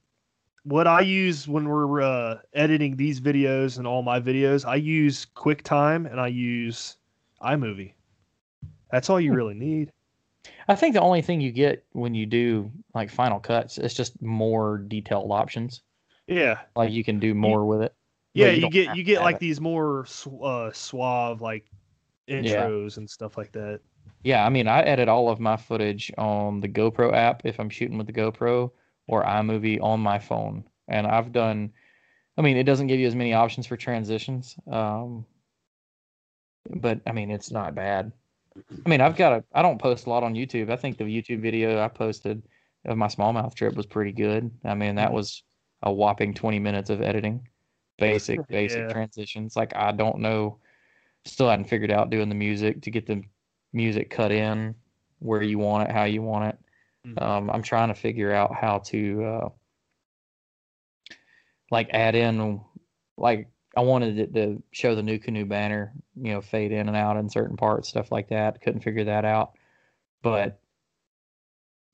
What 0.65 0.87
I 0.87 1.01
use 1.01 1.47
when 1.49 1.69
we're 1.69 2.01
uh, 2.03 2.39
editing 2.55 2.97
these 2.97 3.21
videos 3.21 3.79
and 3.79 3.87
all 3.87 4.03
my 4.03 4.19
videos, 4.21 4.67
I 4.67 4.77
use 4.77 5.27
QuickTime 5.37 6.11
and 6.11 6.21
I 6.21 6.29
use 6.29 6.97
iMovie. 7.43 7.93
That's 8.91 9.11
all 9.11 9.19
Hmm. 9.19 9.25
you 9.25 9.33
really 9.35 9.55
need. 9.55 9.93
I 10.69 10.75
think 10.75 10.95
the 10.95 11.01
only 11.01 11.23
thing 11.23 11.41
you 11.41 11.53
get 11.53 11.85
when 11.93 12.15
you 12.15 12.27
do 12.27 12.71
like 12.95 13.11
Final 13.11 13.41
Cuts 13.41 13.79
is 13.79 13.95
just 13.95 14.21
more 14.23 14.79
detailed 14.79 15.31
options. 15.31 15.83
Yeah. 16.27 16.61
Like 16.77 16.93
you 16.93 17.05
can 17.05 17.19
do 17.19 17.35
more 17.35 17.65
with 17.67 17.83
it. 17.83 17.95
Yeah, 18.35 18.51
you, 18.51 18.63
don't 18.63 18.73
get 18.73 18.97
you 18.97 19.03
get 19.05 19.21
like 19.21 19.37
it. 19.37 19.41
these 19.41 19.61
more 19.61 20.07
uh, 20.43 20.71
suave 20.73 21.43
like 21.43 21.67
intros 22.29 22.97
and 22.97 23.09
stuff 23.11 23.37
like 23.37 23.53
that. 23.53 23.81
Yeah, 24.25 24.47
I 24.47 24.51
mean, 24.51 24.69
I 24.69 24.83
edit 24.83 25.09
all 25.09 25.29
of 25.29 25.41
my 25.41 25.57
footage 25.57 26.13
on 26.17 26.61
the 26.61 26.69
GoPro 26.69 27.13
app 27.13 27.43
if 27.45 27.59
I'm 27.59 27.71
shooting 27.71 27.99
with 27.99 28.07
the 28.07 28.13
GoPro 28.13 28.71
or 29.09 29.25
iMovie 29.25 29.83
on 29.83 30.01
my 30.01 30.19
phone. 30.19 30.65
And 30.89 31.07
I've 31.07 31.33
done, 31.33 31.73
I 32.39 32.43
mean, 32.43 32.57
it 32.57 32.65
doesn't 32.65 32.87
give 32.87 33.01
you 33.01 33.07
as 33.07 33.15
many 33.17 33.35
options 33.35 33.67
for 33.67 33.77
transitions. 33.77 34.57
Um, 34.71 35.27
but 36.71 37.01
I 37.07 37.13
mean, 37.13 37.31
it's 37.31 37.51
not 37.51 37.75
bad. 37.75 38.13
I 38.85 38.89
mean, 38.89 39.01
I've 39.01 39.17
got 39.17 39.33
a, 39.33 39.45
I 39.53 39.63
don't 39.63 39.81
post 39.81 40.07
a 40.07 40.11
lot 40.11 40.23
on 40.23 40.35
YouTube. 40.35 40.71
I 40.71 40.77
think 40.77 40.99
the 40.99 41.05
YouTube 41.05 41.41
video 41.41 41.83
I 41.83 41.89
posted 41.89 42.43
of 42.85 42.97
my 42.97 43.07
smallmouth 43.09 43.55
trip 43.55 43.75
was 43.75 43.87
pretty 43.87 44.13
good. 44.13 44.51
I 44.65 44.75
mean, 44.75 44.97
that 44.97 45.13
was 45.13 45.43
a 45.83 45.93
whopping 45.93 46.35
20 46.35 46.59
minutes 46.59 46.91
of 46.91 47.03
editing, 47.03 47.49
basic, 47.99 48.47
basic 48.51 48.87
Yeah. 48.87 48.93
transitions. 48.93 49.57
Like, 49.57 49.75
I 49.75 49.93
don't 49.93 50.19
know, 50.19 50.59
still 51.25 51.49
hadn't 51.49 51.67
figured 51.69 51.91
out 51.91 52.11
doing 52.11 52.29
the 52.29 52.35
music 52.35 52.83
to 52.83 52.91
get 52.91 53.07
the 53.07 53.23
music 53.73 54.11
cut 54.11 54.33
in 54.33 54.75
where 55.19 55.43
you 55.43 55.59
want 55.59 55.89
it, 55.89 55.93
how 55.93 56.05
you 56.05 56.23
want 56.23 56.47
it. 56.47 56.59
Mhm. 57.07 57.23
Um, 57.23 57.51
I'm 57.51 57.63
trying 57.63 57.89
to 57.89 57.95
figure 57.95 58.33
out 58.33 58.55
how 58.55 58.79
to 58.79 59.25
uh, 59.25 59.49
like 61.71 61.91
add 61.93 62.15
in 62.15 62.61
like 63.17 63.49
I 63.77 63.81
wanted 63.81 64.19
it 64.19 64.35
to 64.35 64.63
show 64.73 64.95
the 64.95 65.03
NuCanoe 65.03 65.49
banner, 65.49 65.93
you 66.15 66.33
know, 66.33 66.41
fade 66.41 66.73
in 66.73 66.89
and 66.89 66.97
out 66.97 67.17
in 67.17 67.29
certain 67.29 67.57
parts, 67.57 67.89
stuff 67.89 68.13
like 68.13 68.29
that. 68.29 68.61
Couldn't 68.61 68.83
figure 68.83 69.05
that 69.05 69.25
out. 69.25 69.53
But 70.21 70.61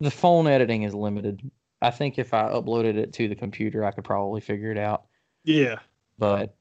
the 0.00 0.10
phone 0.10 0.46
editing 0.46 0.82
is 0.82 0.94
limited. 0.94 1.48
I 1.80 1.90
think 1.90 2.18
if 2.18 2.34
I 2.34 2.48
uploaded 2.50 2.96
it 2.96 3.12
to 3.14 3.28
the 3.28 3.36
computer, 3.36 3.84
I 3.84 3.92
could 3.92 4.04
probably 4.04 4.40
figure 4.40 4.72
it 4.72 4.78
out. 4.78 5.04
Yeah. 5.44 5.78
But 6.18 6.56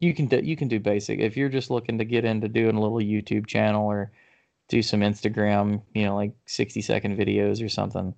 you 0.00 0.12
can 0.14 0.26
do 0.26 0.40
you 0.40 0.56
can 0.56 0.68
do 0.68 0.80
basic 0.80 1.20
if 1.20 1.36
you're 1.36 1.48
just 1.48 1.70
looking 1.70 1.98
to 1.98 2.04
get 2.04 2.24
into 2.24 2.48
doing 2.48 2.76
a 2.76 2.80
little 2.80 2.98
YouTube 2.98 3.46
channel 3.46 3.86
or 3.86 4.12
do 4.68 4.82
some 4.82 5.00
Instagram, 5.00 5.82
you 5.94 6.04
know, 6.04 6.14
like 6.16 6.32
sixty 6.46 6.80
second 6.82 7.16
videos 7.18 7.64
or 7.64 7.68
something. 7.68 8.14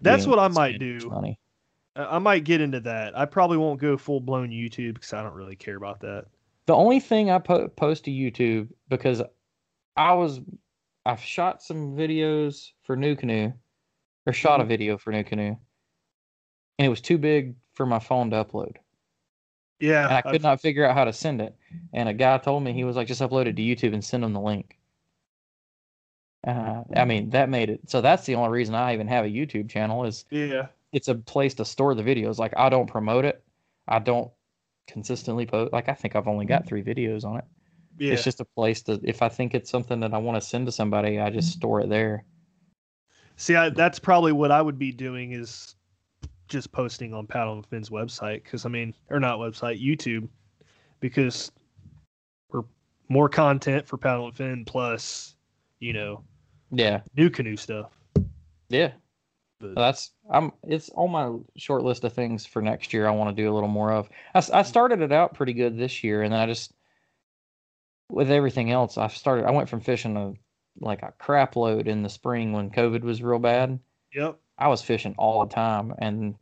That's 0.00 0.26
what 0.26 0.38
I 0.38 0.48
might 0.48 0.78
do. 0.78 0.98
Money. 1.08 1.38
I 1.96 2.18
might 2.18 2.44
get 2.44 2.60
into 2.60 2.80
that. 2.80 3.16
I 3.18 3.24
probably 3.26 3.56
won't 3.58 3.80
go 3.80 3.96
full 3.98 4.20
blown 4.20 4.50
YouTube 4.50 4.94
because 4.94 5.12
I 5.12 5.22
don't 5.22 5.34
really 5.34 5.56
care 5.56 5.76
about 5.76 6.00
that. 6.00 6.26
The 6.66 6.74
only 6.74 7.00
thing 7.00 7.30
I 7.30 7.38
po- 7.38 7.68
post 7.68 8.04
to 8.04 8.10
YouTube 8.10 8.68
because 8.88 9.22
I 9.96 10.12
was 10.14 10.40
I've 11.04 11.20
shot 11.20 11.62
some 11.62 11.96
videos 11.96 12.70
for 12.84 12.96
NuCanoe 12.96 13.52
or 14.26 14.32
shot 14.32 14.54
Mm-hmm. 14.60 14.62
a 14.62 14.66
video 14.68 14.98
for 14.98 15.12
NuCanoe, 15.12 15.56
and 16.78 16.86
it 16.86 16.88
was 16.88 17.00
too 17.00 17.18
big 17.18 17.56
for 17.74 17.84
my 17.86 17.98
phone 17.98 18.30
to 18.30 18.44
upload. 18.44 18.76
Yeah. 19.80 20.04
and 20.06 20.14
I 20.14 20.22
could 20.22 20.34
I've- 20.36 20.42
not 20.44 20.60
figure 20.60 20.86
out 20.86 20.96
how 20.96 21.04
to 21.04 21.12
send 21.12 21.40
it. 21.40 21.56
And 21.92 22.08
a 22.08 22.14
guy 22.14 22.38
told 22.38 22.62
me 22.62 22.72
he 22.72 22.84
was 22.84 22.94
like, 22.96 23.08
just 23.08 23.20
upload 23.20 23.46
it 23.46 23.56
to 23.56 23.62
YouTube 23.62 23.94
and 23.94 24.04
send 24.04 24.22
him 24.24 24.32
the 24.32 24.40
link. 24.40 24.78
Uh, 26.46 26.82
I 26.96 27.04
mean, 27.04 27.30
that 27.30 27.48
made 27.48 27.70
it 27.70 27.80
so. 27.88 28.00
That's 28.00 28.26
the 28.26 28.34
only 28.34 28.50
reason 28.50 28.74
I 28.74 28.94
even 28.94 29.06
have 29.08 29.24
a 29.24 29.28
YouTube 29.28 29.68
channel 29.70 30.04
is 30.04 30.24
Yeah. 30.30 30.66
it's 30.92 31.08
a 31.08 31.14
place 31.14 31.54
to 31.54 31.64
store 31.64 31.94
the 31.94 32.02
videos. 32.02 32.38
Like 32.38 32.52
I 32.56 32.68
don't 32.68 32.86
promote 32.88 33.24
it. 33.24 33.42
I 33.86 34.00
don't 34.00 34.30
consistently 34.88 35.46
post. 35.46 35.72
Like 35.72 35.88
I 35.88 35.94
think 35.94 36.16
I've 36.16 36.26
only 36.28 36.44
got 36.46 36.66
three 36.66 36.82
videos 36.82 37.24
on 37.24 37.38
it. 37.38 37.44
Yeah. 37.98 38.14
It's 38.14 38.24
just 38.24 38.40
a 38.40 38.44
place 38.44 38.82
to. 38.82 39.00
If 39.04 39.22
I 39.22 39.28
think 39.28 39.54
it's 39.54 39.70
something 39.70 40.00
that 40.00 40.12
I 40.12 40.18
want 40.18 40.42
to 40.42 40.46
send 40.48 40.66
to 40.66 40.72
somebody, 40.72 41.20
I 41.20 41.30
just 41.30 41.52
store 41.52 41.80
it 41.80 41.88
there. 41.88 42.24
See, 43.36 43.54
I, 43.54 43.68
that's 43.70 43.98
probably 43.98 44.32
what 44.32 44.50
I 44.50 44.60
would 44.60 44.78
be 44.78 44.92
doing 44.92 45.32
is 45.32 45.76
just 46.48 46.72
posting 46.72 47.14
on 47.14 47.26
Paddle 47.26 47.54
and 47.54 47.66
Fin's 47.66 47.88
website 47.90 48.42
because 48.42 48.66
I 48.66 48.68
mean, 48.68 48.94
or 49.10 49.20
not 49.20 49.38
website, 49.38 49.82
YouTube, 49.82 50.28
because 51.00 51.52
we're 52.50 52.64
more 53.08 53.28
content 53.28 53.86
for 53.86 53.96
Paddle 53.96 54.26
and 54.26 54.36
Fin 54.36 54.64
plus, 54.64 55.34
you 55.80 55.92
know, 55.92 56.24
Yeah, 56.72 57.02
NuCanoe 57.16 57.58
stuff. 57.58 57.90
yeah. 58.68 58.92
But 59.60 59.76
That's 59.76 60.10
I'm. 60.28 60.50
It's 60.64 60.90
on 60.96 61.12
my 61.12 61.38
short 61.56 61.84
list 61.84 62.02
of 62.02 62.12
things 62.12 62.44
for 62.44 62.60
next 62.60 62.92
year. 62.92 63.06
I 63.06 63.12
want 63.12 63.34
to 63.34 63.40
do 63.40 63.48
a 63.48 63.54
little 63.54 63.68
more 63.68 63.92
of. 63.92 64.08
I 64.34 64.62
started 64.62 65.00
it 65.02 65.12
out 65.12 65.34
pretty 65.34 65.52
good 65.52 65.78
this 65.78 66.02
year, 66.02 66.22
and 66.22 66.32
then 66.32 66.40
I 66.40 66.46
just 66.46 66.72
with 68.10 68.30
everything 68.30 68.72
else, 68.72 68.98
I 68.98 69.06
started. 69.08 69.46
I 69.46 69.52
went 69.52 69.68
from 69.68 69.80
fishing 69.80 70.16
a 70.16 70.34
like 70.80 71.02
a 71.02 71.12
crap 71.18 71.54
load 71.54 71.86
in 71.86 72.02
the 72.02 72.08
spring 72.08 72.52
when 72.52 72.70
COVID 72.70 73.02
was 73.02 73.22
real 73.22 73.38
bad. 73.38 73.78
yep. 74.12 74.38
I 74.58 74.68
was 74.68 74.82
fishing 74.82 75.14
all 75.18 75.46
the 75.46 75.54
time, 75.54 75.94
and 75.98 76.34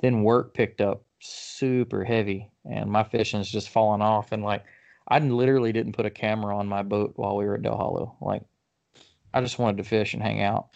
then 0.00 0.22
work 0.22 0.54
picked 0.54 0.80
up 0.80 1.04
super 1.20 2.04
heavy, 2.04 2.50
and 2.64 2.90
my 2.90 3.02
fishing's 3.02 3.50
just 3.50 3.70
falling 3.70 4.02
off. 4.02 4.32
And 4.32 4.44
like, 4.44 4.64
I 5.08 5.18
literally 5.18 5.72
didn't 5.72 5.94
put 5.94 6.06
a 6.06 6.10
camera 6.10 6.56
on 6.56 6.66
my 6.66 6.82
boat 6.82 7.14
while 7.16 7.36
we 7.36 7.44
were 7.44 7.54
at 7.54 7.62
Dale 7.62 7.76
Hollow. 7.76 8.16
Like, 8.20 8.42
I 9.34 9.40
just 9.40 9.58
wanted 9.58 9.78
to 9.78 9.84
fish 9.84 10.14
and 10.14 10.22
hang 10.22 10.42
out. 10.42 10.68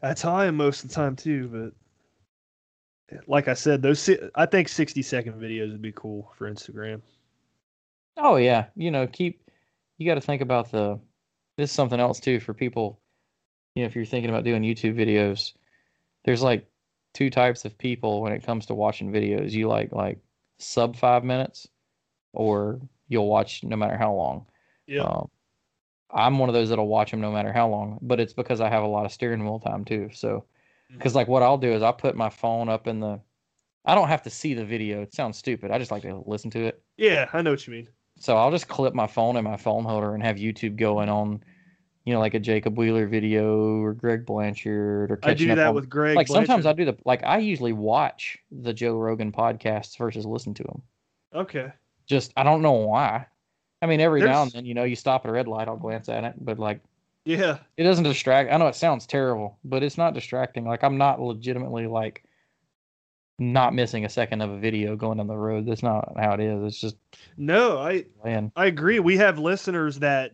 That's 0.00 0.22
how 0.22 0.34
I 0.34 0.46
am 0.46 0.56
most 0.56 0.84
of 0.84 0.90
the 0.90 0.94
time 0.94 1.16
too. 1.16 1.72
But 3.08 3.20
like 3.26 3.48
I 3.48 3.54
said, 3.54 3.82
those 3.82 4.08
I 4.34 4.46
think 4.46 4.68
sixty 4.68 5.02
second 5.02 5.34
videos 5.34 5.72
would 5.72 5.82
be 5.82 5.92
cool 5.92 6.32
for 6.36 6.50
Instagram. 6.50 7.00
Oh 8.16 8.36
yeah, 8.36 8.66
you 8.76 8.90
know, 8.90 9.06
keep 9.06 9.50
you 9.98 10.06
got 10.06 10.14
to 10.14 10.20
think 10.20 10.42
about 10.42 10.70
the 10.70 10.98
this 11.56 11.70
is 11.70 11.74
something 11.74 12.00
else 12.00 12.20
too 12.20 12.40
for 12.40 12.54
people. 12.54 13.00
You 13.74 13.82
know, 13.82 13.86
if 13.86 13.94
you're 13.94 14.04
thinking 14.04 14.30
about 14.30 14.44
doing 14.44 14.62
YouTube 14.62 14.94
videos, 14.94 15.52
there's 16.24 16.42
like 16.42 16.66
two 17.14 17.30
types 17.30 17.64
of 17.64 17.76
people 17.78 18.20
when 18.20 18.32
it 18.32 18.44
comes 18.44 18.66
to 18.66 18.74
watching 18.74 19.12
videos. 19.12 19.52
You 19.52 19.68
like 19.68 19.92
like 19.92 20.18
sub 20.58 20.96
5 20.96 21.24
minutes 21.24 21.68
or 22.32 22.80
you'll 23.08 23.28
watch 23.28 23.62
no 23.64 23.76
matter 23.76 23.96
how 23.96 24.12
long. 24.12 24.46
Yeah. 24.86 25.02
Um, 25.02 25.30
I'm 26.16 26.38
one 26.38 26.48
of 26.48 26.54
those 26.54 26.70
that'll 26.70 26.88
watch 26.88 27.10
them 27.10 27.20
no 27.20 27.30
matter 27.30 27.52
how 27.52 27.68
long, 27.68 27.98
but 28.00 28.18
it's 28.18 28.32
because 28.32 28.60
I 28.60 28.70
have 28.70 28.82
a 28.82 28.88
lot 28.88 29.04
of 29.04 29.12
steering 29.12 29.44
wheel 29.44 29.60
time 29.60 29.84
too. 29.84 30.08
So, 30.12 30.28
mm-hmm. 30.88 30.96
because 30.96 31.14
like 31.14 31.28
what 31.28 31.42
I'll 31.42 31.58
do 31.58 31.70
is 31.70 31.82
I'll 31.82 31.92
put 31.92 32.16
my 32.16 32.30
phone 32.30 32.70
up 32.70 32.86
in 32.86 33.00
the, 33.00 33.20
I 33.84 33.94
don't 33.94 34.08
have 34.08 34.22
to 34.22 34.30
see 34.30 34.54
the 34.54 34.64
video. 34.64 35.02
It 35.02 35.14
sounds 35.14 35.36
stupid. 35.36 35.70
I 35.70 35.78
just 35.78 35.90
like 35.90 36.02
to 36.02 36.22
listen 36.26 36.50
to 36.52 36.64
it. 36.64 36.82
yeah, 36.96 37.28
I 37.32 37.42
know 37.42 37.50
what 37.50 37.66
you 37.66 37.74
mean. 37.74 37.88
So 38.18 38.34
I'll 38.36 38.50
just 38.50 38.66
clip 38.66 38.94
my 38.94 39.06
phone 39.06 39.36
in 39.36 39.44
my 39.44 39.58
phone 39.58 39.84
holder 39.84 40.14
and 40.14 40.22
have 40.22 40.36
YouTube 40.36 40.76
going 40.76 41.10
on, 41.10 41.44
you 42.06 42.14
know, 42.14 42.18
like 42.18 42.32
a 42.32 42.40
Jacob 42.40 42.78
Wheeler 42.78 43.06
video 43.06 43.82
or 43.82 43.92
Greg 43.92 44.24
Blanchard 44.24 45.10
or 45.10 45.18
I 45.22 45.34
do 45.34 45.54
that 45.54 45.58
on- 45.58 45.74
with 45.74 45.90
Greg. 45.90 46.16
like 46.16 46.28
sometimes 46.28 46.64
I 46.64 46.72
do 46.72 46.86
the 46.86 46.96
like 47.04 47.22
I 47.24 47.38
usually 47.38 47.74
watch 47.74 48.38
the 48.50 48.72
Joe 48.72 48.96
Rogan 48.96 49.32
podcasts 49.32 49.98
versus 49.98 50.24
listen 50.24 50.54
to 50.54 50.62
them. 50.62 50.82
Okay. 51.34 51.72
Just 52.06 52.32
I 52.38 52.42
don't 52.42 52.62
know 52.62 52.72
why. 52.72 53.26
I 53.82 53.86
mean, 53.86 54.00
every 54.00 54.22
now 54.22 54.42
and 54.42 54.50
then, 54.52 54.64
you 54.64 54.74
know, 54.74 54.84
you 54.84 54.96
stop 54.96 55.24
at 55.24 55.28
a 55.28 55.32
red 55.32 55.48
light, 55.48 55.68
I'll 55.68 55.76
glance 55.76 56.08
at 56.08 56.24
it, 56.24 56.34
but 56.40 56.58
like 56.58 56.80
Yeah. 57.24 57.58
it 57.76 57.84
doesn't 57.84 58.04
distract. 58.04 58.52
I 58.52 58.56
know 58.56 58.66
it 58.68 58.74
sounds 58.74 59.06
terrible, 59.06 59.58
but 59.64 59.82
it's 59.82 59.98
not 59.98 60.14
distracting. 60.14 60.64
Like 60.64 60.82
I'm 60.82 60.96
not 60.98 61.20
legitimately 61.20 61.86
like 61.86 62.24
not 63.38 63.74
missing 63.74 64.06
a 64.06 64.08
second 64.08 64.40
of 64.40 64.50
a 64.50 64.58
video 64.58 64.96
going 64.96 65.18
down 65.18 65.26
the 65.26 65.36
road. 65.36 65.66
That's 65.66 65.82
not 65.82 66.14
how 66.18 66.32
it 66.32 66.40
is. 66.40 66.64
It's 66.64 66.80
just 66.80 66.96
No, 67.36 67.78
I 67.78 68.06
man. 68.24 68.50
I 68.56 68.66
agree. 68.66 68.98
We 68.98 69.16
have 69.18 69.38
listeners 69.38 69.98
that 69.98 70.32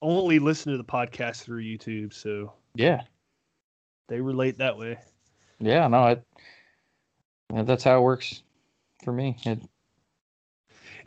only 0.00 0.38
listen 0.38 0.72
to 0.72 0.78
the 0.78 0.84
podcast 0.84 1.42
through 1.42 1.62
YouTube, 1.62 2.14
so 2.14 2.54
Yeah. 2.74 3.02
they 4.08 4.20
relate 4.20 4.58
that 4.58 4.78
way. 4.78 4.98
Yeah, 5.60 5.86
no, 5.88 6.06
it 6.08 6.24
that's 7.50 7.84
how 7.84 7.98
it 7.98 8.02
works 8.02 8.42
for 9.04 9.12
me. 9.12 9.36
It, 9.44 9.60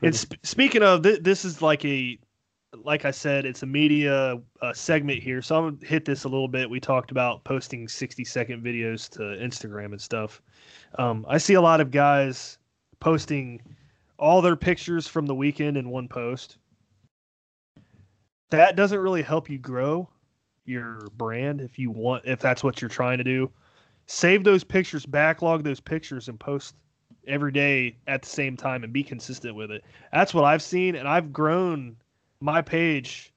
And 0.06 0.16
sp- 0.16 0.38
speaking 0.43 0.84
of, 0.84 1.01
th- 1.01 1.22
this 1.22 1.43
is 1.43 1.62
like 1.62 1.84
a, 1.84 2.20
like 2.84 3.06
I 3.06 3.12
said, 3.12 3.45
it's 3.45 3.64
a 3.64 3.66
media 3.66 4.39
uh, 4.62 4.74
segment 4.74 5.24
here. 5.24 5.41
So 5.41 5.56
I'm 5.56 5.76
gonna 5.76 5.88
hit 5.88 6.06
this 6.06 6.26
a 6.26 6.30
little 6.30 6.47
bit. 6.47 6.70
We 6.70 6.80
talked 6.80 7.10
about 7.10 7.43
posting 7.43 7.88
60 7.88 8.24
second 8.24 8.64
videos 8.64 9.10
to 9.12 9.22
Instagram 9.22 9.88
and 9.88 10.01
stuff. 10.01 10.41
Um, 10.99 11.26
I 11.28 11.39
see 11.39 11.56
a 11.56 11.62
lot 11.62 11.82
of 11.82 11.89
guys 11.89 12.60
posting 12.99 13.62
all 14.18 14.41
their 14.41 14.56
pictures 14.56 15.08
from 15.08 15.26
the 15.26 15.36
weekend 15.36 15.76
in 15.76 15.89
one 15.89 16.08
post. 16.08 16.58
That 18.51 18.76
doesn't 18.76 18.99
really 18.99 19.24
help 19.24 19.49
you 19.49 19.58
grow 19.58 20.08
your 20.66 20.99
brand 21.18 21.62
if 21.62 21.80
you 21.80 21.89
want, 21.89 22.26
if 22.26 22.39
that's 22.39 22.64
what 22.64 22.82
you're 22.82 22.89
trying 22.89 23.18
to 23.18 23.24
do. 23.24 23.51
Save 24.06 24.43
those 24.43 24.64
pictures, 24.64 25.06
backlog 25.06 25.64
those 25.64 25.80
pictures, 25.80 26.28
and 26.28 26.39
post 26.39 26.76
every 27.28 27.52
day 27.52 27.98
at 28.08 28.22
the 28.22 28.30
same 28.30 28.56
time 28.58 28.84
and 28.84 28.92
be 28.94 29.04
consistent 29.04 29.56
with 29.56 29.72
it. 29.72 29.84
That's 30.12 30.34
what 30.34 30.44
I've 30.44 30.62
seen, 30.62 30.96
and 30.96 31.08
I've 31.08 31.32
grown 31.34 31.96
my 32.42 32.62
page 32.62 33.34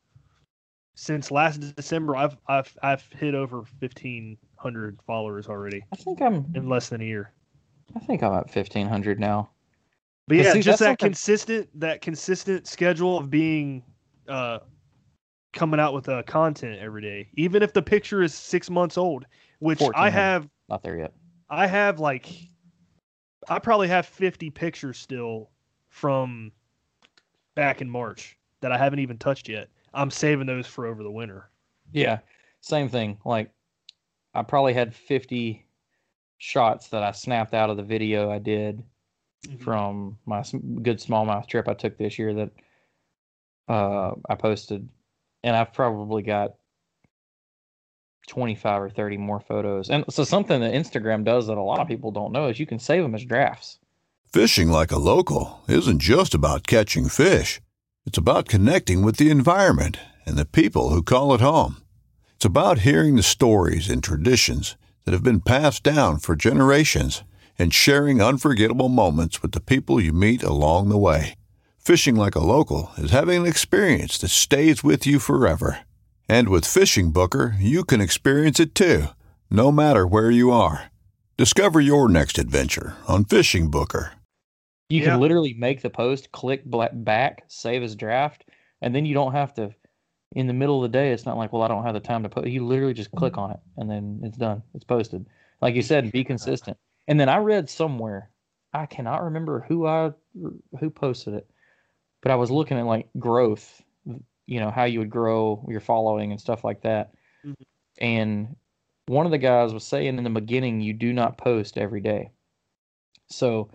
since 0.94 1.30
last 1.30 1.58
December. 1.76 2.16
I've 2.16 2.36
I've 2.48 2.76
I've 2.82 3.08
hit 3.18 3.34
over 3.34 3.62
fifteen 3.80 4.36
hundred 4.56 4.98
followers 5.06 5.46
already 5.46 5.84
I 5.92 5.96
think 5.96 6.20
I'm 6.20 6.44
in 6.54 6.68
less 6.68 6.88
than 6.88 7.00
a 7.00 7.04
year. 7.04 7.32
I 7.94 8.00
think 8.00 8.22
I'm 8.22 8.32
at 8.34 8.50
fifteen 8.50 8.88
hundred 8.88 9.20
now. 9.20 9.50
But 10.26 10.38
yeah, 10.38 10.52
see, 10.52 10.62
just 10.62 10.80
that 10.80 10.86
something- 10.86 11.06
consistent 11.08 11.68
that 11.80 12.00
consistent 12.00 12.66
schedule 12.66 13.16
of 13.16 13.30
being 13.30 13.82
uh 14.28 14.58
coming 15.54 15.80
out 15.80 15.94
with 15.94 16.08
uh, 16.08 16.22
content 16.24 16.78
every 16.78 17.00
day, 17.00 17.28
even 17.34 17.62
if 17.62 17.72
the 17.72 17.80
picture 17.80 18.22
is 18.22 18.34
six 18.34 18.68
months 18.68 18.98
old, 18.98 19.24
which 19.60 19.80
I 19.94 20.10
have 20.10 20.46
Not 20.68 20.82
there 20.82 20.98
yet. 20.98 21.12
I 21.48 21.66
have 21.66 21.98
like 21.98 22.28
I 23.48 23.58
probably 23.58 23.88
have 23.88 24.06
50 24.06 24.50
pictures 24.50 24.98
still 24.98 25.50
from 25.88 26.52
back 27.54 27.80
in 27.80 27.88
March 27.88 28.38
that 28.60 28.72
I 28.72 28.78
haven't 28.78 28.98
even 28.98 29.18
touched 29.18 29.48
yet. 29.48 29.68
I'm 29.94 30.10
saving 30.10 30.46
those 30.46 30.66
for 30.66 30.86
over 30.86 31.02
the 31.02 31.10
winter. 31.10 31.50
Yeah, 31.92 32.18
same 32.60 32.88
thing. 32.88 33.18
Like 33.24 33.50
I 34.34 34.42
probably 34.42 34.74
had 34.74 34.94
fifty 34.94 35.66
shots 36.38 36.88
that 36.88 37.02
I 37.02 37.12
snapped 37.12 37.54
out 37.54 37.70
of 37.70 37.76
the 37.76 37.82
video 37.82 38.30
I 38.30 38.38
did 38.38 38.82
from 39.60 40.18
my 40.26 40.42
good 40.82 40.98
smallmouth 40.98 41.46
trip 41.48 41.68
I 41.68 41.74
took 41.74 41.96
this 41.96 42.18
year 42.18 42.34
that 42.34 42.50
uh, 43.68 44.12
I 44.28 44.34
posted, 44.34 44.88
and 45.42 45.56
I've 45.56 45.72
probably 45.72 46.22
got 46.22 46.54
twenty 48.28 48.54
five 48.54 48.80
or 48.80 48.90
thirty 48.90 49.16
more 49.16 49.40
photos. 49.40 49.90
And 49.90 50.04
so 50.08 50.22
something 50.22 50.60
that 50.60 50.74
Instagram 50.74 51.24
does 51.24 51.48
that 51.48 51.58
a 51.58 51.62
lot 51.62 51.80
of 51.80 51.88
people 51.88 52.12
don't 52.12 52.32
know 52.32 52.48
is 52.48 52.60
you 52.60 52.66
can 52.66 52.78
save 52.78 53.02
them 53.02 53.14
as 53.14 53.24
drafts. 53.24 53.78
Fishing 54.32 54.68
like 54.68 54.92
a 54.92 54.98
local 54.98 55.62
isn't 55.68 56.00
just 56.00 56.34
about 56.34 56.66
catching 56.66 57.08
fish. 57.08 57.60
It's 58.06 58.18
about 58.18 58.48
connecting 58.48 59.02
with 59.02 59.16
the 59.16 59.30
environment 59.30 59.98
and 60.24 60.36
the 60.36 60.44
people 60.44 60.90
who 60.90 61.02
call 61.02 61.34
it 61.34 61.40
home. 61.40 61.78
It's 62.36 62.44
about 62.44 62.80
hearing 62.80 63.16
the 63.16 63.22
stories 63.22 63.90
and 63.90 64.04
traditions 64.04 64.76
that 65.04 65.12
have 65.12 65.24
been 65.24 65.40
passed 65.40 65.82
down 65.82 66.18
for 66.18 66.36
generations 66.36 67.24
and 67.58 67.74
sharing 67.74 68.22
unforgettable 68.22 68.88
moments 68.88 69.42
with 69.42 69.52
the 69.52 69.60
people 69.60 70.00
you 70.00 70.12
meet 70.12 70.42
along 70.42 70.88
the 70.88 70.98
way. 70.98 71.34
Fishing 71.78 72.14
like 72.14 72.34
a 72.34 72.40
local 72.40 72.90
is 72.98 73.10
having 73.10 73.40
an 73.40 73.46
experience 73.46 74.18
that 74.18 74.28
stays 74.28 74.84
with 74.84 75.06
you 75.06 75.18
forever. 75.18 75.80
And 76.28 76.50
with 76.50 76.66
Fishing 76.66 77.10
Booker, 77.10 77.56
you 77.58 77.84
can 77.84 78.02
experience 78.02 78.60
it 78.60 78.74
too, 78.74 79.06
no 79.50 79.72
matter 79.72 80.06
where 80.06 80.30
you 80.30 80.50
are. 80.50 80.90
Discover 81.38 81.80
your 81.80 82.06
next 82.08 82.38
adventure 82.38 82.96
on 83.06 83.24
Fishing 83.24 83.70
Booker. 83.70 84.12
You 84.90 85.00
Yeah. 85.00 85.12
can 85.12 85.20
literally 85.20 85.54
make 85.54 85.80
the 85.80 85.88
post, 85.88 86.30
click 86.32 86.62
back, 86.66 87.44
save 87.46 87.82
as 87.82 87.96
draft, 87.96 88.44
and 88.82 88.94
then 88.94 89.06
you 89.06 89.14
don't 89.14 89.32
have 89.32 89.54
to. 89.54 89.74
In 90.32 90.46
the 90.46 90.52
middle 90.52 90.84
of 90.84 90.92
the 90.92 90.98
day, 90.98 91.12
it's 91.12 91.24
not 91.24 91.38
like, 91.38 91.50
well, 91.54 91.62
I 91.62 91.68
don't 91.68 91.84
have 91.84 91.94
the 91.94 92.00
time 92.00 92.22
to 92.24 92.28
post. 92.28 92.48
You 92.48 92.66
literally 92.66 92.92
just 92.92 93.10
click 93.12 93.38
on 93.38 93.50
it, 93.52 93.60
and 93.78 93.90
then 93.90 94.20
it's 94.22 94.36
done. 94.36 94.62
It's 94.74 94.84
posted. 94.84 95.24
Like 95.62 95.74
you 95.74 95.80
said, 95.82 96.12
be 96.12 96.24
consistent. 96.24 96.76
And 97.06 97.18
then 97.18 97.30
I 97.30 97.38
read 97.38 97.70
somewhere, 97.70 98.30
I 98.74 98.84
cannot 98.84 99.22
remember 99.22 99.64
who 99.66 99.86
I 99.86 100.12
who 100.78 100.90
posted 100.90 101.32
it, 101.32 101.48
but 102.20 102.30
I 102.30 102.34
was 102.34 102.50
looking 102.50 102.76
at 102.76 102.84
like 102.84 103.08
growth, 103.18 103.82
you 104.48 104.60
know, 104.60 104.70
how 104.70 104.84
you 104.84 104.98
would 104.98 105.10
grow 105.10 105.64
your 105.68 105.80
following 105.80 106.32
and 106.32 106.40
stuff 106.40 106.64
like 106.64 106.80
that. 106.82 107.14
Mhm. 107.44 107.54
And 108.00 108.56
one 109.06 109.26
of 109.26 109.32
the 109.32 109.38
guys 109.38 109.74
was 109.74 109.84
saying 109.84 110.18
in 110.18 110.24
the 110.24 110.30
beginning, 110.30 110.80
you 110.80 110.94
do 110.94 111.12
not 111.12 111.38
post 111.38 111.78
every 111.78 112.00
day. 112.00 112.30
So 113.28 113.70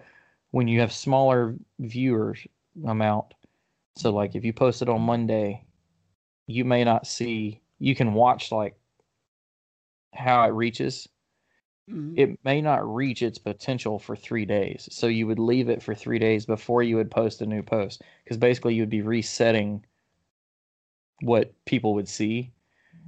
when 0.52 0.68
you 0.68 0.80
have 0.80 0.92
smaller 0.92 1.56
viewers 1.80 2.48
amount, 2.86 3.36
so 3.96 4.12
like 4.12 4.36
if 4.36 4.44
you 4.44 4.54
post 4.54 4.82
it 4.82 4.90
on 4.90 5.02
Monday, 5.02 5.66
you 6.48 6.66
may 6.66 6.84
not 6.84 7.08
see. 7.08 7.62
You 7.80 7.96
can 7.96 8.14
watch 8.14 8.52
like 8.52 8.76
how 10.14 10.44
it 10.46 10.52
reaches. 10.52 11.08
Mhm. 11.90 12.14
It 12.18 12.40
may 12.44 12.62
not 12.62 12.88
reach 12.88 13.22
its 13.22 13.38
potential 13.38 14.00
for 14.00 14.16
three 14.16 14.46
days. 14.46 14.88
So 14.92 15.08
you 15.08 15.28
would 15.28 15.40
leave 15.40 15.70
it 15.70 15.84
for 15.84 15.94
three 15.96 16.20
days 16.20 16.46
before 16.46 16.84
you 16.84 16.96
would 16.96 17.12
post 17.12 17.42
a 17.42 17.46
new 17.46 17.62
post, 17.62 18.02
because 18.24 18.38
basically 18.38 18.76
you 18.76 18.82
would 18.82 18.90
be 18.90 19.02
resetting 19.02 19.86
what 21.22 21.54
people 21.66 21.94
would 21.96 22.08
see. 22.08 22.52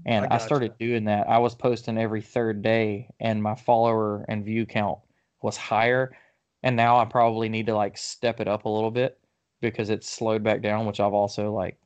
And 0.06 0.26
I 0.26 0.36
I, 0.36 0.38
started 0.38 0.78
doing 0.78 1.06
that. 1.06 1.28
I 1.28 1.39
was 1.39 1.56
posting 1.56 1.97
every 1.97 2.22
third 2.22 2.62
day, 2.62 3.10
and 3.20 3.41
my 3.41 3.56
follower 3.56 4.24
and 4.28 4.45
view 4.45 4.66
count 4.66 4.99
was 5.41 5.58
higher. 5.58 6.16
And 6.64 6.76
now 6.76 6.97
I 6.97 7.06
probably 7.06 7.49
need 7.49 7.68
to 7.68 7.76
like 7.76 7.97
step 7.97 8.39
it 8.39 8.47
up 8.47 8.66
a 8.66 8.70
little 8.70 8.91
bit 8.91 9.20
because 9.62 9.89
it's 9.89 10.10
slowed 10.10 10.43
back 10.43 10.62
down, 10.62 10.86
which 10.86 10.99
I've 10.99 11.14
also 11.14 11.51
like. 11.51 11.78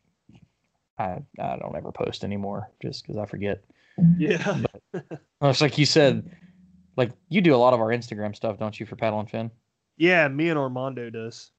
I 0.97 1.19
I 1.39 1.55
don't 1.57 1.75
ever 1.77 1.93
post 1.93 2.25
anymore 2.25 2.69
just 2.81 3.03
because 3.03 3.17
I 3.17 3.25
forget. 3.25 3.63
Yeah. 4.17 4.63
It's 5.41 5.61
like 5.61 5.77
you 5.77 5.85
said, 5.85 6.29
like 6.97 7.11
you 7.29 7.39
do 7.39 7.55
a 7.55 7.57
lot 7.57 7.73
of 7.73 7.79
our 7.79 7.87
Instagram 7.87 8.35
stuff, 8.35 8.59
don't 8.59 8.77
you, 8.77 8.85
for 8.85 8.97
Paddle 8.97 9.21
and 9.21 9.29
Fin? 9.29 9.51
Yeah, 9.95 10.27
me 10.27 10.49
and 10.49 10.59
Armando 10.59 11.09
does. 11.09 11.51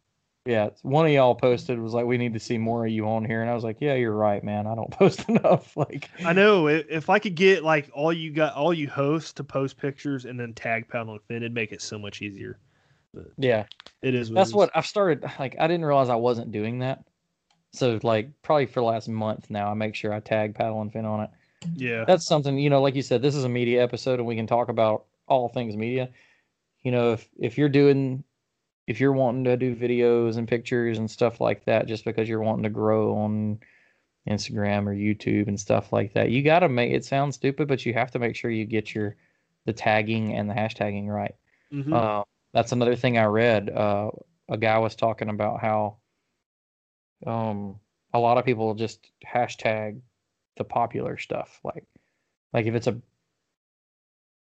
Yeah, 0.47 0.71
one 0.83 1.05
of 1.05 1.13
y'all 1.13 1.35
posted 1.35 1.79
was 1.79 1.93
like, 1.93 2.07
"We 2.07 2.17
need 2.17 2.33
to 2.33 2.41
see 2.41 2.57
more 2.57 2.87
of 2.87 2.91
you 2.93 3.07
on 3.07 3.25
here," 3.27 3.43
and 3.43 3.51
I 3.51 3.55
was 3.55 3.63
like, 3.63 3.77
"Yeah, 3.81 3.95
you're 3.95 4.15
right, 4.15 4.43
man. 4.43 4.67
I 4.67 4.75
don't 4.75 4.91
post 4.99 5.29
enough." 5.29 5.77
Like, 5.77 6.09
I 6.25 6.33
know 6.33 6.67
if 6.67 7.11
I 7.11 7.19
could 7.19 7.35
get 7.35 7.63
like 7.63 7.91
all 7.93 8.13
you 8.13 8.33
got, 8.33 8.55
all 8.55 8.73
you 8.73 8.89
hosts 8.89 9.35
to 9.35 9.45
post 9.45 9.77
pictures 9.77 10.25
and 10.25 10.41
then 10.41 10.55
tag 10.55 10.89
Paddle 10.89 11.13
and 11.13 11.23
Fin, 11.25 11.37
it'd 11.39 11.55
make 11.55 11.73
it 11.73 11.83
so 11.83 11.99
much 11.99 12.23
easier. 12.23 12.59
yeah, 13.37 13.67
It 14.03 14.15
is. 14.15 14.31
that's 14.31 14.49
it 14.49 14.53
is. 14.53 14.55
what 14.55 14.71
I've 14.75 14.87
started. 14.87 15.25
Like, 15.39 15.57
I 15.61 15.67
didn't 15.67 15.85
realize 15.85 16.09
I 16.09 16.17
wasn't 16.17 16.53
doing 16.53 16.79
that. 16.79 17.05
So, 17.73 18.01
like, 18.03 18.31
probably 18.43 18.67
for 18.67 18.81
the 18.81 18.87
last 18.87 19.09
month 19.09 19.51
now, 19.51 19.71
I 19.71 19.75
make 19.75 19.95
sure 19.95 20.13
I 20.13 20.21
tag 20.21 20.55
Paddle 20.55 20.81
and 20.81 20.93
Fin 20.93 21.05
on 21.05 21.21
it. 21.21 21.31
Yeah. 21.77 22.05
That's 22.07 22.27
something 22.27 22.59
you 22.59 22.71
know, 22.71 22.81
like 22.81 22.95
you 22.95 23.03
said, 23.03 23.21
this 23.21 23.35
is 23.35 23.45
a 23.45 23.49
media 23.49 23.83
episode, 23.83 24.19
and 24.19 24.27
we 24.27 24.37
can 24.37 24.47
talk 24.47 24.71
about 24.71 25.05
all 25.29 25.49
things 25.49 25.77
media. 25.77 26.09
You 26.83 26.93
know, 26.93 27.13
if 27.13 27.29
if 27.39 27.59
you're 27.59 27.69
doing, 27.69 28.25
if 28.91 28.99
you're 28.99 29.13
wanting 29.13 29.45
to 29.45 29.57
do 29.57 29.77
videos 29.77 30.37
and 30.37 30.49
pictures 30.49 30.99
and 30.99 31.09
stuff 31.09 31.41
like 31.41 31.65
that, 31.65 31.87
just 31.87 32.05
because 32.05 32.29
you're 32.29 32.43
wanting 32.43 32.65
to 32.65 32.71
grow 32.71 33.15
on 33.15 33.61
Instagram 34.29 34.89
or 34.89 34.93
YouTube 34.93 35.47
and 35.47 35.61
stuff 35.61 35.93
like 35.93 36.13
that, 36.15 36.31
you 36.31 36.43
got 36.43 36.59
to 36.59 36.69
make 36.69 36.91
it 36.91 37.05
sound 37.05 37.33
stupid, 37.33 37.69
but 37.69 37.87
you 37.87 37.95
have 37.95 38.11
to 38.11 38.19
make 38.19 38.35
sure 38.35 38.51
you 38.51 38.65
get 38.65 38.93
your 38.93 39.15
the 39.65 39.73
tagging 39.73 40.35
and 40.35 40.51
the 40.51 40.55
hashtagging 40.55 41.07
right. 41.07 41.37
Mhm. 41.73 41.93
Uh, 41.93 42.25
that's 42.53 42.73
another 42.73 42.97
thing 42.97 43.17
I 43.17 43.27
read. 43.27 43.71
Uh, 43.71 44.11
a 44.49 44.57
guy 44.57 44.77
was 44.79 44.97
talking 44.97 45.29
about 45.29 45.61
how 45.61 45.99
um, 47.25 47.79
a 48.13 48.19
lot 48.19 48.39
of 48.39 48.45
people 48.45 48.75
just 48.75 49.13
hashtag 49.25 50.01
the 50.57 50.65
popular 50.65 51.17
stuff, 51.17 51.61
like 51.63 51.85
like 52.53 52.67
if 52.67 52.75
it's 52.75 52.89
a 52.89 53.01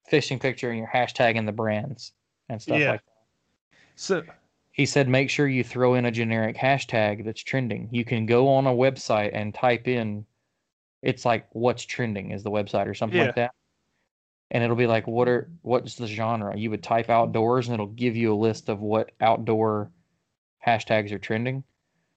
fishing 0.09 0.39
picture 0.39 0.69
and 0.69 0.79
you're 0.79 0.87
hashtagging 0.87 1.45
the 1.45 1.51
brands 1.51 2.13
and 2.47 2.61
stuff 2.61 2.79
Yeah. 2.79 2.91
like 2.91 3.05
that. 3.05 3.16
So 3.97 4.23
He 4.71 4.85
said 4.85 5.09
make 5.09 5.29
sure 5.29 5.47
you 5.47 5.63
throw 5.63 5.95
in 5.95 6.05
a 6.05 6.11
generic 6.11 6.55
hashtag 6.55 7.25
that's 7.25 7.43
trending. 7.43 7.89
You 7.91 8.05
can 8.05 8.25
go 8.25 8.47
on 8.47 8.67
a 8.67 8.71
website 8.71 9.31
and 9.33 9.53
type 9.53 9.87
in 9.87 10.25
it's 11.01 11.25
like 11.25 11.47
what's 11.51 11.83
trending 11.83 12.31
is 12.31 12.43
the 12.43 12.51
website 12.51 12.87
or 12.87 12.93
something 12.93 13.17
Yeah. 13.19 13.25
like 13.25 13.35
that. 13.35 13.51
And 14.51 14.63
it'll 14.63 14.75
be 14.75 14.87
like 14.87 15.07
what 15.07 15.27
are 15.27 15.49
what's 15.61 15.95
the 15.95 16.07
genre? 16.07 16.55
You 16.57 16.69
would 16.69 16.83
type 16.83 17.09
outdoors 17.09 17.67
and 17.67 17.73
it'll 17.73 17.87
give 17.87 18.15
you 18.15 18.33
a 18.33 18.35
list 18.47 18.69
of 18.69 18.79
what 18.79 19.11
outdoor 19.19 19.91
hashtags 20.65 21.11
are 21.11 21.19
trending. 21.19 21.63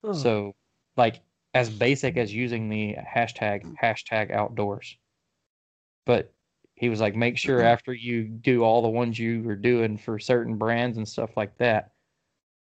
oh, 0.04 0.12
So 0.12 0.54
like 0.96 1.20
as 1.54 1.68
basic 1.70 2.16
as 2.16 2.32
using 2.32 2.68
the 2.68 2.94
hashtag 2.94 3.74
hashtag 3.82 4.30
outdoors. 4.32 4.96
But 6.04 6.32
he 6.80 6.88
was 6.88 6.98
like, 6.98 7.14
make 7.14 7.36
sure 7.36 7.60
after 7.60 7.92
you 7.92 8.24
do 8.24 8.64
all 8.64 8.80
the 8.80 8.88
ones 8.88 9.18
you 9.18 9.42
were 9.42 9.54
doing 9.54 9.98
for 9.98 10.18
certain 10.18 10.56
brands 10.56 10.96
and 10.96 11.06
stuff 11.06 11.36
like 11.36 11.54
that, 11.58 11.90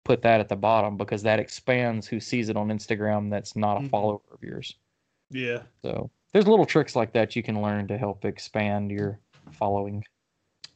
put 0.05 0.22
that 0.22 0.40
at 0.40 0.48
the 0.48 0.57
bottom 0.57 0.96
because 0.96 1.22
that 1.22 1.38
expands 1.38 2.09
who 2.09 2.18
sees 2.18 2.48
it 2.48 2.57
on 2.57 2.66
Instagram 2.66 3.30
that's 3.30 3.55
not 3.55 3.76
a 3.76 3.80
Mhm. 3.80 3.90
follower 3.90 4.20
of 4.32 4.42
yours. 4.42 4.74
yeah. 5.30 5.62
So 5.82 6.11
there's 6.32 6.48
little 6.48 6.66
tricks 6.66 6.96
like 6.96 7.12
that 7.12 7.36
you 7.36 7.44
can 7.44 7.62
learn 7.62 7.86
to 7.88 7.96
help 7.96 8.24
expand 8.24 8.90
your 8.90 9.20
following. 9.53 10.05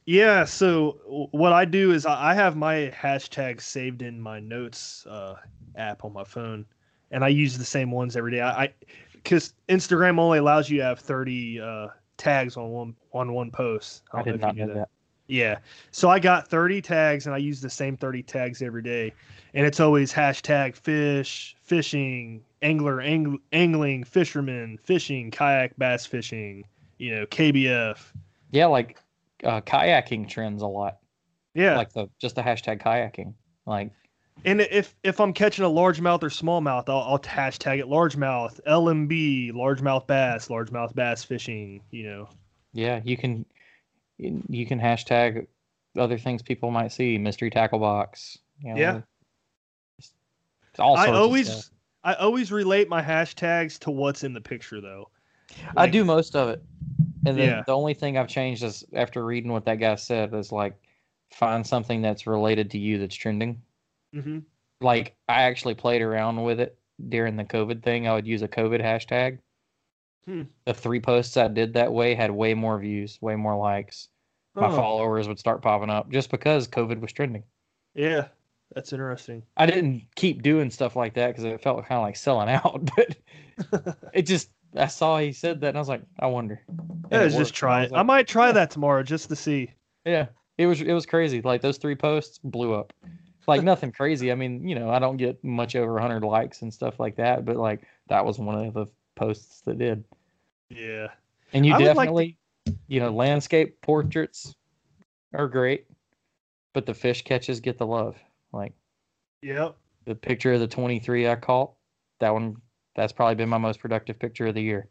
Yeah, 0.05 0.45
so 0.45 1.27
what 1.31 1.51
I 1.51 1.65
do 1.65 1.91
is 1.91 2.05
I 2.05 2.33
have 2.33 2.55
my 2.55 2.93
hashtags 2.97 3.61
saved 3.61 4.01
in 4.01 4.21
my 4.21 4.39
notes 4.39 5.05
uh, 5.05 5.35
app 5.75 6.05
on 6.05 6.13
my 6.13 6.23
phone, 6.23 6.65
and 7.11 7.25
I 7.25 7.27
use 7.27 7.57
the 7.57 7.65
same 7.65 7.91
ones 7.91 8.15
every 8.15 8.31
day. 8.31 8.41
I 8.41 8.73
because 9.11 9.53
Instagram 9.67 10.17
only 10.17 10.39
allows 10.39 10.69
you 10.69 10.77
to 10.77 10.85
have 10.85 10.99
thirty 11.01 11.59
uh, 11.59 11.89
tags 12.17 12.57
on 12.57 12.69
one 12.69 12.95
on 13.13 13.33
one 13.33 13.51
post. 13.51 14.03
I, 14.13 14.23
don't 14.23 14.33
did 14.33 14.41
not 14.41 14.55
know 14.55 14.65
knew 14.65 14.73
that. 14.73 14.89
Yeah, 15.27 15.57
so 15.91 16.09
I 16.09 16.19
got 16.19 16.47
thirty 16.47 16.81
tags, 16.81 17.25
and 17.25 17.35
I 17.35 17.37
use 17.37 17.59
the 17.61 17.69
same 17.69 17.97
thirty 17.97 18.23
tags 18.23 18.61
every 18.61 18.81
day, 18.81 19.13
and 19.53 19.65
it's 19.65 19.79
always 19.79 20.13
hashtag 20.13 20.75
fish, 20.75 21.55
fishing, 21.61 22.43
angler, 22.61 23.01
ang- 23.01 23.39
angling, 23.51 24.05
fisherman, 24.05 24.77
fishing, 24.83 25.29
kayak, 25.31 25.77
bass 25.77 26.05
fishing. 26.05 26.63
You 26.97 27.15
know, 27.15 27.25
KBF. 27.25 27.97
Yeah, 28.51 28.67
like 28.67 28.99
uh, 29.43 29.61
kayaking 29.61 30.29
trends 30.29 30.61
a 30.61 30.67
lot. 30.67 30.97
Yeah, 31.53 31.75
Like 31.75 31.91
the 31.91 32.07
just 32.19 32.35
the 32.35 32.41
hashtag 32.41 32.81
kayaking. 32.81 33.33
Like 33.65 33.91
And 34.45 34.61
if 34.61 34.95
if 35.03 35.19
I'm 35.19 35.33
catching 35.33 35.65
a 35.65 35.69
largemouth 35.69 36.23
or 36.23 36.29
smallmouth, 36.29 36.87
I'll, 36.87 36.99
I'll 36.99 37.19
hashtag 37.19 37.79
it 37.79 37.85
largemouth, 37.85 38.59
LMB, 38.65 39.51
largemouth 39.53 40.07
bass, 40.07 40.47
largemouth 40.47 40.95
bass 40.95 41.23
fishing. 41.23 41.81
You 41.91 42.03
know. 42.09 42.29
Yeah, 42.73 43.01
you 43.03 43.17
can 43.17 43.45
you 44.17 44.65
can 44.65 44.79
hashtag 44.79 45.47
other 45.97 46.17
things 46.17 46.41
people 46.41 46.71
might 46.71 46.91
see, 46.91 47.17
mystery 47.17 47.49
tackle 47.49 47.79
box. 47.79 48.37
You 48.61 48.73
know, 48.73 48.79
Yeah. 48.79 49.01
just 49.99 50.13
all 50.79 50.95
I 50.95 51.07
always 51.07 51.51
stuff. 51.51 51.69
I 52.03 52.13
always 52.13 52.51
relate 52.51 52.87
my 52.87 53.01
hashtags 53.01 53.77
to 53.79 53.91
what's 53.91 54.23
in 54.23 54.33
the 54.33 54.41
picture 54.41 54.79
though. 54.79 55.09
I 55.75 55.87
do 55.87 56.05
most 56.05 56.35
of 56.35 56.49
it, 56.49 56.63
and 57.25 57.37
then 57.37 57.49
Yeah. 57.49 57.63
the 57.65 57.73
only 57.73 57.93
thing 57.93 58.17
I've 58.17 58.27
changed 58.27 58.63
is 58.63 58.85
after 58.93 59.25
reading 59.25 59.51
what 59.51 59.65
that 59.65 59.75
guy 59.75 59.95
said 59.95 60.33
is 60.33 60.51
like 60.51 60.75
find 61.31 61.65
something 61.65 62.01
that's 62.01 62.27
related 62.27 62.71
to 62.71 62.77
you 62.77 62.97
that's 62.99 63.15
trending. 63.15 63.61
Mhm. 64.13 64.43
Like 64.81 65.15
I 65.27 65.43
actually 65.43 65.75
played 65.75 66.01
around 66.01 66.43
with 66.43 66.59
it 66.59 66.77
during 67.09 67.35
the 67.35 67.43
COVID 67.45 67.81
thing. 67.83 68.07
I 68.07 68.13
would 68.13 68.27
use 68.27 68.41
a 68.43 68.47
COVID 68.47 68.81
hashtag. 68.81 69.39
Hmm. 70.25 70.43
The 70.65 70.73
three 70.73 70.99
posts 70.99 71.37
I 71.37 71.47
did 71.47 71.73
that 71.73 71.91
way 71.93 72.13
had 72.13 72.31
way 72.31 72.53
more 72.53 72.77
views, 72.79 73.17
way 73.21 73.35
more 73.35 73.55
likes. 73.55 74.09
My 74.55 74.67
Oh, 74.67 74.75
followers 74.75 75.27
would 75.27 75.39
start 75.39 75.61
popping 75.61 75.89
up 75.89 76.11
just 76.11 76.29
because 76.31 76.67
COVID 76.67 76.99
was 76.99 77.13
trending. 77.13 77.43
Yeah, 77.95 78.27
that's 78.75 78.91
interesting. 78.91 79.43
I 79.55 79.65
didn't 79.65 80.03
keep 80.15 80.41
doing 80.43 80.69
stuff 80.69 80.95
like 80.95 81.13
that 81.13 81.27
because 81.27 81.43
it 81.43 81.61
felt 81.61 81.85
kind 81.85 81.99
of 81.99 82.03
like 82.03 82.15
selling 82.17 82.49
out, 82.49 82.89
but 82.95 83.97
it 84.13 84.23
just 84.23 84.49
I 84.75 84.87
saw 84.87 85.17
he 85.17 85.31
said 85.31 85.61
that 85.61 85.69
and 85.69 85.77
I 85.77 85.81
was 85.81 85.89
like, 85.89 86.01
I 86.19 86.27
wonder. 86.27 86.61
Yeah, 87.11 87.23
just 87.25 87.37
worked. 87.37 87.53
try 87.53 87.79
I 87.81 87.83
it. 87.83 87.93
I 87.93 87.97
like, 87.97 88.05
might 88.05 88.27
try 88.27 88.51
that 88.51 88.69
tomorrow 88.69 89.01
just 89.03 89.29
to 89.29 89.35
see. 89.35 89.71
Yeah, 90.05 90.27
it 90.57 90.65
was 90.67 90.81
it 90.81 90.93
was 90.93 91.05
crazy. 91.05 91.41
Like 91.41 91.61
those 91.61 91.77
three 91.77 91.95
posts 91.95 92.39
blew 92.43 92.73
up. 92.73 92.93
Like 93.47 93.63
nothing 93.63 93.91
crazy. 93.93 94.31
I 94.31 94.35
mean, 94.35 94.67
you 94.67 94.75
know, 94.75 94.89
I 94.89 94.99
don't 94.99 95.17
get 95.17 95.41
much 95.43 95.75
over 95.75 95.93
100 95.93 96.21
likes 96.23 96.61
and 96.61 96.73
stuff 96.73 96.99
like 96.99 97.15
that, 97.15 97.45
but 97.45 97.55
like 97.55 97.87
that 98.09 98.25
was 98.25 98.37
one 98.39 98.65
of 98.67 98.73
the 98.73 98.87
posts 99.15 99.61
that 99.61 99.77
did. 99.77 100.03
Yeah. 100.69 101.07
And 101.53 101.65
you 101.65 101.73
I 101.73 101.77
would 101.77 101.85
like 101.85 101.93
to- 101.93 101.99
definitely, 101.99 102.37
you 102.87 102.99
know, 102.99 103.09
landscape 103.09 103.81
portraits 103.81 104.53
are 105.33 105.47
great, 105.47 105.87
but 106.73 106.85
the 106.85 106.93
fish 106.93 107.23
catches 107.23 107.61
get 107.61 107.77
the 107.77 107.87
love. 107.87 108.17
Like 108.51 108.73
Yep. 109.41 109.77
the 110.05 110.15
picture 110.15 110.53
of 110.53 110.59
the 110.59 110.67
23 110.67 111.27
I 111.29 111.35
caught, 111.35 111.71
that 112.19 112.33
one, 112.33 112.57
that's 112.95 113.13
probably 113.13 113.35
been 113.35 113.49
my 113.49 113.57
most 113.57 113.79
productive 113.79 114.19
picture 114.19 114.47
of 114.47 114.55
the 114.55 114.61
year. 114.61 114.89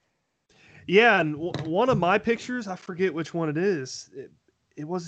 Yeah, 0.87 1.21
and 1.21 1.35
w- 1.35 1.53
one 1.71 1.89
of 1.91 1.99
my 1.99 2.17
pictures, 2.17 2.69
I 2.69 2.77
forget 2.77 3.13
which 3.13 3.35
one 3.35 3.49
it 3.49 3.57
is. 3.59 4.09
It, 4.15 4.31
it 4.77 4.85
was 4.85 5.05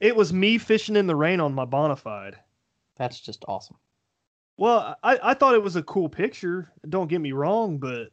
it 0.00 0.14
was 0.14 0.32
me 0.32 0.58
fishing 0.58 0.96
in 0.96 1.06
the 1.06 1.16
rain 1.16 1.40
on 1.40 1.54
my 1.54 1.64
bonafide. 1.64 2.34
That's 2.96 3.20
just 3.20 3.44
awesome. 3.48 3.76
Well, 4.56 4.96
I, 5.02 5.18
I 5.22 5.34
thought 5.34 5.54
it 5.54 5.62
was 5.62 5.76
a 5.76 5.82
cool 5.82 6.08
picture. 6.08 6.70
Don't 6.88 7.08
get 7.08 7.20
me 7.20 7.32
wrong, 7.32 7.78
but 7.78 8.08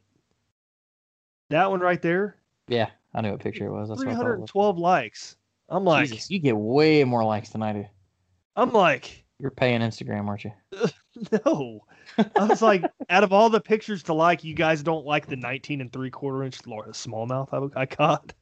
that 1.50 1.70
one 1.70 1.80
right 1.80 2.00
there, 2.00 2.36
Yeah, 2.68 2.88
I 3.14 3.20
knew 3.20 3.32
what 3.32 3.40
picture 3.40 3.66
it 3.66 3.72
was. 3.72 3.88
That's 3.88 4.04
what 4.04 4.08
I 4.08 4.14
thought 4.14 4.26
it 4.26 4.40
was. 4.40 4.50
312 4.50 4.78
likes. 4.78 5.36
I'm 5.68 5.84
like, 5.84 6.08
Jesus, 6.08 6.30
you 6.30 6.38
get 6.38 6.56
way 6.56 7.02
more 7.04 7.24
likes 7.24 7.50
than 7.50 7.62
I 7.62 7.72
do. 7.72 7.86
I'm 8.54 8.72
like, 8.72 9.24
You're 9.40 9.50
paying 9.50 9.80
Instagram, 9.80 10.28
aren't 10.28 10.44
you? 10.44 10.52
no. 11.44 11.84
I 12.36 12.44
was 12.44 12.62
like, 12.62 12.84
out 13.10 13.24
of 13.24 13.32
all 13.32 13.50
the 13.50 13.60
pictures 13.60 14.04
to 14.04 14.14
like, 14.14 14.44
you 14.44 14.54
guys 14.54 14.82
don't 14.82 15.04
like 15.04 15.26
the 15.26 15.36
19 15.36 15.80
and 15.80 15.92
three 15.92 16.10
quarter 16.10 16.44
inch 16.44 16.58
smallmouth 16.62 17.72
I, 17.76 17.80
I 17.80 17.86
caught. 17.86 18.32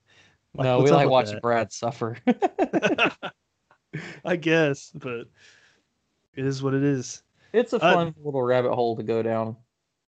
Like, 0.55 0.65
no, 0.65 0.81
we 0.81 0.91
like 0.91 1.09
watching 1.09 1.35
that? 1.35 1.43
Brad 1.43 1.73
suffer. 1.73 2.17
I 4.25 4.37
guess, 4.37 4.93
but 4.95 5.27
it 6.35 6.45
is 6.45 6.63
what 6.63 6.75
it 6.75 6.83
is. 6.83 7.23
it's 7.53 7.73
a 7.73 7.77
Uh, 7.77 7.95
fun 7.95 8.15
little 8.23 8.43
rabbit 8.43 8.75
hole 8.75 8.97
to 8.97 9.03
go 9.03 9.23
down. 9.23 9.57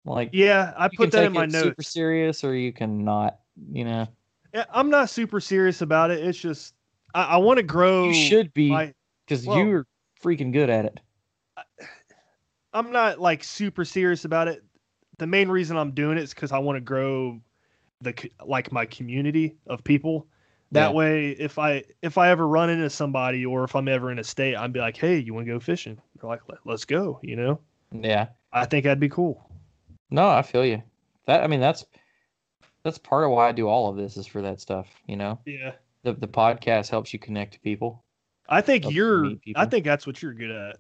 Like, 0.06 0.30
Yeah, 0.34 0.74
I 0.78 0.90
put 0.96 1.12
that 1.12 1.24
in 1.26 1.34
my 1.34 1.46
it 1.46 1.52
super 1.52 1.82
serious, 1.82 2.44
or 2.44 2.56
you 2.56 2.72
can 2.72 3.04
not. 3.04 3.40
You 3.72 3.86
know, 3.86 4.08
Yeah, 4.54 4.66
I'm 4.70 4.90
not 4.90 5.10
super 5.10 5.40
serious 5.40 5.82
about 5.82 6.12
it. 6.12 6.24
It's 6.24 6.38
just 6.38 6.76
I, 7.14 7.24
I 7.24 7.38
want 7.38 7.58
to 7.58 7.64
grow. 7.64 8.06
you 8.06 8.14
should 8.14 8.54
be 8.54 8.70
because 9.26 9.48
well- 9.48 9.58
you're 9.58 9.88
freaking 10.24 10.52
good 10.54 10.70
at 10.70 10.86
it. 10.86 11.00
I'm 12.74 12.92
not 12.92 13.20
like 13.22 13.44
super 13.44 13.86
serious 13.86 14.26
about 14.26 14.48
it. 14.50 14.64
The 15.18 15.28
main 15.28 15.48
reason 15.48 15.78
I'm 15.78 15.92
doing 15.92 16.18
it 16.18 16.24
is 16.24 16.34
because 16.34 16.52
I 16.52 16.58
want 16.60 16.76
to 16.76 16.82
grow 16.82 17.40
the 18.02 18.14
like 18.46 18.72
my 18.72 18.86
community 18.86 19.56
of 19.68 19.84
people. 19.84 20.28
That 20.72 20.90
Yeah. 20.90 20.96
way, 20.96 21.30
if 21.32 21.60
I 21.60 21.84
if 22.02 22.18
I 22.18 22.30
ever 22.30 22.48
run 22.48 22.70
into 22.70 22.90
somebody 22.90 23.46
or 23.46 23.64
if 23.64 23.76
I'm 23.76 23.88
ever 23.88 24.12
in 24.12 24.20
a 24.20 24.24
state, 24.24 24.56
I'd 24.56 24.74
be 24.74 24.80
like, 24.80 24.98
"Hey, 24.98 25.18
you 25.20 25.34
want 25.34 25.46
to 25.46 25.54
go 25.54 25.60
fishing?" 25.60 25.98
They're 26.20 26.30
like, 26.30 26.42
"Let- 26.50 26.66
"Let's 26.66 26.86
go." 26.86 27.20
You 27.22 27.36
know, 27.36 27.60
Yeah. 27.92 28.28
I 28.52 28.66
think 28.66 28.84
that'd 28.84 29.00
be 29.00 29.10
cool. 29.10 29.50
No, 30.10 30.28
I 30.28 30.42
feel 30.42 30.66
you. 30.66 30.82
That 31.28 31.44
I 31.44 31.48
mean, 31.48 31.60
that's 31.60 31.86
that's 32.84 32.98
part 32.98 33.24
of 33.24 33.32
why 33.32 33.48
I 33.48 33.52
do 33.52 33.68
all 33.68 33.90
of 33.90 33.96
this 33.98 34.18
is 34.18 34.28
for 34.28 34.42
that 34.42 34.60
stuff. 34.60 34.88
You 35.08 35.16
know, 35.18 35.40
Yeah, 35.46 35.74
the 36.04 36.14
the 36.14 36.28
podcast 36.28 36.90
helps 36.90 37.14
you 37.14 37.20
connect 37.20 37.54
to 37.54 37.60
people. 37.60 38.04
I 38.50 38.62
think 38.62 38.86
you 38.86 38.92
you're. 38.92 39.32
I 39.56 39.66
think 39.66 39.86
that's 39.86 40.06
what 40.06 40.22
you're 40.22 40.34
good 40.34 40.52
at. 40.52 40.78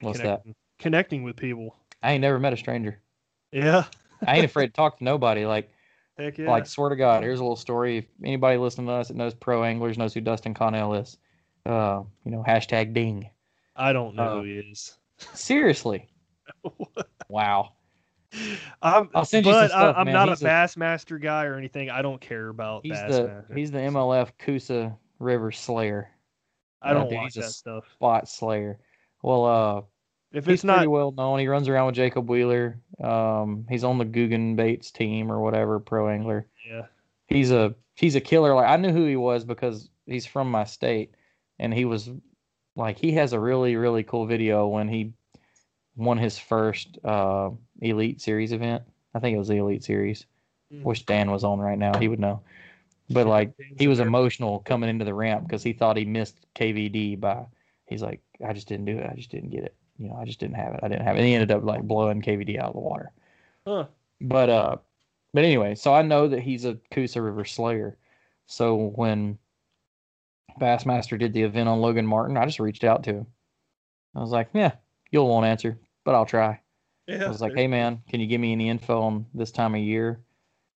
What's 0.00 0.20
that? 0.20 0.42
Connecting 0.78 1.22
with 1.22 1.36
people. 1.36 1.76
I 2.02 2.12
ain't 2.12 2.22
never 2.22 2.38
met 2.38 2.52
a 2.52 2.56
stranger. 2.56 3.00
Yeah. 3.52 3.84
I 4.26 4.36
ain't 4.36 4.44
afraid 4.44 4.66
to 4.68 4.72
talk 4.72 4.98
to 4.98 5.04
nobody. 5.04 5.46
Like, 5.46 5.70
Heck 6.18 6.38
yeah. 6.38 6.50
like 6.50 6.66
swear 6.66 6.90
to 6.90 6.96
God, 6.96 7.22
here's 7.22 7.40
a 7.40 7.42
little 7.42 7.56
story. 7.56 7.98
If 7.98 8.04
anybody 8.24 8.58
listening 8.58 8.86
to 8.88 8.92
us 8.92 9.08
that 9.08 9.16
knows 9.16 9.34
pro 9.34 9.64
anglers 9.64 9.96
knows 9.96 10.12
who 10.12 10.20
Dustin 10.20 10.54
Connell 10.54 10.94
is, 10.94 11.16
uh, 11.66 12.02
you 12.24 12.30
know, 12.30 12.44
hashtag 12.46 12.92
ding. 12.92 13.30
I 13.74 13.92
don't 13.92 14.14
know 14.14 14.22
uh, 14.22 14.34
who 14.36 14.42
he 14.44 14.58
is. 14.58 14.98
Seriously. 15.34 16.08
wow. 17.28 17.72
I'm, 18.80 19.10
I'll 19.14 19.24
send 19.24 19.46
you 19.46 19.52
some 19.52 19.62
but 19.62 19.68
stuff, 19.68 19.96
I, 19.96 20.00
I'm 20.00 20.06
man. 20.06 20.14
not 20.14 20.28
He's 20.28 20.42
a 20.42 20.46
Bassmaster 20.46 21.20
guy 21.20 21.44
or 21.44 21.56
anything. 21.56 21.90
I 21.90 22.02
don't 22.02 22.20
care 22.20 22.48
about 22.48 22.80
He's 22.82 22.92
Bassmaster. 22.92 23.48
the 23.48 23.54
he's 23.54 23.70
the 23.70 23.78
MLF 23.78 24.32
Coosa 24.38 24.96
River 25.18 25.52
Slayer, 25.52 26.10
I 26.82 26.92
don't 26.92 27.08
dude, 27.08 27.18
watch 27.18 27.34
that 27.34 27.50
stuff. 27.50 27.84
spot 27.94 28.28
slayer. 28.28 28.78
Well, 29.22 29.44
uh, 29.44 29.82
If 30.32 30.46
he's 30.46 30.54
it's 30.54 30.64
not, 30.64 30.78
pretty 30.78 30.88
well 30.88 31.12
known. 31.12 31.38
He 31.38 31.48
runs 31.48 31.68
around 31.68 31.86
with 31.86 31.94
Jacob 31.94 32.28
Wheeler. 32.28 32.78
Um, 33.02 33.66
he's 33.68 33.84
on 33.84 33.98
the 33.98 34.04
Googan 34.04 34.56
Baits 34.56 34.90
team 34.90 35.30
or 35.30 35.40
whatever 35.40 35.78
pro 35.78 36.08
angler. 36.08 36.46
yeah, 36.68 36.86
He's 37.26 37.50
a 37.50 37.74
he's 37.94 38.16
a 38.16 38.20
killer. 38.20 38.54
Like 38.54 38.68
I 38.68 38.76
knew 38.76 38.92
who 38.92 39.06
he 39.06 39.16
was 39.16 39.44
because 39.44 39.88
he's 40.06 40.26
from 40.26 40.50
my 40.50 40.64
state, 40.64 41.14
and 41.58 41.72
he 41.72 41.84
was 41.84 42.10
like 42.76 42.98
he 42.98 43.12
has 43.12 43.32
a 43.32 43.40
really 43.40 43.76
really 43.76 44.02
cool 44.02 44.26
video 44.26 44.66
when 44.68 44.88
he 44.88 45.12
won 45.96 46.16
his 46.18 46.38
first 46.38 46.98
uh, 47.04 47.50
Elite 47.80 48.20
Series 48.20 48.52
event. 48.52 48.82
I 49.14 49.18
think 49.18 49.34
it 49.34 49.38
was 49.38 49.48
the 49.48 49.56
Elite 49.56 49.84
Series. 49.84 50.26
Mm. 50.72 50.82
Wish 50.84 51.04
Dan 51.04 51.30
was 51.30 51.44
on 51.44 51.58
right 51.58 51.78
now. 51.78 51.98
He 51.98 52.08
would 52.08 52.20
know. 52.20 52.40
But 53.10 53.26
like 53.26 53.52
he 53.76 53.88
was 53.88 54.00
emotional 54.00 54.60
coming 54.60 54.88
into 54.88 55.04
the 55.04 55.12
ramp 55.12 55.46
because 55.46 55.62
he 55.62 55.74
thought 55.74 55.96
he 55.96 56.04
missed 56.06 56.38
KVD 56.54 57.20
by. 57.20 57.44
He's 57.86 58.02
like, 58.02 58.22
I 58.46 58.54
just 58.54 58.68
didn't 58.68 58.86
do 58.86 58.96
it. 58.96 59.10
I 59.10 59.14
just 59.14 59.30
didn't 59.30 59.50
get 59.50 59.64
it. 59.64 59.74
You 59.98 60.08
know, 60.08 60.16
I 60.16 60.24
just 60.24 60.40
didn't 60.40 60.56
have 60.56 60.74
it. 60.74 60.80
I 60.82 60.88
didn't 60.88 61.04
have 61.04 61.16
it. 61.16 61.20
And 61.20 61.28
he 61.28 61.34
ended 61.34 61.50
up 61.52 61.64
like 61.64 61.82
blowing 61.82 62.22
KVD 62.22 62.58
out 62.58 62.68
of 62.68 62.74
the 62.74 62.80
water. 62.80 63.12
Huh. 63.66 63.86
But 64.20 64.50
uh, 64.50 64.76
but 65.34 65.44
anyway, 65.44 65.74
so 65.74 65.92
I 65.94 66.02
know 66.02 66.28
that 66.28 66.40
he's 66.42 66.64
a 66.64 66.78
Coosa 66.90 67.20
River 67.22 67.44
Slayer. 67.44 67.98
So 68.46 68.74
when 68.76 69.38
Bassmaster 70.60 71.18
did 71.18 71.32
the 71.32 71.42
event 71.42 71.68
on 71.68 71.80
Logan 71.80 72.06
Martin, 72.06 72.36
I 72.36 72.44
just 72.46 72.60
reached 72.60 72.84
out 72.84 73.04
to 73.04 73.14
him. 73.14 73.26
I 74.14 74.20
was 74.20 74.30
like, 74.30 74.50
yeah, 74.54 74.76
you'll 75.10 75.28
won't 75.28 75.46
answer, 75.46 75.78
but 76.04 76.14
I'll 76.14 76.26
try. 76.26 76.60
yeah. 77.06 77.24
I 77.24 77.28
was 77.28 77.40
like, 77.40 77.54
hey 77.54 77.66
man, 77.66 78.02
can 78.08 78.20
you 78.20 78.26
give 78.26 78.40
me 78.40 78.52
any 78.52 78.68
info 78.68 79.02
on 79.02 79.26
this 79.34 79.50
time 79.52 79.74
of 79.74 79.80
year? 79.80 80.22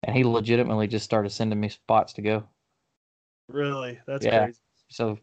And 0.04 0.16
he 0.16 0.24
legitimately 0.24 0.88
just 0.88 1.06
started 1.06 1.32
sending 1.32 1.60
me 1.60 1.70
spots 1.70 2.14
to 2.14 2.22
go. 2.22 2.48
really, 3.48 4.00
that's 4.06 4.26
Yeah. 4.26 4.46
crazy. 4.46 4.60
So, 4.90 5.20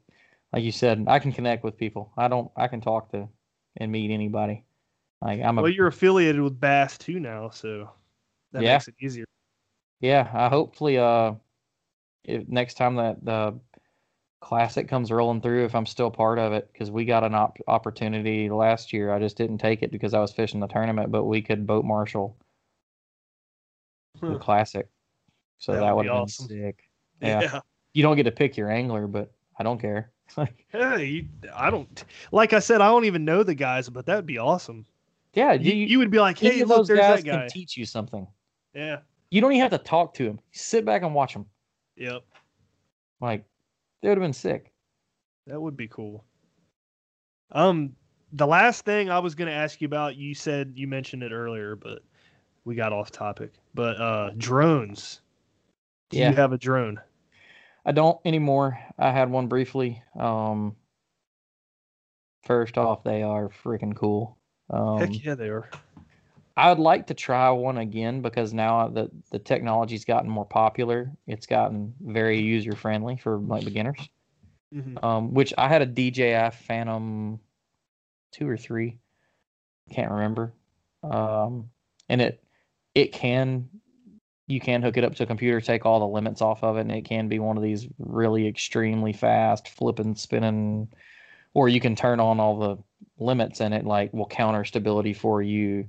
like 0.53 0.64
you 0.64 0.72
said, 0.72 1.05
I 1.09 1.18
can 1.18 1.32
connect 1.32 1.62
with 1.64 1.76
people. 1.76 2.12
I 2.16 2.28
don't. 2.28 2.51
I 2.57 2.68
can 2.68 2.80
talk 2.80 3.11
to 3.12 3.28
and 3.77 3.91
meet 3.93 4.11
anybody. 4.11 4.64
Like 5.23 5.41
I'm 5.43 5.59
a 5.59 5.62
Well, 5.62 5.71
you're 5.71 5.87
affiliated 5.89 6.41
with 6.41 6.59
Bass 6.59 6.97
too 6.99 7.21
now, 7.21 7.51
so 7.51 7.91
that 8.53 8.62
Yeah. 8.62 8.75
makes 8.75 8.89
it 8.89 8.95
easier. 9.01 9.25
yeah. 10.01 10.31
I 10.33 10.49
hopefully 10.49 10.99
uh, 10.99 11.35
if 12.25 12.49
next 12.49 12.75
time 12.75 12.97
that 12.97 13.25
the 13.25 13.59
classic 14.41 14.89
comes 14.89 15.12
rolling 15.12 15.41
through, 15.43 15.64
if 15.66 15.75
I'm 15.75 15.85
still 15.87 16.11
part 16.11 16.39
of 16.39 16.53
it, 16.55 16.71
because 16.73 16.91
we 16.91 17.05
got 17.05 17.25
an 17.25 17.35
op- 17.35 17.59
opportunity 17.68 18.49
last 18.49 18.93
year. 18.93 19.12
I 19.12 19.18
just 19.18 19.37
didn't 19.37 19.59
take 19.59 19.83
it 19.83 19.91
because 19.91 20.14
I 20.14 20.21
was 20.21 20.33
fishing 20.33 20.61
the 20.61 20.66
tournament, 20.66 21.11
but 21.12 21.25
we 21.25 21.43
could 21.43 21.66
boat 21.66 21.85
marshal 21.85 22.37
the 24.21 24.39
classic. 24.39 24.89
So 25.59 25.73
That 25.73 25.81
that, 25.81 25.97
would 25.97 26.05
be 26.05 26.09
awesome. 26.09 26.47
sick. 26.49 26.85
Yeah. 27.23 27.41
Yeah. 27.43 27.61
You 27.93 28.03
don't 28.03 28.16
get 28.16 28.23
to 28.23 28.31
pick 28.33 28.57
your 28.57 28.71
angler, 28.71 29.07
but 29.07 29.31
I 29.59 29.62
don't 29.62 29.79
care. 29.79 30.11
Like, 30.37 30.64
Hey, 30.70 31.05
you, 31.07 31.28
I 31.55 31.70
don't. 31.70 32.05
Like 32.33 32.53
I 32.53 32.59
said, 32.61 32.81
I 32.81 32.87
don't 32.89 33.05
even 33.05 33.24
know 33.24 33.43
the 33.43 33.55
guys, 33.55 33.89
but 33.89 34.07
that'd 34.07 34.26
be 34.26 34.39
awesome. 34.39 34.87
yeah, 35.35 35.53
You, 35.55 35.72
you, 35.72 35.87
you 35.87 35.99
would 35.99 36.11
be 36.11 36.20
like, 36.20 36.39
hey, 36.39 36.62
look, 36.64 36.78
those 36.78 36.89
there's 36.89 37.01
guys 37.01 37.22
that 37.22 37.31
guy. 37.31 37.39
can 37.41 37.49
teach 37.49 37.76
you 37.76 37.85
something. 37.85 38.26
yeah. 38.74 38.99
You 39.31 39.41
don't 39.41 39.53
even 39.53 39.62
have 39.62 39.70
to 39.70 39.78
talk 39.78 40.14
to 40.14 40.24
him. 40.24 40.41
Sit 40.53 40.85
back 40.85 41.03
and 41.03 41.14
watch 41.14 41.35
him. 41.35 41.47
Yep. 41.97 42.22
Like, 43.20 43.45
they 44.03 44.09
would 44.09 44.18
have 44.18 44.22
been 44.24 44.33
sick. 44.33 44.72
That 45.47 45.61
would 45.61 45.76
be 45.76 45.87
cool. 45.89 46.24
Um, 47.53 47.95
the 48.33 48.47
last 48.47 48.85
thing 48.85 49.11
I 49.11 49.18
was 49.18 49.35
going 49.35 49.49
to 49.49 49.55
ask 49.55 49.81
you 49.81 49.87
about, 49.87 50.16
you 50.16 50.35
said 50.35 50.72
you 50.76 50.87
mentioned 50.89 51.22
it 51.22 51.33
earlier, 51.33 51.76
but 51.76 52.03
we 52.64 52.74
got 52.74 52.93
off 52.93 53.11
topic. 53.11 53.53
But 53.74 54.01
uh, 54.01 54.31
drones. 54.37 55.20
Do 56.11 56.18
Yeah. 56.18 56.31
you 56.31 56.37
have 56.37 56.53
a 56.53 56.59
drone? 56.59 57.01
I 57.85 57.93
don't 57.93 58.20
anymore. 58.24 58.78
I 58.99 59.11
had 59.11 59.31
one 59.31 59.49
briefly. 59.49 60.03
Um, 60.18 60.76
first 62.45 62.78
off, 62.78 63.05
they 63.05 63.22
are 63.22 63.49
freaking 63.49 63.97
cool. 63.97 64.39
Um, 64.68 64.99
Heck 64.99 65.24
yeah, 65.24 65.35
they 65.35 65.49
are. 65.49 65.68
I 66.57 66.68
would 66.68 66.78
like 66.78 67.07
to 67.07 67.14
try 67.14 67.49
one 67.51 67.78
again 67.78 68.20
because 68.20 68.53
now 68.53 68.89
the 68.89 69.11
the 69.31 69.39
technology's 69.39 70.05
gotten 70.05 70.28
more 70.28 70.45
popular. 70.45 71.11
It's 71.26 71.47
gotten 71.47 71.95
very 72.01 72.41
user 72.41 72.74
friendly 72.74 73.16
for 73.16 73.39
like 73.39 73.64
beginners. 73.64 74.09
Mhm. 74.74 75.03
Um, 75.03 75.35
which 75.35 75.53
I 75.59 75.68
had 75.68 75.83
a 75.83 75.87
DJI 75.87 76.51
Phantom 76.51 77.41
two 78.33 78.49
or 78.49 78.57
three, 78.57 78.99
can't 79.91 80.12
remember. 80.12 80.53
Um, 81.03 81.70
and 82.09 82.20
it 82.20 82.45
it 82.95 83.12
can 83.12 83.68
you 84.51 84.61
can 84.61 84.82
hook 84.82 84.96
it 84.96 85.05
up 85.05 85.14
to 85.14 85.22
a 85.22 85.26
computer, 85.26 85.61
take 85.61 85.86
all 85.86 86.01
the 86.01 86.07
limits 86.07 86.42
off 86.42 86.62
of 86.62 86.76
it, 86.76 86.82
and 86.82 86.92
it 86.92 87.05
can 87.05 87.28
be 87.28 87.38
one 87.38 87.57
of 87.57 87.62
these 87.62 87.86
really 87.98 88.46
extremely 88.46 89.12
fast 89.12 89.68
flipping, 89.68 90.14
spinning, 90.14 90.88
or 91.55 91.68
you 91.68 91.80
can 91.80 91.96
turn 91.96 92.20
on 92.20 92.40
all 92.40 92.59
the 92.59 92.76
limits 93.18 93.61
and 93.61 93.74
it 93.74 93.84
like 93.84 94.12
will 94.12 94.26
counter 94.26 94.64
stability 94.64 95.12
for 95.12 95.42
you. 95.42 95.88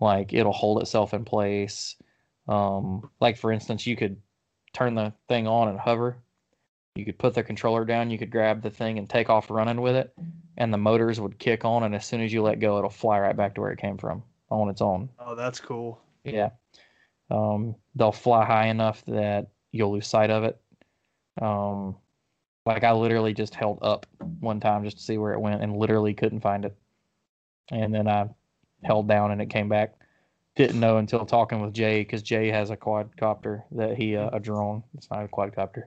Like 0.00 0.32
it'll 0.32 0.52
hold 0.52 0.82
itself 0.82 1.14
in 1.14 1.24
place. 1.24 1.96
Um, 2.48 3.10
like 3.20 3.38
for 3.38 3.52
instance, 3.52 3.86
you 3.86 3.96
could 3.96 4.16
turn 4.72 4.94
the 4.94 5.12
thing 5.28 5.46
on 5.46 5.68
and 5.68 5.78
hover. 5.78 6.16
You 6.96 7.04
could 7.04 7.18
put 7.18 7.34
the 7.34 7.42
controller 7.42 7.84
down, 7.84 8.10
you 8.10 8.18
could 8.18 8.30
grab 8.30 8.62
the 8.62 8.70
thing 8.70 8.98
and 8.98 9.10
take 9.10 9.28
off 9.28 9.50
running 9.50 9.80
with 9.80 9.96
it, 9.96 10.14
and 10.56 10.72
the 10.72 10.78
motors 10.78 11.20
would 11.20 11.40
kick 11.40 11.64
on, 11.64 11.82
and 11.82 11.92
as 11.92 12.06
soon 12.06 12.20
as 12.20 12.32
you 12.32 12.40
let 12.40 12.60
go, 12.60 12.78
it'll 12.78 12.88
fly 12.88 13.18
right 13.18 13.36
back 13.36 13.54
to 13.54 13.60
where 13.60 13.72
it 13.72 13.80
came 13.80 13.98
from 13.98 14.22
on 14.48 14.68
its 14.68 14.80
own. 14.80 15.08
Oh, 15.18 15.34
that's 15.34 15.58
cool. 15.58 16.00
Yeah. 16.22 16.50
Um, 17.30 17.76
they'll 17.94 18.12
fly 18.12 18.44
high 18.44 18.66
enough 18.66 19.04
that 19.06 19.48
you'll 19.72 19.92
lose 19.92 20.06
sight 20.06 20.30
of 20.30 20.44
it. 20.44 20.60
Um, 21.40 21.96
like 22.66 22.84
I 22.84 22.92
literally 22.92 23.34
just 23.34 23.54
held 23.54 23.78
up 23.82 24.06
one 24.40 24.60
time 24.60 24.84
just 24.84 24.98
to 24.98 25.02
see 25.02 25.18
where 25.18 25.32
it 25.32 25.40
went 25.40 25.62
and 25.62 25.76
literally 25.76 26.14
couldn't 26.14 26.40
find 26.40 26.64
it. 26.64 26.76
And 27.70 27.94
then 27.94 28.08
I 28.08 28.28
held 28.82 29.08
down 29.08 29.30
and 29.30 29.40
it 29.42 29.50
came 29.50 29.68
back. 29.68 29.94
Didn't 30.56 30.78
know 30.78 30.98
until 30.98 31.26
talking 31.26 31.60
with 31.60 31.74
Jay 31.74 32.02
because 32.02 32.22
Jay 32.22 32.48
has 32.50 32.70
a 32.70 32.76
quadcopter 32.76 33.64
that 33.72 33.96
he 33.96 34.16
uh, 34.16 34.30
a 34.32 34.38
drone. 34.38 34.84
It's 34.96 35.10
not 35.10 35.24
a 35.24 35.28
quadcopter. 35.28 35.84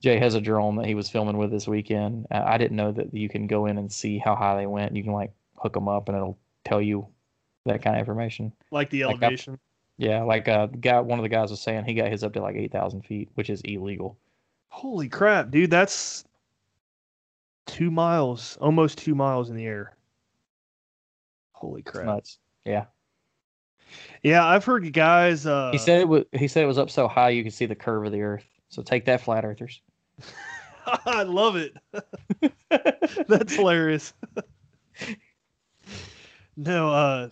Jay 0.00 0.18
has 0.18 0.34
a 0.34 0.40
drone 0.40 0.76
that 0.76 0.86
he 0.86 0.94
was 0.94 1.10
filming 1.10 1.36
with 1.36 1.50
this 1.50 1.68
weekend. 1.68 2.26
I 2.30 2.58
didn't 2.58 2.76
know 2.76 2.90
that 2.92 3.14
you 3.14 3.28
can 3.28 3.46
go 3.46 3.66
in 3.66 3.78
and 3.78 3.92
see 3.92 4.18
how 4.18 4.34
high 4.34 4.56
they 4.56 4.66
went. 4.66 4.96
You 4.96 5.04
can 5.04 5.12
like 5.12 5.32
hook 5.56 5.74
them 5.74 5.88
up 5.88 6.08
and 6.08 6.16
it'll 6.16 6.38
tell 6.64 6.80
you 6.82 7.06
that 7.66 7.82
kind 7.82 7.96
of 7.96 8.00
information. 8.00 8.52
Like 8.70 8.90
the 8.90 9.04
Like 9.04 9.22
elevation. 9.22 9.60
Yeah, 10.02 10.24
like 10.24 10.48
uh, 10.48 10.66
guy, 10.66 10.98
one 10.98 11.20
of 11.20 11.22
the 11.22 11.28
guys 11.28 11.52
was 11.52 11.60
saying 11.60 11.84
he 11.84 11.94
got 11.94 12.10
his 12.10 12.24
up 12.24 12.32
to 12.32 12.42
like 12.42 12.56
eight 12.56 12.72
thousand 12.72 13.02
feet, 13.02 13.28
which 13.34 13.48
is 13.48 13.60
illegal. 13.60 14.18
Holy 14.68 15.08
crap, 15.08 15.52
dude! 15.52 15.70
That's 15.70 16.24
two 17.66 17.88
miles, 17.88 18.58
almost 18.60 18.98
two 18.98 19.14
miles 19.14 19.48
in 19.48 19.54
the 19.54 19.64
air. 19.64 19.96
Holy 21.52 21.82
It's 21.82 21.90
crap! 21.92 22.06
nuts. 22.06 22.38
Yeah, 22.64 22.86
Yeah, 24.24 24.44
I've 24.44 24.64
heard 24.64 24.92
guys. 24.92 25.46
Uh, 25.46 25.70
he 25.70 25.78
said 25.78 26.00
it 26.00 26.08
was. 26.08 26.24
He 26.32 26.48
said 26.48 26.64
it 26.64 26.66
was 26.66 26.78
up 26.78 26.90
so 26.90 27.06
high 27.06 27.30
you 27.30 27.44
could 27.44 27.54
see 27.54 27.66
the 27.66 27.76
curve 27.76 28.04
of 28.04 28.10
the 28.10 28.22
Earth. 28.22 28.44
So 28.70 28.82
take 28.82 29.04
that, 29.04 29.20
flat 29.20 29.44
earthers. 29.44 29.80
I 31.06 31.22
love 31.22 31.54
it. 31.54 31.76
That's 33.28 33.54
hilarious. 33.54 34.14
no, 36.56 36.90
uh, 36.90 37.28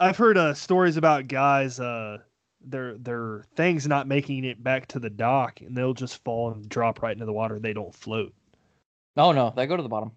I've 0.00 0.16
heard 0.16 0.36
uh, 0.36 0.54
stories 0.54 0.96
about 0.96 1.28
guys. 1.28 1.78
Uh, 1.78 2.18
their 2.66 2.96
their 2.98 3.44
things 3.56 3.86
not 3.86 4.08
making 4.08 4.44
it 4.44 4.62
back 4.62 4.86
to 4.88 4.98
the 4.98 5.10
dock, 5.10 5.60
and 5.60 5.76
they'll 5.76 5.94
just 5.94 6.22
fall 6.24 6.52
and 6.52 6.68
drop 6.68 7.02
right 7.02 7.12
into 7.12 7.26
the 7.26 7.32
water. 7.32 7.58
They 7.58 7.72
don't 7.72 7.94
float. 7.94 8.34
Oh 9.16 9.32
no, 9.32 9.52
they 9.54 9.66
go 9.66 9.76
to 9.76 9.82
the 9.82 9.88
bottom. 9.88 10.12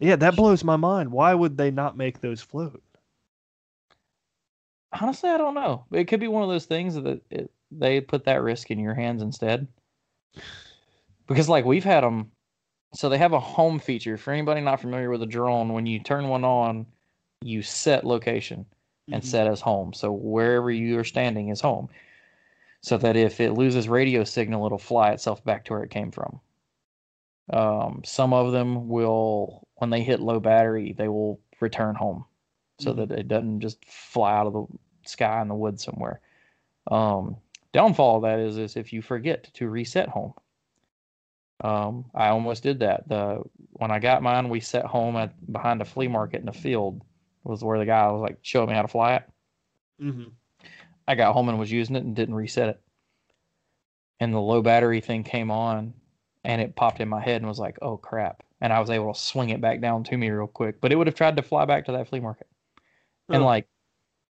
Yeah, 0.00 0.16
that 0.16 0.36
blows 0.36 0.64
my 0.64 0.76
mind. 0.76 1.10
Why 1.10 1.34
would 1.34 1.56
they 1.56 1.70
not 1.70 1.96
make 1.96 2.20
those 2.20 2.40
float? 2.40 2.82
Honestly, 4.98 5.28
I 5.28 5.36
don't 5.36 5.54
know. 5.54 5.84
It 5.90 6.04
could 6.04 6.20
be 6.20 6.28
one 6.28 6.44
of 6.44 6.48
those 6.48 6.66
things 6.66 6.94
that 6.94 7.20
it, 7.30 7.50
they 7.70 8.00
put 8.00 8.24
that 8.24 8.42
risk 8.42 8.70
in 8.70 8.78
your 8.78 8.94
hands 8.94 9.22
instead. 9.22 9.66
Because 11.26 11.48
like 11.48 11.66
we've 11.66 11.84
had 11.84 12.04
them, 12.04 12.30
so 12.94 13.08
they 13.08 13.18
have 13.18 13.34
a 13.34 13.40
home 13.40 13.80
feature. 13.80 14.16
For 14.16 14.32
anybody 14.32 14.62
not 14.62 14.80
familiar 14.80 15.10
with 15.10 15.22
a 15.22 15.26
drone, 15.26 15.74
when 15.74 15.84
you 15.84 15.98
turn 15.98 16.28
one 16.28 16.44
on, 16.44 16.86
you 17.42 17.60
set 17.62 18.06
location 18.06 18.64
and 19.12 19.22
Mhm. 19.22 19.26
set 19.26 19.46
as 19.46 19.60
home. 19.60 19.92
So 19.92 20.12
wherever 20.12 20.70
you 20.70 20.98
are 20.98 21.04
standing 21.04 21.48
is 21.48 21.60
home. 21.60 21.88
So 22.82 22.98
that 22.98 23.16
if 23.16 23.40
it 23.40 23.52
loses 23.52 23.88
radio 23.88 24.24
signal, 24.24 24.66
it'll 24.66 24.78
fly 24.78 25.12
itself 25.12 25.44
back 25.44 25.64
to 25.66 25.74
where 25.74 25.84
it 25.84 25.90
came 25.90 26.10
from. 26.10 26.40
Um, 27.52 28.02
some 28.04 28.32
of 28.32 28.52
them 28.52 28.88
will, 28.88 29.68
when 29.76 29.90
they 29.90 30.02
hit 30.02 30.20
low 30.20 30.38
battery, 30.40 30.92
they 30.92 31.08
will 31.08 31.40
return 31.60 31.94
home, 31.94 32.24
so 32.78 32.92
Mhm. 32.92 32.94
that 32.94 33.10
it 33.10 33.28
doesn't 33.28 33.60
just 33.60 33.84
fly 33.86 34.36
out 34.36 34.46
of 34.46 34.52
the 34.52 34.66
sky 35.08 35.40
in 35.40 35.48
the 35.48 35.54
woods 35.54 35.82
somewhere. 35.82 36.20
Um, 36.90 37.36
downfall 37.72 38.16
of 38.16 38.22
that 38.22 38.38
is 38.40 38.58
is 38.58 38.76
if 38.76 38.92
you 38.92 39.02
forget 39.02 39.44
to 39.54 39.68
reset 39.70 40.08
home. 40.08 40.34
Um, 41.60 42.10
I 42.14 42.28
almost 42.28 42.62
did 42.62 42.80
that. 42.80 43.08
The 43.08 43.42
when 43.72 43.90
I 43.90 43.98
got 43.98 44.22
mine, 44.22 44.48
we 44.48 44.60
set 44.60 44.84
home 44.84 45.16
at 45.16 45.52
behind 45.52 45.80
a 45.82 45.84
flea 45.84 46.08
market 46.08 46.40
in 46.40 46.46
the 46.46 46.52
field 46.52 47.02
was 47.44 47.62
where 47.64 47.78
the 47.78 47.86
guy 47.86 48.10
was 48.10 48.20
like 48.20 48.38
showing 48.42 48.68
me 48.68 48.74
how 48.74 48.82
to 48.82 48.88
fly 48.88 49.14
it. 49.16 49.24
Mhm. 50.00 50.32
I 51.06 51.14
got 51.14 51.32
home 51.32 51.48
and 51.48 51.58
was 51.58 51.72
using 51.72 51.96
it 51.96 52.04
and 52.04 52.14
didn't 52.14 52.34
reset 52.34 52.68
it. 52.68 52.80
And 54.20 54.34
the 54.34 54.40
low 54.40 54.62
battery 54.62 55.00
thing 55.00 55.24
came 55.24 55.50
on 55.50 55.94
and 56.44 56.60
it 56.60 56.76
popped 56.76 57.00
in 57.00 57.08
my 57.08 57.20
head 57.20 57.36
and 57.40 57.46
was 57.46 57.58
like, 57.58 57.78
oh 57.82 57.96
crap. 57.96 58.42
And 58.60 58.72
I 58.72 58.80
was 58.80 58.90
able 58.90 59.12
to 59.12 59.18
swing 59.20 59.50
it 59.50 59.60
back 59.60 59.80
down 59.80 60.04
to 60.04 60.16
me 60.16 60.28
real 60.30 60.48
quick. 60.48 60.80
But 60.80 60.92
it 60.92 60.96
would 60.96 61.06
have 61.06 61.14
tried 61.16 61.36
to 61.36 61.42
fly 61.42 61.64
back 61.64 61.84
to 61.86 61.92
that 61.92 62.08
flea 62.08 62.20
market. 62.20 62.48
And 63.28 63.44
like 63.44 63.68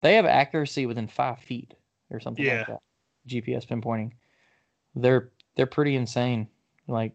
they 0.02 0.14
have 0.14 0.26
accuracy 0.26 0.86
within 0.86 1.08
five 1.08 1.40
feet 1.40 1.74
or 2.10 2.20
something 2.20 2.44
Yeah. 2.44 2.58
like 2.58 2.66
that. 2.68 2.82
GPS 3.26 3.66
pinpointing. 3.66 4.12
They're 4.94 5.30
they're 5.56 5.66
pretty 5.66 5.96
insane. 5.96 6.48
Like 6.86 7.12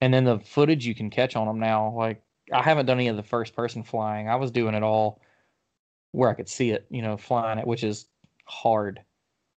and 0.00 0.12
then 0.12 0.24
the 0.24 0.40
footage 0.40 0.86
you 0.86 0.94
can 0.94 1.10
catch 1.10 1.36
on 1.36 1.46
them 1.46 1.60
now, 1.60 1.92
like 1.96 2.22
I 2.52 2.62
haven't 2.62 2.86
done 2.86 2.98
any 2.98 3.08
of 3.08 3.16
the 3.16 3.22
first 3.22 3.54
person 3.54 3.82
flying. 3.82 4.28
I 4.28 4.36
was 4.36 4.50
doing 4.50 4.74
it 4.74 4.82
all 4.82 5.20
where 6.12 6.30
I 6.30 6.34
could 6.34 6.48
see 6.48 6.70
it, 6.70 6.86
you 6.90 7.02
know, 7.02 7.16
flying 7.16 7.58
it, 7.58 7.66
which 7.66 7.84
is 7.84 8.06
hard. 8.44 9.00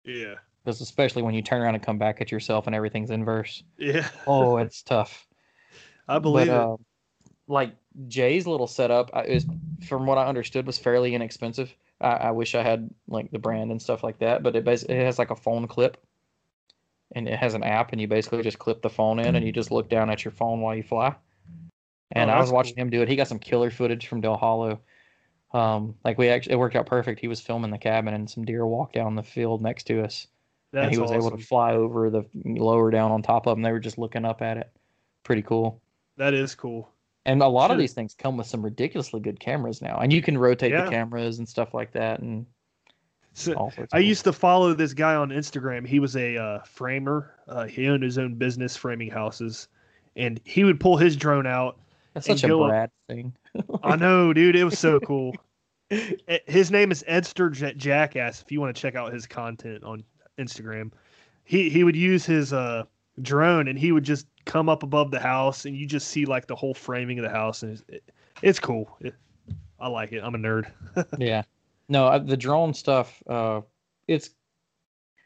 Yeah. 0.03 0.35
Because 0.63 0.81
especially 0.81 1.21
when 1.21 1.33
you 1.33 1.41
turn 1.41 1.61
around 1.61 1.75
and 1.75 1.83
come 1.83 1.97
back 1.97 2.21
at 2.21 2.31
yourself 2.31 2.67
and 2.67 2.75
everything's 2.75 3.11
inverse. 3.11 3.63
Yeah. 3.77 4.07
Oh, 4.25 4.57
it's 4.59 4.81
tough. 4.81 5.27
I 6.07 6.19
believe 6.19 6.47
but, 6.47 6.53
it. 6.53 6.59
uh, 6.59 6.77
like 7.47 7.75
Jay's 8.07 8.47
little 8.47 8.67
setup 8.67 9.11
is, 9.27 9.45
from 9.87 10.05
what 10.05 10.17
I 10.17 10.25
understood, 10.25 10.65
was 10.65 10.77
fairly 10.77 11.13
inexpensive. 11.13 11.73
I, 12.01 12.09
I 12.11 12.31
wish 12.31 12.55
I 12.55 12.63
had 12.63 12.89
like 13.07 13.31
the 13.31 13.39
brand 13.39 13.71
and 13.71 13.81
stuff 13.81 14.03
like 14.03 14.19
that, 14.19 14.43
but 14.43 14.55
it 14.55 14.63
basically 14.63 14.95
it 14.95 15.05
has 15.05 15.19
like 15.19 15.31
a 15.31 15.35
phone 15.35 15.67
clip, 15.67 15.97
and 17.13 17.27
it 17.27 17.37
has 17.37 17.53
an 17.53 17.63
app, 17.63 17.91
and 17.91 18.01
you 18.01 18.07
basically 18.07 18.43
just 18.43 18.59
clip 18.59 18.81
the 18.81 18.89
phone 18.89 19.19
in, 19.19 19.35
and 19.35 19.45
you 19.45 19.51
just 19.51 19.71
look 19.71 19.89
down 19.89 20.09
at 20.09 20.25
your 20.25 20.31
phone 20.31 20.61
while 20.61 20.75
you 20.75 20.83
fly. 20.83 21.15
And 22.11 22.29
Oh, 22.29 22.33
I 22.35 22.39
was 22.39 22.51
watching 22.51 22.75
cool. 22.75 22.83
him 22.83 22.89
do 22.91 23.01
it. 23.01 23.07
He 23.09 23.15
got 23.15 23.27
some 23.27 23.39
killer 23.39 23.69
footage 23.71 24.07
from 24.07 24.21
Dale 24.21 24.37
Hollow. 24.37 24.79
Um, 25.53 25.95
like 26.03 26.17
we 26.17 26.29
actually, 26.29 26.53
it 26.53 26.57
worked 26.57 26.75
out 26.75 26.85
perfect. 26.85 27.19
He 27.19 27.27
was 27.27 27.39
filming 27.41 27.71
the 27.71 27.77
cabin, 27.77 28.13
and 28.13 28.29
some 28.29 28.45
deer 28.45 28.65
walked 28.65 28.93
down 28.93 29.15
the 29.15 29.23
field 29.23 29.61
next 29.61 29.85
to 29.85 30.03
us 30.03 30.27
That's 30.71 30.85
and 30.85 30.91
he 30.93 30.97
was 30.99 31.11
able 31.11 31.31
to 31.31 31.37
fly 31.43 31.73
over 31.73 32.09
the 32.09 32.25
lower 32.43 32.91
down 32.91 33.11
on 33.11 33.21
top 33.21 33.47
of 33.47 33.55
them. 33.55 33.61
They 33.63 33.71
were 33.71 33.79
just 33.79 33.97
looking 33.97 34.25
up 34.25 34.41
at 34.41 34.57
it. 34.57 34.69
Pretty 35.23 35.41
cool. 35.41 35.81
That 36.17 36.33
is 36.33 36.55
cool. 36.55 36.89
And 37.25 37.41
a 37.41 37.47
lot 37.47 37.71
of 37.71 37.77
these 37.79 37.93
things 37.93 38.13
come 38.13 38.37
with 38.37 38.45
some 38.47 38.61
ridiculously 38.61 39.19
good 39.19 39.39
cameras 39.39 39.81
now, 39.81 39.97
and 39.97 40.13
you 40.13 40.21
can 40.21 40.37
rotate 40.37 40.71
Yeah. 40.71 40.85
the 40.85 40.91
cameras 40.91 41.39
and 41.39 41.47
stuff 41.49 41.73
like 41.73 41.91
that, 41.93 42.19
and 42.19 42.45
So, 43.33 43.53
all 43.53 43.71
sorts. 43.71 43.93
I 43.93 43.99
used 43.99 44.25
to 44.25 44.33
follow 44.33 44.73
this 44.73 44.93
guy 44.93 45.15
on 45.15 45.29
Instagram. 45.29 45.87
He 45.87 45.99
was 45.99 46.15
a 46.15 46.37
uh, 46.37 46.59
framer. 46.63 47.33
Uh, 47.47 47.65
he 47.65 47.87
owned 47.87 48.03
his 48.03 48.17
own 48.17 48.35
business 48.35 48.75
framing 48.77 49.09
houses, 49.09 49.69
and 50.15 50.39
he 50.43 50.63
would 50.63 50.79
pull 50.79 50.97
his 50.97 51.15
drone 51.15 51.47
out. 51.47 51.79
That's 52.15 52.25
such 52.25 52.43
a 52.43 52.57
up- 52.57 52.69
Brad 52.69 52.91
thing. 53.07 53.35
I 53.83 53.95
know, 53.97 54.33
dude. 54.33 54.55
It 54.55 54.63
was 54.63 54.79
so 54.79 54.99
cool. 54.99 55.35
Eh, 55.91 56.39
His 56.47 56.71
name 56.71 56.91
is 56.91 57.03
Edster 57.07 57.51
J- 57.51 57.75
Jackass. 57.75 58.41
If 58.41 58.51
you 58.51 58.59
want 58.59 58.75
to 58.75 58.81
check 58.81 58.95
out 58.95 59.13
his 59.13 59.27
content 59.27 59.83
on 59.83 60.03
Instagram, 60.39 60.91
he 61.43 61.69
he 61.69 61.83
would 61.83 61.95
use 61.95 62.25
his 62.25 62.53
uh 62.53 62.85
drone 63.21 63.67
and 63.67 63.77
he 63.77 63.91
would 63.91 64.03
just 64.03 64.25
come 64.45 64.67
up 64.67 64.81
above 64.83 65.11
the 65.11 65.19
house 65.19 65.65
and 65.65 65.75
you 65.75 65.85
just 65.85 66.07
see 66.07 66.25
like 66.25 66.47
the 66.47 66.55
whole 66.55 66.73
framing 66.73 67.17
of 67.19 67.23
the 67.23 67.29
house 67.29 67.63
and 67.63 67.73
it's, 67.73 67.83
it, 67.87 68.03
it's 68.41 68.59
cool. 68.59 68.97
It, 69.01 69.13
I 69.79 69.87
like 69.87 70.11
it. 70.11 70.21
I'm 70.23 70.35
a 70.35 70.37
nerd. 70.37 70.71
yeah. 71.19 71.43
No, 71.87 72.17
the 72.17 72.35
drone 72.37 72.73
stuff. 72.73 73.21
Uh, 73.27 73.61
it's 74.07 74.31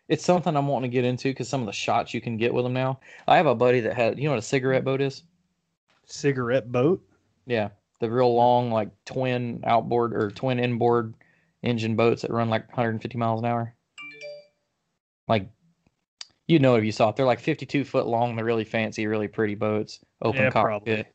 it's 0.10 0.26
something 0.26 0.56
I'm 0.58 0.68
wanting 0.68 0.90
to 0.90 0.94
get 0.94 1.06
into 1.06 1.30
because 1.30 1.48
some 1.48 1.62
of 1.62 1.68
the 1.68 1.72
shots 1.72 2.14
you 2.14 2.20
can 2.22 2.36
get 2.38 2.54
with 2.54 2.66
them 2.66 2.74
now. 2.74 3.00
I 3.28 3.38
have 3.38 3.46
a 3.46 3.56
buddy 3.56 3.80
that 3.82 3.96
had. 3.96 4.18
You 4.18 4.26
know 4.26 4.32
what 4.32 4.40
a 4.40 4.42
cigarette 4.42 4.84
boat 4.84 5.02
is? 5.02 5.24
Cigarette 6.12 6.72
boat. 6.72 7.02
Yeah, 7.46 7.70
the 8.00 8.10
real 8.10 8.34
long 8.34 8.72
like 8.72 8.90
twin 9.06 9.62
outboard 9.66 10.14
or 10.14 10.32
twin 10.32 10.60
inboard 10.60 11.14
engine 11.64 11.96
boats 11.96 12.22
that 12.22 12.32
run 12.32 12.50
like 12.50 12.68
150 12.70 13.18
miles 13.18 13.42
an 13.42 13.46
hour. 13.46 13.76
Like, 15.28 15.50
you 16.48 16.60
know 16.60 16.76
if 16.76 16.84
you 16.84 16.92
saw 16.92 17.10
it, 17.10 17.16
they're 17.16 17.26
like 17.26 17.40
52 17.40 17.84
foot 17.84 18.08
long. 18.08 18.36
They're 18.36 18.46
really 18.46 18.64
fancy, 18.64 19.06
really 19.08 19.28
pretty 19.28 19.56
boats, 19.56 20.00
open 20.22 20.42
Yeah, 20.42 20.50
cockpit, 20.50 20.86
probably. 20.86 21.06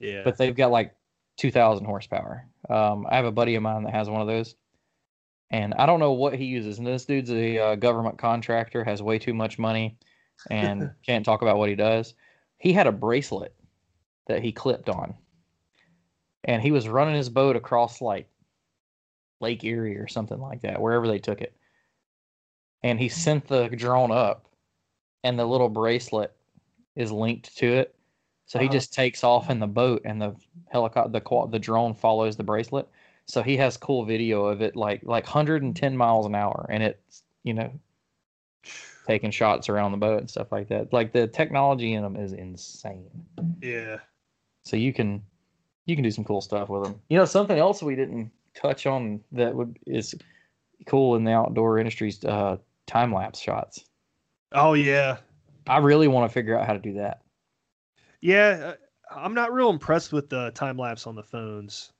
Yeah. 0.00 0.22
but 0.24 0.36
they've 0.36 0.56
got 0.56 0.70
like 0.72 0.94
2,000 1.36 1.84
horsepower. 1.84 2.48
Um, 2.68 3.06
I 3.08 3.16
have 3.16 3.24
a 3.24 3.32
buddy 3.32 3.54
of 3.54 3.62
mine 3.62 3.84
that 3.84 3.94
has 3.94 4.10
one 4.10 4.20
of 4.20 4.26
those, 4.26 4.56
and 5.50 5.74
I 5.74 5.86
don't 5.86 6.00
know 6.00 6.12
what 6.12 6.34
he 6.34 6.46
uses. 6.46 6.78
And 6.78 6.86
this 6.86 7.04
dude's 7.04 7.30
a 7.30 7.58
uh, 7.58 7.74
government 7.76 8.18
contractor, 8.18 8.82
has 8.82 9.02
way 9.02 9.18
too 9.18 9.34
much 9.34 9.58
money, 9.58 9.98
and 10.50 10.90
can't 11.06 11.24
talk 11.24 11.42
about 11.42 11.58
what 11.58 11.68
he 11.68 11.76
does. 11.76 12.14
He 12.58 12.72
had 12.72 12.86
a 12.86 12.92
bracelet 12.92 13.54
that 14.32 14.42
he 14.42 14.52
clipped 14.52 14.88
on, 14.88 15.14
and 16.44 16.62
he 16.62 16.70
was 16.72 16.88
running 16.88 17.14
his 17.14 17.28
boat 17.30 17.56
across 17.56 18.00
like 18.00 18.28
Lake 19.40 19.62
Erie 19.64 19.98
or 19.98 20.08
something 20.08 20.40
like 20.40 20.62
that, 20.62 20.80
wherever 20.80 21.06
they 21.06 21.18
took 21.18 21.40
it. 21.42 21.54
And 22.82 23.00
he 23.00 23.08
sent 23.08 23.46
the 23.48 23.68
drone 23.68 24.10
up, 24.12 24.48
and 25.24 25.38
the 25.38 25.46
little 25.46 25.68
bracelet 25.68 26.36
is 26.96 27.12
linked 27.12 27.56
to 27.58 27.66
it. 27.66 27.94
So 28.46 28.58
he 28.58 28.68
Uh-huh. 28.68 28.72
just 28.72 28.92
takes 28.92 29.24
off 29.24 29.50
in 29.50 29.60
the 29.60 29.68
boat, 29.68 30.02
and 30.04 30.20
the 30.20 30.36
helicopter, 30.70 31.10
the 31.12 31.46
the 31.50 31.58
drone 31.60 31.94
follows 31.94 32.36
the 32.36 32.44
bracelet. 32.44 32.88
So 33.26 33.42
he 33.42 33.56
has 33.58 33.76
cool 33.76 34.04
video 34.04 34.46
of 34.46 34.62
it, 34.62 34.76
like 34.76 35.02
like 35.04 35.24
110 35.24 35.96
miles 35.96 36.26
an 36.26 36.34
hour, 36.34 36.66
and 36.70 36.82
it's 36.82 37.24
you 37.44 37.54
know 37.54 37.80
taking 39.06 39.30
shots 39.30 39.68
around 39.68 39.92
the 39.92 39.98
boat 39.98 40.20
and 40.20 40.30
stuff 40.30 40.52
like 40.52 40.68
that. 40.68 40.92
Like 40.92 41.12
the 41.12 41.26
technology 41.26 41.94
in 41.94 42.02
them 42.02 42.16
is 42.16 42.32
insane. 42.32 43.26
yeah. 43.60 44.00
So 44.64 44.76
you 44.76 44.92
can 44.92 45.22
you 45.86 45.96
can 45.96 46.04
do 46.04 46.10
some 46.10 46.24
cool 46.24 46.40
stuff 46.40 46.68
with 46.68 46.84
them. 46.84 47.00
You 47.08 47.18
know, 47.18 47.24
something 47.24 47.58
else 47.58 47.82
we 47.82 47.96
didn't 47.96 48.30
touch 48.54 48.86
on 48.86 49.20
that 49.32 49.54
would 49.54 49.78
is 49.86 50.14
cool 50.86 51.16
in 51.16 51.24
the 51.24 51.32
outdoor 51.32 51.78
industry's 51.78 52.24
uh, 52.24 52.56
time 52.86 53.12
lapse 53.12 53.40
shots. 53.40 53.84
Oh 54.52 54.74
yeah. 54.74 55.18
I 55.66 55.78
really 55.78 56.08
want 56.08 56.28
to 56.28 56.32
figure 56.32 56.58
out 56.58 56.66
how 56.66 56.72
to 56.72 56.78
do 56.78 56.94
that. 56.94 57.22
Yeah. 58.20 58.74
uh, 59.10 59.14
I'm 59.14 59.34
not 59.34 59.52
real 59.52 59.70
impressed 59.70 60.12
with 60.12 60.28
the 60.28 60.50
time 60.52 60.76
lapse 60.76 61.06
on 61.06 61.14
the 61.14 61.22
phones. 61.22 61.92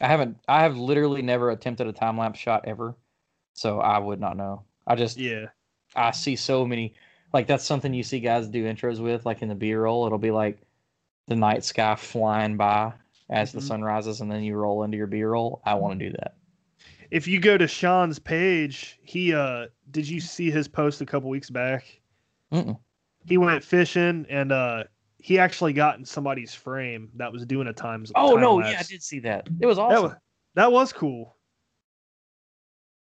I 0.00 0.08
haven't. 0.08 0.36
I 0.48 0.62
have 0.62 0.76
literally 0.76 1.22
never 1.22 1.50
attempted 1.50 1.86
a 1.86 1.92
time 1.92 2.18
lapse 2.18 2.38
shot 2.38 2.64
ever, 2.66 2.96
so 3.54 3.80
I 3.80 3.98
would 3.98 4.20
not 4.20 4.36
know. 4.36 4.64
I 4.86 4.96
just 4.96 5.16
Yeah. 5.16 5.46
I 5.94 6.10
see 6.10 6.36
so 6.36 6.66
many. 6.66 6.94
like 7.32 7.46
that's 7.46 7.64
something 7.64 7.94
you 7.94 8.02
see 8.02 8.20
guys 8.20 8.48
do 8.48 8.64
intros 8.64 9.00
with, 9.00 9.24
like 9.24 9.42
in 9.42 9.48
the 9.48 9.54
B 9.54 9.72
roll. 9.74 10.06
It'll 10.06 10.18
be 10.18 10.30
like 10.30 10.60
the 11.28 11.36
night 11.36 11.64
sky 11.64 11.94
flying 11.94 12.56
by 12.56 12.92
as 13.30 13.50
Mm-hmm. 13.50 13.58
the 13.58 13.64
sun 13.64 13.82
rises, 13.82 14.20
and 14.20 14.30
then 14.30 14.42
you 14.42 14.54
roll 14.56 14.82
into 14.82 14.96
your 14.96 15.06
B 15.06 15.22
roll. 15.22 15.62
I 15.64 15.74
want 15.74 15.98
to 15.98 16.06
do 16.06 16.12
that. 16.18 16.34
If 17.10 17.28
you 17.28 17.40
go 17.40 17.58
to 17.58 17.66
Sean's 17.68 18.18
page, 18.18 18.98
he 19.02 19.34
uh 19.34 19.66
did 19.90 20.08
you 20.08 20.20
see 20.20 20.50
his 20.50 20.66
post 20.68 21.00
a 21.00 21.06
couple 21.06 21.28
weeks 21.30 21.50
back? 21.50 21.84
Mm-mm. 22.52 22.78
He 23.26 23.38
went 23.38 23.62
fishing 23.62 24.26
and 24.28 24.50
uh 24.52 24.84
he 25.18 25.38
actually 25.38 25.72
got 25.72 25.98
in 25.98 26.04
somebody's 26.04 26.52
frame 26.54 27.10
that 27.16 27.30
was 27.32 27.46
doing 27.46 27.68
a 27.68 27.72
times. 27.72 28.10
Oh 28.16 28.32
time 28.32 28.40
no, 28.40 28.54
lapse. 28.56 28.72
yeah, 28.72 28.78
I 28.80 28.82
did 28.82 29.02
see 29.02 29.20
that. 29.20 29.46
It 29.60 29.66
was 29.66 29.76
That 29.76 29.82
awesome. 29.82 30.02
was, 30.04 30.12
that 30.54 30.72
was 30.72 30.92
cool. 30.92 31.36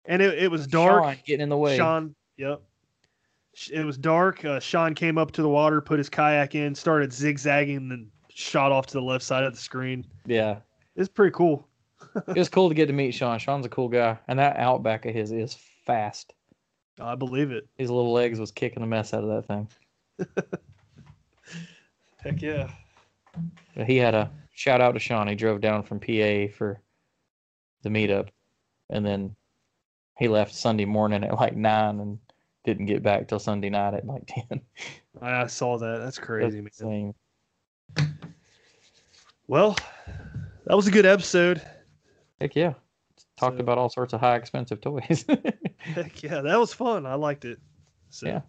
And 0.05 0.21
it, 0.21 0.41
it 0.43 0.49
was 0.49 0.67
dark. 0.67 1.03
Sean 1.03 1.15
getting 1.25 1.41
in 1.43 1.49
the 1.49 1.57
way. 1.57 1.75
Sean, 1.75 2.15
yep. 2.37 2.61
It 3.71 3.83
was 3.85 3.97
dark. 3.97 4.45
Uh, 4.45 4.59
Sean 4.59 4.93
came 4.93 5.17
up 5.17 5.31
to 5.31 5.41
the 5.41 5.49
water, 5.49 5.81
put 5.81 5.97
his 5.97 6.09
kayak 6.09 6.53
in, 6.53 6.75
started 6.75 7.11
zigzagging, 7.11 7.77
and 7.77 7.91
then 7.91 8.11
shot 8.29 8.71
off 8.71 8.85
to 8.87 8.93
the 8.93 9.01
left 9.01 9.23
side 9.23 9.43
of 9.43 9.53
the 9.53 9.59
screen. 9.59 10.05
Yeah, 10.25 10.59
It's 10.95 11.09
pretty 11.09 11.33
cool. 11.33 11.67
it 12.27 12.37
was 12.37 12.49
cool 12.49 12.69
to 12.69 12.75
get 12.75 12.85
to 12.85 12.93
meet 12.93 13.11
Sean. 13.13 13.39
Sean's 13.39 13.65
a 13.65 13.69
cool 13.69 13.89
guy, 13.89 14.17
and 14.27 14.37
that 14.37 14.57
outback 14.57 15.05
of 15.05 15.15
his 15.15 15.31
is 15.31 15.57
fast. 15.85 16.33
I 16.99 17.15
believe 17.15 17.51
it. 17.51 17.67
His 17.77 17.89
little 17.89 18.13
legs 18.13 18.39
was 18.39 18.51
kicking 18.51 18.81
the 18.81 18.87
mess 18.87 19.13
out 19.13 19.23
of 19.23 19.29
that 19.29 19.47
thing. 19.47 19.67
Heck 22.17 22.41
yeah. 22.41 22.69
He 23.85 23.97
had 23.97 24.15
a 24.15 24.31
shout 24.53 24.81
out 24.81 24.93
to 24.93 24.99
Sean. 24.99 25.27
He 25.27 25.35
drove 25.35 25.61
down 25.61 25.83
from 25.83 25.99
PA 25.99 26.47
for 26.55 26.81
the 27.83 27.89
meetup, 27.89 28.29
and 28.89 29.05
then 29.05 29.35
he 30.17 30.27
left 30.27 30.53
Sunday 30.53 30.85
morning 30.85 31.23
at 31.23 31.35
like 31.35 31.55
nine 31.55 31.99
and 31.99 32.19
didn't 32.67 32.85
get 32.87 33.01
back 33.01 33.29
till 33.29 33.39
Sunday 33.39 33.69
night 33.69 33.93
at 33.93 34.05
like 34.05 34.23
ten. 34.27 34.61
I 35.21 35.47
saw 35.47 35.77
that. 35.77 35.99
That's 35.99 36.19
crazy, 36.19 36.59
That's 36.61 36.81
man. 36.81 37.13
insane. 37.97 38.17
Well, 39.47 39.77
that 40.65 40.75
was 40.75 40.87
a 40.87 40.91
good 40.91 41.05
episode. 41.05 41.61
Heck 42.41 42.55
yeah. 42.55 42.73
Talked 43.37 43.57
So- 43.57 43.61
about 43.61 43.77
all 43.77 43.89
sorts 43.89 44.13
of 44.13 44.19
high 44.19 44.35
expensive 44.35 44.81
toys. 44.81 45.25
Heck 45.77 46.21
yeah, 46.21 46.41
that 46.41 46.59
was 46.59 46.73
fun. 46.73 47.05
I 47.05 47.13
liked 47.15 47.45
it. 47.45 47.59
So, 48.09 48.27
Yeah. 48.27 48.41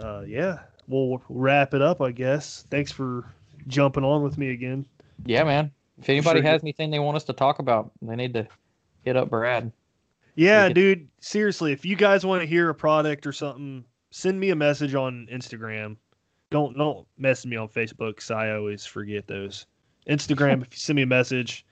Uh, 0.00 0.22
yeah. 0.26 0.60
We'll 0.88 1.20
wrap 1.28 1.74
it 1.74 1.82
up, 1.82 2.00
I 2.00 2.12
guess. 2.12 2.64
Thanks 2.70 2.92
for 2.92 3.24
jumping 3.66 4.04
on 4.04 4.22
with 4.22 4.38
me 4.38 4.50
again. 4.50 4.86
yeah, 5.24 5.42
man. 5.42 5.72
If 5.98 6.08
anybody 6.08 6.40
Sure 6.42 6.50
has 6.50 6.62
anything 6.62 6.90
they 6.92 6.98
want 7.00 7.16
us 7.16 7.24
to 7.24 7.32
talk 7.32 7.58
about, 7.58 7.90
they 8.02 8.14
need 8.14 8.34
to 8.34 8.46
hit 9.04 9.16
up 9.16 9.30
Brad. 9.30 9.72
Yeah, 10.36 10.68
could- 10.68 10.74
dude. 10.74 11.08
Seriously, 11.20 11.72
if 11.72 11.84
you 11.84 11.96
guys 11.96 12.24
want 12.24 12.42
to 12.42 12.46
hear 12.46 12.68
a 12.70 12.74
product 12.74 13.26
or 13.26 13.32
something, 13.32 13.84
send 14.10 14.38
me 14.38 14.50
a 14.50 14.56
message 14.56 14.94
on 14.94 15.26
Instagram. 15.32 15.96
Don't 16.50 16.76
don't 16.78 17.06
message 17.18 17.50
me 17.50 17.56
on 17.56 17.68
Facebook 17.68 18.16
because 18.16 18.30
I 18.30 18.52
always 18.52 18.86
forget 18.86 19.26
those. 19.26 19.66
Instagram, 20.08 20.62
if 20.62 20.68
you 20.70 20.78
send 20.78 20.96
me 20.96 21.02
a 21.02 21.06
message, 21.06 21.66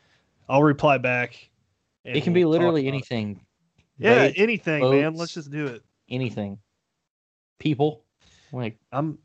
I'll 0.48 0.64
reply 0.64 0.98
back. 0.98 1.50
It 2.04 2.22
can 2.24 2.32
we'll 2.32 2.40
be 2.40 2.44
literally 2.44 2.82
about 2.82 2.86
it. 2.86 2.96
anything. 2.96 3.40
Yeah, 3.98 4.30
anything, 4.36 4.90
man. 4.90 5.14
Let's 5.14 5.34
just 5.34 5.50
do 5.50 5.66
it. 5.66 5.82
anything. 6.08 6.58
People. 7.58 8.02
Like 8.52 8.76
I'm 8.92 9.18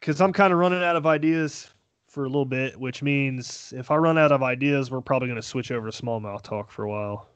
because 0.00 0.20
I'm 0.20 0.32
kind 0.32 0.52
of 0.52 0.58
running 0.58 0.82
out 0.82 0.96
of 0.96 1.06
ideas 1.06 1.68
for 2.08 2.24
a 2.24 2.28
little 2.28 2.44
bit, 2.44 2.78
which 2.78 3.02
means 3.02 3.72
if 3.76 3.90
I 3.90 3.96
run 3.96 4.18
out 4.18 4.32
of 4.32 4.42
ideas, 4.42 4.90
we're 4.90 5.00
probably 5.00 5.28
going 5.28 5.40
to 5.40 5.46
switch 5.46 5.70
over 5.70 5.90
to 5.90 6.02
smallmouth 6.02 6.42
talk 6.42 6.70
for 6.70 6.84
a 6.84 6.88
while. 6.88 7.28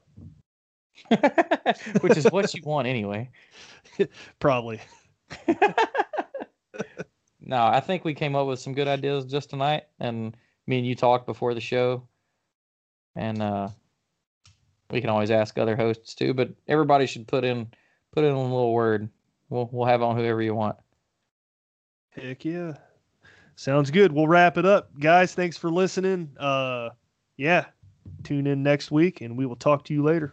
which 2.00 2.16
is 2.16 2.26
what 2.30 2.52
you 2.54 2.62
want 2.64 2.86
anyway. 2.86 3.30
Probably. 4.38 4.80
No, 7.50 7.66
I 7.66 7.80
think 7.80 8.04
we 8.04 8.14
came 8.14 8.36
up 8.36 8.46
with 8.46 8.60
some 8.60 8.74
good 8.74 8.86
ideas 8.86 9.24
just 9.24 9.50
tonight, 9.50 9.84
and 9.98 10.36
me 10.68 10.78
and 10.78 10.86
you 10.86 10.94
talked 10.94 11.26
before 11.26 11.52
the 11.52 11.60
show, 11.60 12.06
and 13.16 13.42
uh, 13.42 13.68
we 14.90 15.00
can 15.00 15.10
always 15.10 15.32
ask 15.32 15.58
other 15.58 15.74
hosts 15.74 16.14
too. 16.14 16.32
But 16.32 16.50
everybody 16.68 17.06
should 17.06 17.26
put 17.26 17.44
in 17.44 17.66
put 18.12 18.24
in 18.24 18.32
a 18.32 18.40
little 18.40 18.72
word. 18.72 19.08
We'll 19.48 19.68
we'll 19.72 19.88
have 19.88 20.00
on 20.00 20.16
whoever 20.16 20.40
you 20.42 20.54
want. 20.54 20.76
Heck 22.10 22.44
yeah. 22.44 22.74
Sounds 23.56 23.90
good. 23.90 24.12
We'll 24.12 24.28
wrap 24.28 24.56
it 24.56 24.64
up. 24.64 24.90
Guys, 25.00 25.34
thanks 25.34 25.56
for 25.56 25.70
listening. 25.70 26.30
Uh 26.38 26.90
yeah. 27.36 27.66
Tune 28.22 28.46
in 28.46 28.62
next 28.62 28.90
week 28.90 29.22
and 29.22 29.36
we 29.36 29.44
will 29.44 29.56
talk 29.56 29.84
to 29.86 29.94
you 29.94 30.02
later. 30.02 30.32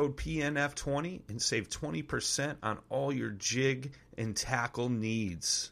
PNF20 0.09 1.21
and 1.29 1.41
save 1.41 1.69
20% 1.69 2.57
on 2.63 2.79
all 2.89 3.11
your 3.11 3.29
jig 3.29 3.93
and 4.17 4.35
tackle 4.35 4.89
needs. 4.89 5.71